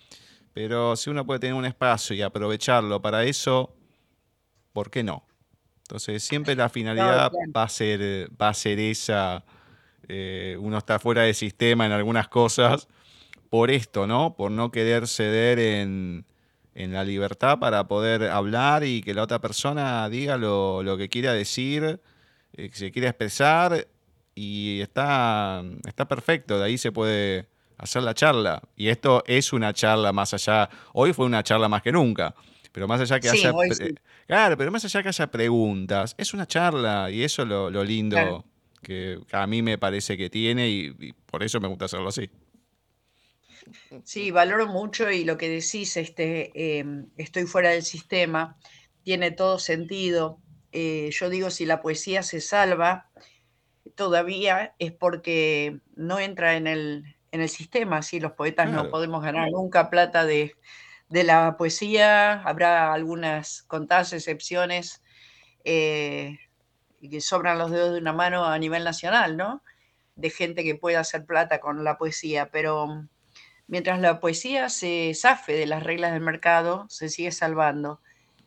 [0.54, 3.74] Pero si uno puede tener un espacio y aprovecharlo para eso,
[4.74, 5.26] ¿por qué no?
[5.84, 9.44] Entonces siempre la finalidad va a ser, va a ser esa.
[10.10, 12.88] Eh, uno está fuera del sistema en algunas cosas
[13.50, 14.36] por esto, ¿no?
[14.36, 16.26] Por no querer ceder en,
[16.74, 21.34] la libertad para poder hablar y que la otra persona diga lo, lo que quiera
[21.34, 22.00] decir,
[22.54, 23.88] eh, que se quiera expresar
[24.34, 28.62] y está, está perfecto, de ahí se puede hacer la charla.
[28.78, 32.34] Y esto es una charla más allá, hoy fue una charla más que nunca,
[32.72, 33.52] pero más allá que haya...
[34.26, 38.46] Claro, pero más allá que haya preguntas, es una charla y eso es lo, lindo
[38.82, 42.30] que a mí me parece que tiene y, por eso me gusta hacerlo así.
[44.04, 48.58] Sí, valoro mucho y lo que decís, este, em, estoy fuera del sistema,
[49.04, 50.40] tiene todo sentido.
[50.72, 53.10] Eh, yo digo, si la poesía se salva,
[53.96, 59.22] todavía es porque no entra en el, en el sistema, si los poetas no podemos
[59.22, 60.56] ganar nunca plata de,
[61.10, 65.02] la poesía, habrá algunas contadas excepciones
[65.64, 66.38] eh,
[67.00, 69.64] que sobran los dedos de una mano a nivel nacional, ¿no?
[70.16, 73.08] De gente que pueda hacer plata con la poesía, pero
[73.68, 78.02] mientras la poesía se zafe de las reglas del mercado, se sigue salvando.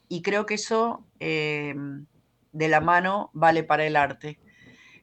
[0.08, 1.74] Y creo que eso eh,
[2.52, 4.38] de la mano vale para el arte.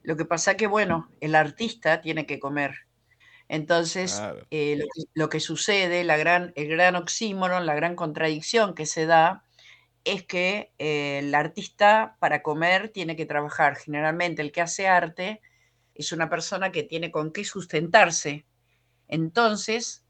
[0.03, 2.75] Lo que pasa que, bueno, el artista tiene que comer.
[3.47, 4.21] Entonces,
[4.51, 4.85] eh,
[5.15, 9.43] lo, que, sucede, la gran, el gran oxímoron, la gran contradicción que se da,
[10.11, 13.75] es que eh, el artista para comer tiene que trabajar.
[13.75, 15.41] Generalmente el que hace arte
[15.93, 18.45] es una persona que tiene con qué sustentarse.
[19.07, 20.05] Entonces,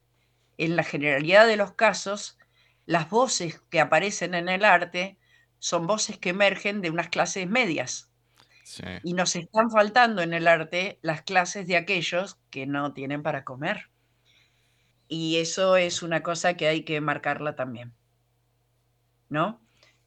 [0.58, 2.38] en la generalidad de los casos,
[2.86, 5.18] las voces que aparecen en el arte
[5.58, 8.10] son voces que emergen de unas clases medias.
[9.02, 13.44] Y nos están faltando en el arte las clases de aquellos que no tienen para
[13.44, 13.90] comer.
[15.08, 17.94] Y eso es una cosa que hay que marcarla también.
[19.28, 19.60] ¿No?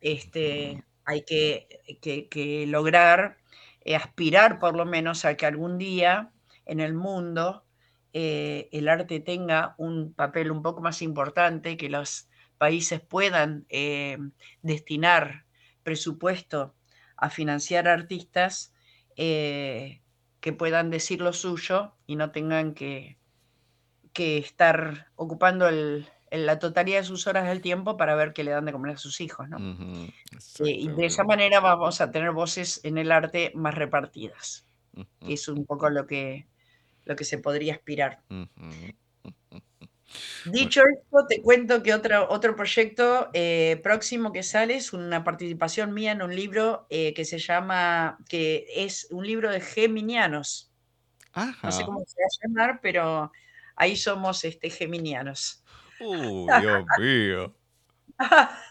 [0.04, 3.38] Este, hay que, lograr
[3.86, 6.30] eh, aspirar por lo menos a que algún día
[6.66, 7.64] en el mundo
[8.12, 12.28] eh, el arte tenga un papel un poco más importante, que los
[12.58, 14.18] países puedan eh,
[14.62, 15.46] destinar
[15.84, 16.76] presupuesto
[17.16, 18.74] a financiar artistas
[19.16, 23.18] que puedan decir lo suyo y no tengan que,
[24.12, 25.70] que estar ocupando
[26.34, 28.98] la totalidad de sus horas del tiempo para ver qué le dan de comer a
[28.98, 29.48] sus hijos.
[29.50, 29.58] ¿no?
[30.60, 34.66] Y de esa manera vamos a tener voces en el arte más repartidas.
[35.22, 36.48] es un poco lo que,
[37.06, 38.22] lo que se podría aspirar.
[40.46, 45.94] Dicho esto, te cuento que otro, otro proyecto eh, próximo que sale es una participación
[45.94, 50.72] mía en un libro eh, que se llama, que es un libro de geminianos.
[51.36, 53.32] No sé cómo se va a llamar, pero
[53.76, 55.63] ahí somos este, geminianos.
[56.04, 57.56] ¡Uy, Dios mío!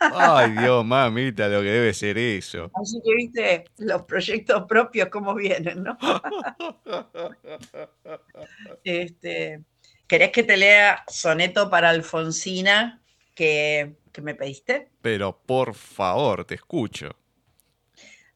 [0.00, 2.70] Ay, Dios, mamita, lo que debe ser eso.
[2.74, 5.98] Así que viste los proyectos propios cómo vienen, ¿no?
[8.84, 9.64] este,
[10.12, 13.02] ¿Querés que te lea soneto para Alfonsina
[13.34, 14.90] que, me pediste?
[15.00, 17.16] Pero por favor, te escucho.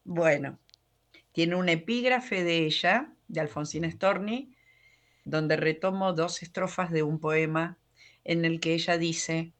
[0.03, 0.57] Bueno,
[1.33, 4.55] tiene un epígrafe de ella, de Alfonsina Storni,
[5.23, 7.77] donde retomo dos estrofas de un poema
[8.27, 9.53] en el que ella dice,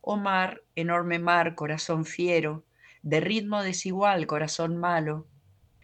[0.00, 2.64] Oh mar, enorme mar, corazón fiero,
[3.02, 5.26] de ritmo desigual, corazón malo,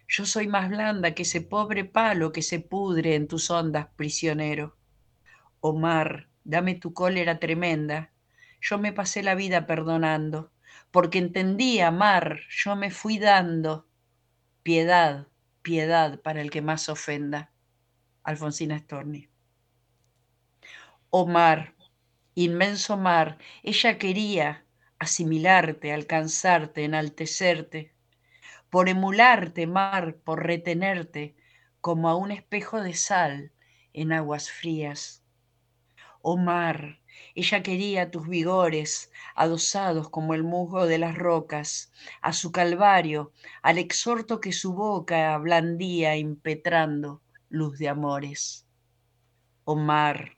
[0.08, 4.78] yo soy más blanda que ese pobre palo que se pudre en tus ondas, prisionero.
[5.60, 8.10] Oh mar, dame tu cólera tremenda.
[8.60, 10.50] Yo me pasé la vida perdonando,
[10.90, 13.86] porque entendía, mar, yo me fui dando.
[14.62, 15.28] Piedad,
[15.60, 17.52] piedad para el que más ofenda.
[18.22, 19.28] Alfonsina Storni.
[21.10, 21.74] Oh mar,
[22.44, 24.64] inmenso mar, ella quería
[24.98, 27.92] asimilarte, alcanzarte, enaltecerte,
[28.70, 31.36] por emularte, mar, por retenerte,
[31.80, 33.52] como a un espejo de sal
[33.92, 35.22] en aguas frías
[36.22, 37.00] oh mar,
[37.34, 43.32] ella quería tus vigores, adosados como el musgo de las rocas, a su calvario,
[43.62, 48.66] al exhorto que su boca blandía impetrando luz de amores.
[49.64, 50.37] Oh mar,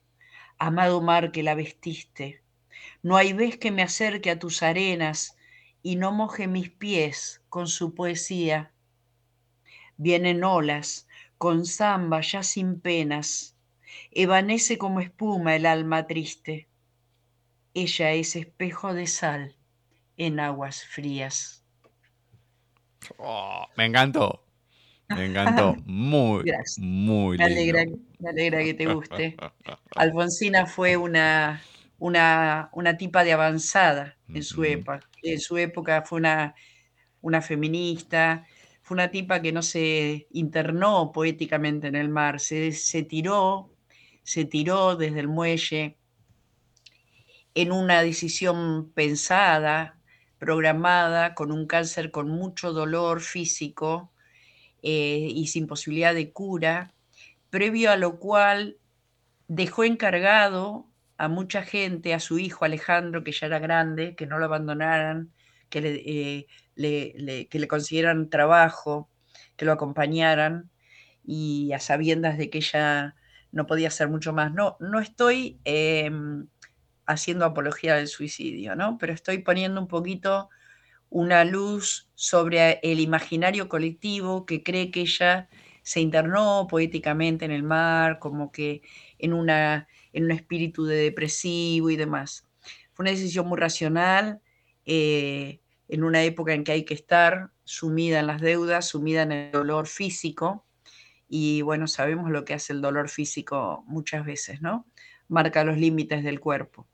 [0.60, 2.42] amado mar que la vestiste,
[3.02, 5.36] no hay vez que me acerque a tus arenas
[5.82, 8.70] y no moje mis pies con su poesía.
[9.96, 11.08] Vienen olas,
[11.38, 13.56] con zamba ya sin penas,
[14.10, 16.68] evanece como espuma el alma triste.
[17.72, 19.56] Ella es espejo de sal
[20.18, 21.64] en aguas frías.
[23.16, 24.44] Oh, me encantó.
[25.16, 25.76] Me encantó.
[25.86, 26.44] Muy,
[26.78, 27.84] muy me alegra,
[28.18, 29.36] me alegra que te guste.
[29.96, 31.62] Alfonsina fue una,
[31.98, 35.00] una, una tipa de avanzada en su época.
[35.22, 36.54] En su época fue una,
[37.20, 38.46] una feminista,
[38.82, 43.70] fue una tipa que no se internó poéticamente en el mar, se, se tiró,
[44.22, 45.96] se tiró desde el muelle
[47.54, 49.98] en una decisión pensada,
[50.38, 54.12] programada, con un cáncer con mucho dolor físico
[54.82, 56.94] eh, y sin posibilidad de cura,
[57.50, 58.78] previo a lo cual
[59.48, 60.86] dejó encargado
[61.16, 65.32] a mucha gente, a su hijo Alejandro, que ya era grande, que no lo abandonaran,
[65.68, 69.10] que le, eh, que le consiguieran trabajo,
[69.56, 70.70] que lo acompañaran,
[71.24, 73.14] y a sabiendas de que ella
[73.52, 74.52] no podía hacer mucho más.
[74.52, 76.48] No, no estoy em,
[77.06, 78.98] haciendo apología del suicidio, ¿no?
[78.98, 80.48] Pero estoy poniendo un poquito
[81.10, 85.48] una luz sobre el imaginario colectivo que cree que ella
[85.82, 88.82] se internó poéticamente en el mar, como que
[89.18, 92.48] en, una, en un espíritu de depresivo y demás.
[92.92, 94.40] Fue una decisión muy racional,
[94.86, 99.32] eh, en una época en que hay que estar sumida en las deudas, sumida en
[99.32, 100.64] el dolor físico,
[101.28, 104.86] y bueno, sabemos lo que hace el dolor físico muchas veces, ¿no?
[105.28, 106.88] Marca los límites del cuerpo.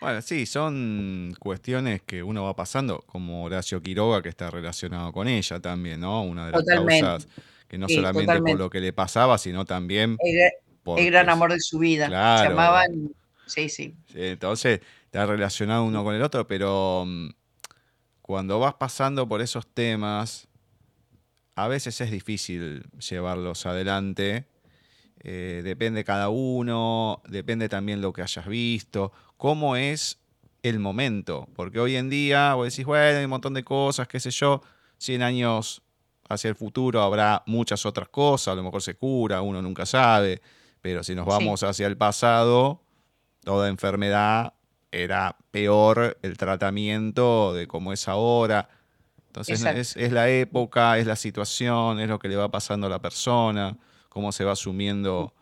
[0.00, 5.26] Bueno, sí, son cuestiones que uno va pasando, como Horacio Quiroga, que está relacionado con
[5.26, 6.22] ella también, ¿no?
[6.22, 7.28] Una de las causas
[7.66, 10.16] que no solamente por lo que le pasaba, sino también
[10.82, 12.06] por el gran amor de su vida.
[12.06, 12.48] Claro.
[12.48, 13.10] Se amaban,
[13.46, 13.94] sí, sí.
[14.14, 17.28] Entonces, está relacionado uno con el otro, pero mm,
[18.22, 20.48] cuando vas pasando por esos temas,
[21.56, 24.46] a veces es difícil llevarlos adelante
[25.20, 30.18] eh, depende cada uno, depende también lo que hayas visto, cómo es
[30.62, 34.20] el momento, porque hoy en día vos decís, bueno, hay un montón de cosas, qué
[34.20, 34.62] sé yo,
[34.98, 35.82] 100 años
[36.28, 40.40] hacia el futuro habrá muchas otras cosas, a lo mejor se cura, uno nunca sabe,
[40.80, 42.82] pero si nos vamos hacia el pasado,
[43.44, 44.52] toda enfermedad
[44.92, 48.68] era peor el tratamiento de cómo es ahora.
[49.26, 52.90] Entonces es, es, la época, es la situación, es lo que le va pasando a
[52.90, 53.76] la persona
[54.18, 55.32] cómo se va asumiendo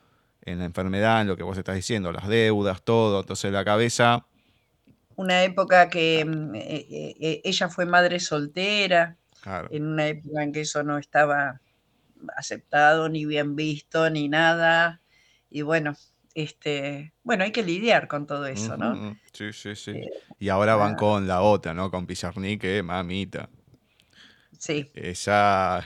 [0.43, 3.20] en la enfermedad, en lo que vos estás diciendo, las deudas, todo.
[3.20, 4.27] Entonces la cabeza...
[5.15, 9.16] Una época que mm, eh, eh, eh, ella fue madre soltera,
[9.70, 11.62] en una época en que eso no estaba
[12.36, 15.01] aceptado, ni bien visto, ni nada.
[15.48, 15.97] Y bueno,
[16.35, 19.16] este, bueno, hay que lidiar con todo eso, ¿no?
[19.32, 20.03] Sí, sí, sí.
[20.39, 21.90] y ahora van con la otra, ¿no?
[21.90, 23.48] Con Pizarnik, que mamita.
[24.59, 24.90] Sí.
[24.93, 25.82] Esa,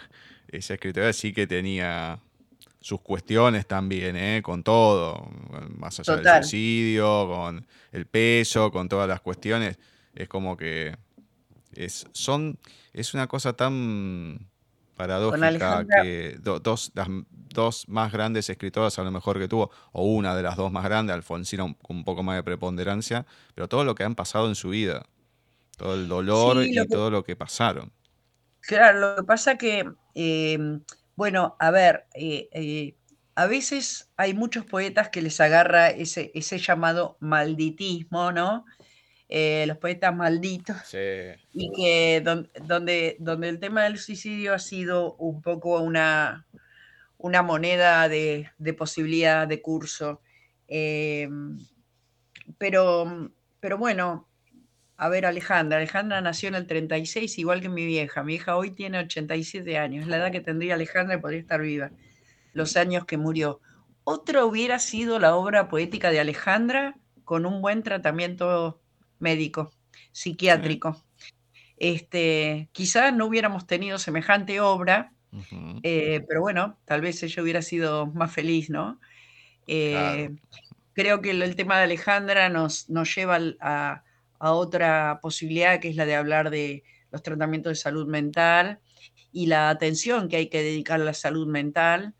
[0.49, 2.21] esa escritora sí que tenía
[2.81, 4.41] sus cuestiones también, ¿eh?
[4.43, 5.29] con todo,
[5.77, 9.79] más allá del suicidio, con el peso, con todas las cuestiones,
[10.15, 10.97] es como que
[11.75, 12.59] es, son,
[12.93, 14.49] es una cosa tan
[14.97, 20.35] paradójica que dos, las dos más grandes escritoras a lo mejor que tuvo, o una
[20.35, 23.95] de las dos más grandes, Alfonsina con un poco más de preponderancia, pero todo lo
[23.95, 25.05] que han pasado en su vida,
[25.77, 27.93] todo el dolor y todo lo que pasaron.
[28.61, 29.91] Claro, lo que pasa que...
[30.15, 30.81] Eh,
[31.21, 32.95] bueno, a ver, eh, eh,
[33.35, 38.65] a veces hay muchos poetas que les agarra ese, ese llamado malditismo, ¿no?
[39.29, 40.79] Eh, los poetas malditos.
[40.87, 40.99] Sí.
[41.53, 46.47] Y que donde, donde el tema del suicidio ha sido un poco una,
[47.19, 50.23] una moneda de, posibilidad de curso.
[52.57, 53.31] pero,
[53.61, 54.30] pero bueno,
[55.03, 55.79] a ver, Alejandra.
[55.79, 58.23] Alejandra nació en el 36, igual que mi vieja.
[58.23, 60.03] Mi hija hoy tiene 87 años.
[60.03, 61.91] Es la edad que tendría Alejandra y podría estar viva.
[62.53, 63.63] Los años que murió.
[64.05, 68.83] Otra hubiera sido la obra poética de Alejandra con un buen tratamiento
[69.19, 69.73] médico,
[70.13, 71.03] psiquiátrico.
[71.79, 75.15] Este, quizás no hubiéramos tenido semejante obra,
[75.83, 79.01] eh, pero bueno, tal vez ella hubiera sido más feliz, ¿no?
[79.67, 80.37] Eh,
[80.93, 84.05] creo que el, tema de Alejandra nos, nos lleva a,
[84.41, 88.81] a otra posibilidad que es la de hablar de los tratamientos de salud mental
[89.33, 92.15] y la atención que hay que dedicar a la salud mental,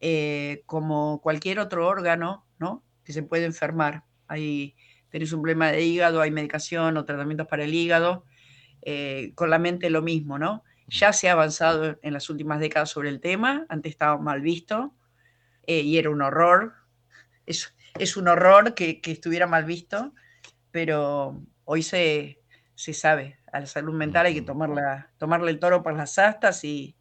[0.00, 2.82] eh, como cualquier otro órgano, ¿no?
[3.04, 4.04] Que se puede enfermar.
[4.26, 4.74] Hay,
[5.10, 8.24] tenés un problema de hígado, hay medicación o tratamientos para el hígado.
[8.82, 10.64] Eh, con la mente lo mismo, ¿no?
[10.88, 14.94] Ya se ha avanzado en las últimas décadas sobre el tema, antes estaba mal visto
[15.66, 16.74] eh, y era un horror.
[17.44, 20.14] Es, es un horror que, que estuviera mal visto,
[20.70, 22.38] pero hoy se,
[22.76, 26.96] sabe, a la salud mental hay que tomarla, tomarle el toro por las astas y,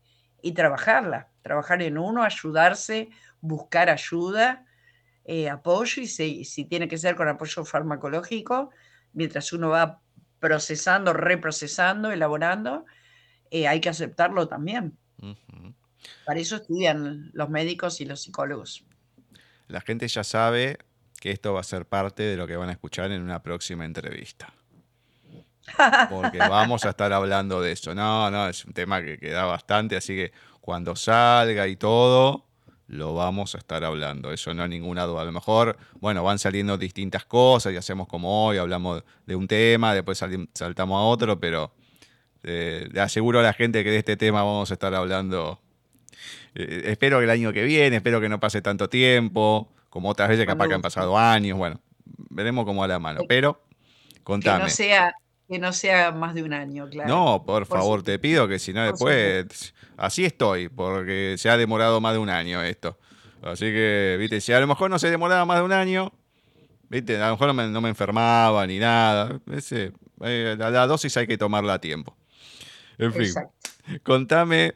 [0.55, 3.09] trabajarla, trabajar en uno, ayudarse,
[3.41, 4.65] buscar ayuda,
[5.25, 8.71] eh, apoyo y si, tiene que ser con apoyo farmacológico,
[9.13, 10.01] mientras uno va
[10.39, 12.85] procesando, reprocesando, elaborando,
[13.51, 14.97] eh, hay que aceptarlo también.
[16.25, 18.85] Para eso estudian los médicos y los psicólogos.
[19.67, 20.77] La gente ya sabe
[21.19, 23.85] que esto va a ser parte de lo que van a escuchar en una próxima
[23.85, 24.53] entrevista.
[26.09, 27.93] Porque vamos a estar hablando de eso.
[27.93, 30.31] No, no, es un tema que queda bastante, así que
[30.61, 32.45] cuando salga y todo,
[32.87, 34.31] lo vamos a estar hablando.
[34.31, 35.21] Eso no hay ninguna duda.
[35.21, 39.47] A lo mejor, bueno, van saliendo distintas cosas y hacemos como hoy, hablamos de un
[39.47, 40.23] tema, después
[40.53, 41.73] saltamos a otro, pero
[42.43, 45.59] eh, le aseguro a la gente que de este tema vamos a estar hablando.
[46.55, 50.29] Eh, espero que el año que viene, espero que no pase tanto tiempo, como otras
[50.29, 51.81] veces capaz que han pasado años, bueno,
[52.29, 53.61] veremos cómo va la mano, pero
[54.13, 54.63] Que contame.
[54.63, 55.13] no sea,
[55.47, 57.09] que no sea más de un año, claro.
[57.09, 61.49] No, por Por favor, su- te pido que si no después, así estoy, porque se
[61.49, 62.97] ha demorado más de un año esto.
[63.41, 66.11] Así que, viste, si a lo mejor no se demoraba más de un año,
[66.89, 69.39] viste, a lo mejor no me, no me enfermaba ni nada.
[69.51, 72.17] Ese, eh, la, la dosis hay que tomarla a tiempo.
[72.97, 73.53] En fin, Exacto.
[74.03, 74.73] contame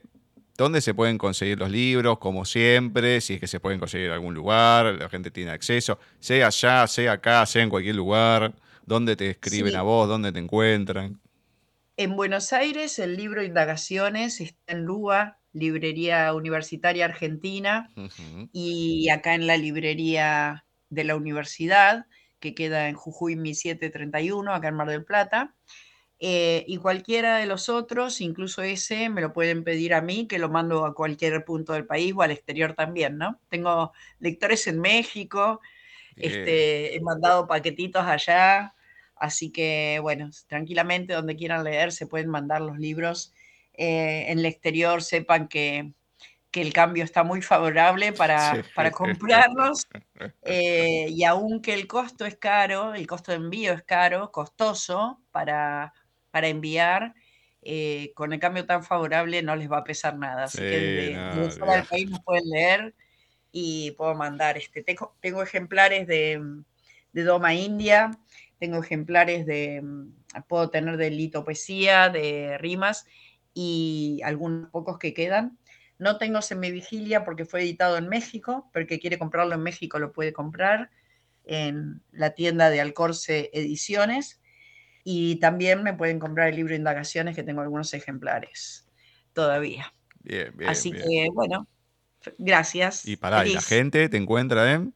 [0.57, 4.14] dónde se pueden conseguir los libros, como siempre, si es que se pueden conseguir en
[4.14, 8.53] algún lugar, la gente tiene acceso, sea allá, sea acá, sea en cualquier lugar,
[8.92, 9.78] dónde te escriben Sí.
[9.78, 11.22] a vos, dónde te encuentran.
[11.98, 17.94] En Buenos Aires, el libro Indagaciones está en LUA, Librería Universitaria Argentina,
[18.52, 22.06] y acá en la librería de la universidad,
[22.40, 25.56] que queda en Jujuy 1731, acá en Mar del Plata.
[26.20, 30.40] Eh, y cualquiera de los otros, incluso ese, me lo pueden pedir a mí, que
[30.40, 33.42] lo mando a cualquier punto del país o al exterior también, ¿no?
[33.50, 35.62] Tengo lectores en México,
[36.16, 36.32] Bien.
[36.32, 38.76] este, he mandado paquetitos allá,
[39.22, 43.34] así que bueno, tranquilamente donde quieran leer se pueden mandar los libros.
[43.73, 45.93] Eh, en el exterior sepan que,
[46.52, 48.61] que el cambio está muy favorable para, Sí.
[48.76, 49.88] para comprarlos
[50.41, 55.93] eh, y aunque el costo es caro, el costo de envío es caro, costoso para,
[56.31, 57.14] para enviar,
[57.61, 60.45] eh, con el cambio tan favorable no les va a pesar nada.
[60.45, 62.95] Así que Sí, desde, no, desde fuera del país nos pueden leer
[63.52, 64.57] y puedo mandar.
[64.57, 66.41] Este, tengo, tengo ejemplares de,
[67.14, 68.11] de Doma India,
[68.62, 73.08] tengo ejemplares de, mm, puedo tener de litopoesía, de rimas
[73.56, 75.58] y algunos pocos que quedan.
[75.98, 79.98] No tengo Semivigilia porque fue editado en México, pero el que quiere comprarlo en México
[79.98, 80.92] lo puede comprar
[81.44, 84.40] en la tienda de Alcorce Ediciones.
[85.04, 88.88] Y también me pueden comprar el libro Indagaciones, que tengo algunos ejemplares
[89.34, 89.92] todavía.
[90.22, 91.04] Bien, bien, Así bien.
[91.04, 91.68] que, bueno,
[92.38, 93.08] gracias.
[93.08, 94.94] Y pará, y la gente te encuentra en.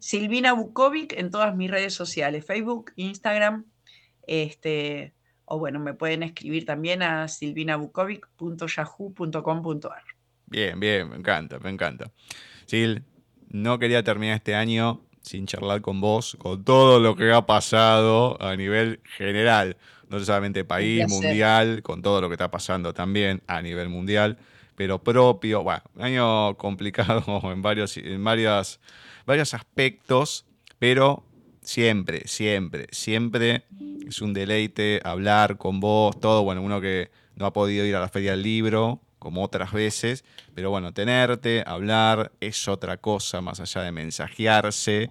[0.00, 3.66] Silvina Bukovic en todas mis redes sociales, Facebook, Instagram,
[4.26, 5.14] este,
[5.44, 10.02] o bueno, me pueden escribir también a silvinabukovic.yahoo.com.ar.
[10.46, 12.10] Bien, bien, me encanta, me encanta.
[12.66, 13.06] Sil,
[13.48, 18.40] no quería terminar este año sin charlar con vos, con todo lo que ha pasado
[18.42, 19.76] a nivel general,
[20.08, 24.38] no solamente país, mundial, con todo lo que está pasando también a nivel mundial,
[24.76, 27.22] pero propio, bueno, año complicado
[27.52, 28.80] en varios, en varias,
[29.26, 30.46] varios aspectos,
[30.78, 31.24] pero
[31.62, 33.64] siempre, siempre, siempre
[34.06, 38.00] es un deleite hablar con vos, todo, bueno, uno que no ha podido ir a
[38.00, 40.24] la feria del libro, como otras veces,
[40.54, 45.10] pero bueno, tenerte, hablar, es otra cosa más allá de mensajearse,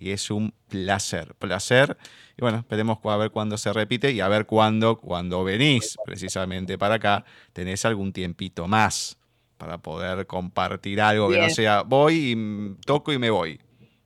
[0.00, 1.96] y es un placer, placer.
[2.38, 6.78] Y bueno, esperemos a ver cuándo se repite y a ver cuándo, cuando venís precisamente
[6.78, 9.19] para acá, tenés algún tiempito más
[9.60, 13.60] para poder compartir algo que no sea voy y toco y me voy.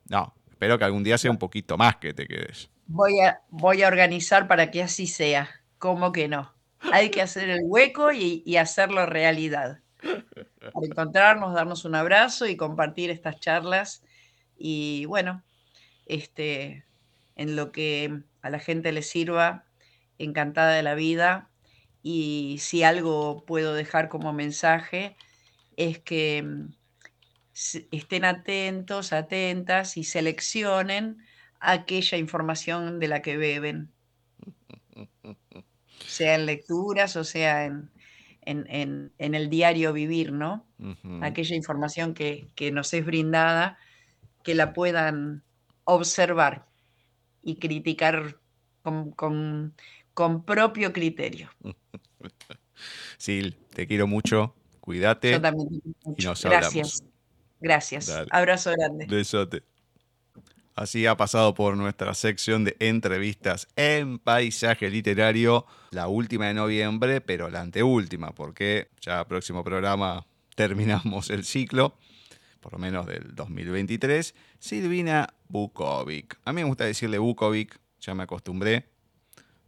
[0.09, 2.69] No, espero que algún día sea un poquito más que te quedes.
[2.87, 5.49] Voy a, voy a organizar para que así sea.
[5.79, 6.53] ¿Cómo que no?
[6.93, 9.79] Hay que hacer el hueco y, y hacerlo realidad.
[10.03, 14.03] Para encontrarnos, darnos un abrazo y compartir estas charlas.
[14.59, 15.45] Y bueno,
[16.07, 16.85] este,
[17.37, 19.67] en lo que a la gente le sirva,
[20.19, 21.49] encantada de la vida.
[22.03, 25.17] Y si algo puedo dejar como mensaje,
[25.77, 26.69] es que mm,
[27.93, 31.19] estén atentos, atentas y seleccionen
[31.61, 33.91] aquella información de la que beben,
[36.07, 37.91] sea en lecturas o sea en,
[38.43, 40.67] en- en- en el diario vivir, ¿no?
[41.23, 43.79] Aquella información que, que nos es brindada,
[44.43, 45.43] que la puedan
[45.85, 46.67] observar
[47.43, 48.39] y criticar
[48.83, 49.75] con, con-
[50.13, 51.51] con propio criterio.
[53.17, 54.55] Sil, te quiero mucho,
[54.85, 55.33] cuídate.
[55.33, 55.69] Yo también.
[56.19, 56.75] y nos hablamos.
[56.75, 57.05] Gracias.
[57.59, 58.07] Gracias.
[58.07, 58.29] Dale.
[58.31, 59.07] Abrazo grande.
[59.07, 59.63] Besote.
[60.75, 67.23] Así ha pasado por nuestra sección de entrevistas en paisaje literario, la última de noviembre,
[67.23, 71.97] pero la anteúltima, porque ya próximo programa terminamos el ciclo,
[72.61, 74.35] por lo menos del 2023.
[74.59, 76.39] Silvina Bukovic.
[76.45, 78.91] A mí me gusta decirle Bukovic, ya me acostumbré,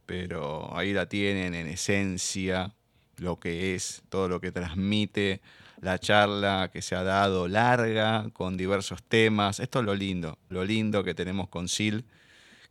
[0.05, 2.75] pero ahí la tienen en esencia,
[3.17, 5.41] lo que es, todo lo que transmite
[5.81, 9.59] la charla que se ha dado larga, con diversos temas.
[9.59, 12.05] Esto es lo lindo, lo lindo que tenemos con Sil,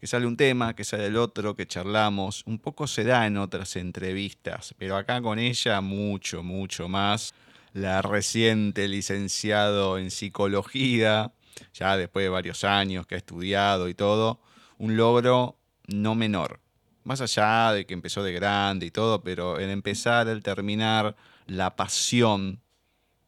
[0.00, 2.42] que sale un tema, que sale el otro, que charlamos.
[2.46, 7.34] Un poco se da en otras entrevistas, pero acá con ella mucho, mucho más.
[7.72, 11.32] La reciente licenciado en psicología,
[11.74, 14.40] ya después de varios años que ha estudiado y todo,
[14.78, 16.60] un logro no menor.
[17.06, 21.14] Más allá de que empezó de grande y todo, pero en empezar, el terminar,
[21.46, 22.60] la pasión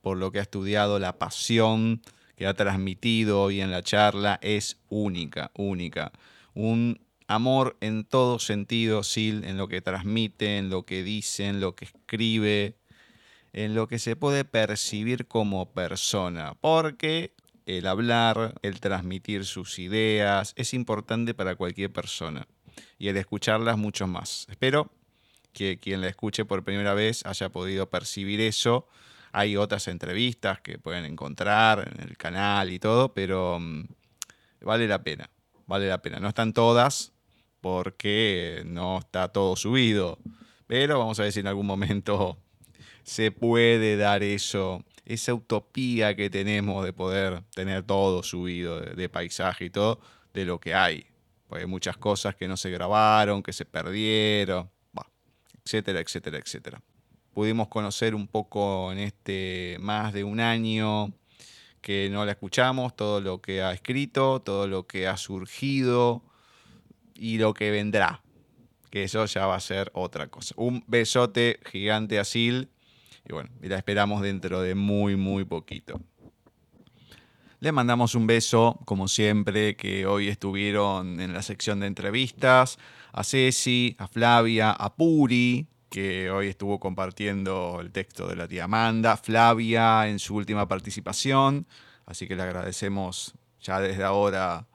[0.01, 2.03] por lo que ha estudiado, la pasión
[2.35, 6.11] que ha transmitido hoy en la charla es única, única.
[6.55, 11.61] Un amor en todo sentido, Sil, en lo que transmite, en lo que dice, en
[11.61, 12.75] lo que escribe,
[13.53, 16.57] en lo que se puede percibir como persona.
[16.61, 17.33] Porque
[17.65, 22.49] el hablar, el transmitir sus ideas, es importante para cualquier persona.
[22.99, 24.47] Y el escucharlas mucho más.
[24.51, 24.91] Espero
[25.53, 28.89] que quien la escuche por primera vez haya podido percibir eso
[29.33, 33.85] hay otras entrevistas que pueden encontrar en el canal y todo, pero mm,
[34.63, 35.31] vale la pena,
[35.67, 36.19] vale la pena.
[36.19, 37.13] No están todas
[37.61, 40.19] porque no está todo subido,
[40.67, 42.39] pero vamos a ver si en algún momento
[43.03, 49.67] se puede dar eso, esa utopía que tenemos de poder tener todo subido, de, paisaje
[49.67, 50.01] y todo,
[50.35, 51.07] de lo que hay.
[51.49, 54.71] Porque hay muchas cosas que no se grabaron, que se perdieron,
[55.65, 56.83] etcétera, etcétera, etcétera
[57.39, 61.13] pudimos conocer un poco en este más de un año
[61.81, 66.25] que no la escuchamos, todo lo que ha escrito, todo lo que ha surgido
[67.15, 68.25] y lo que vendrá,
[68.91, 70.53] que eso ya va a ser otra cosa.
[70.59, 72.75] Un besote gigante a Sil
[73.25, 76.01] y bueno, y la esperamos dentro de muy, muy poquito.
[77.61, 82.79] Le mandamos un beso, como siempre, que hoy estuvieron en la sección de entrevistas,
[83.13, 88.65] a Ceci, a Flavia, a Puri, que hoy estuvo compartiendo el texto de la tía
[88.65, 91.67] Amanda, Flavia en su última participación,
[92.07, 94.69] así que le agradecemos ya desde ahora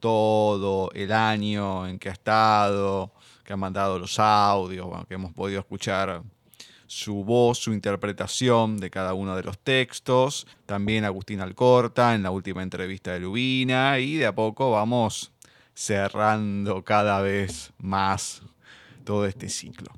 [0.00, 3.12] todo el año en que ha estado,
[3.44, 6.24] que ha mandado los audios, que hemos podido escuchar
[6.86, 12.30] su voz, su interpretación de cada uno de los textos, también Agustín Alcorta en la
[12.30, 15.32] última entrevista de Lubina y de a poco vamos
[15.74, 18.42] cerrando cada vez más
[19.04, 19.92] todo este ciclo.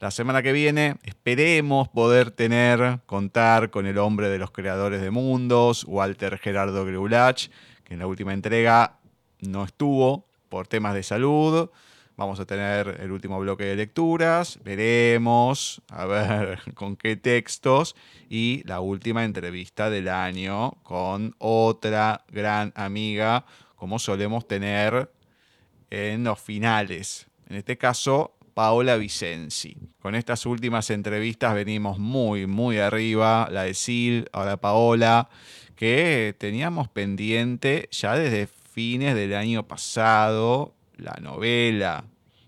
[0.00, 5.10] La semana que viene esperemos poder tener, contar con el hombre de los creadores de
[5.10, 7.48] mundos, Walter Gerardo Greulach,
[7.84, 8.98] que en la última entrega
[9.40, 11.70] no estuvo por temas de salud.
[12.16, 17.96] Vamos a tener el último bloque de lecturas, veremos a ver con qué textos
[18.28, 25.10] y la última entrevista del año con otra gran amiga, como solemos tener
[25.90, 27.28] en los finales.
[27.48, 29.76] En este caso, Paola Vicenzi.
[30.00, 35.28] Con estas últimas entrevistas venimos muy, muy arriba, la de Sil, ahora Paola,
[35.76, 42.04] que teníamos pendiente ya desde fines del año pasado, la novela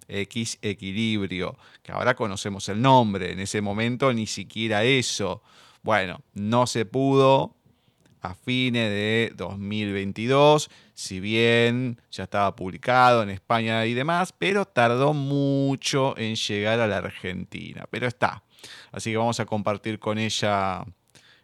[0.09, 5.43] X Equilibrio, que ahora conocemos el nombre, en ese momento ni siquiera eso.
[5.83, 7.55] Bueno, no se pudo,
[8.25, 15.13] a fines de 2022, si bien ya estaba publicado en España y demás, pero tardó
[15.13, 18.43] mucho en llegar a la Argentina, pero está.
[18.93, 20.85] Así que vamos a compartir con ella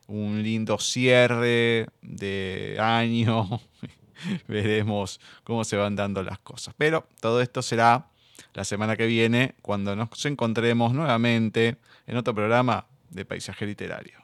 [0.07, 3.61] un lindo cierre de año.
[4.49, 6.75] Veremos cómo se van dando las cosas.
[6.77, 8.07] Pero todo esto será
[8.55, 11.77] la semana que viene cuando nos encontremos nuevamente
[12.07, 14.20] en otro programa de Paisaje Literario.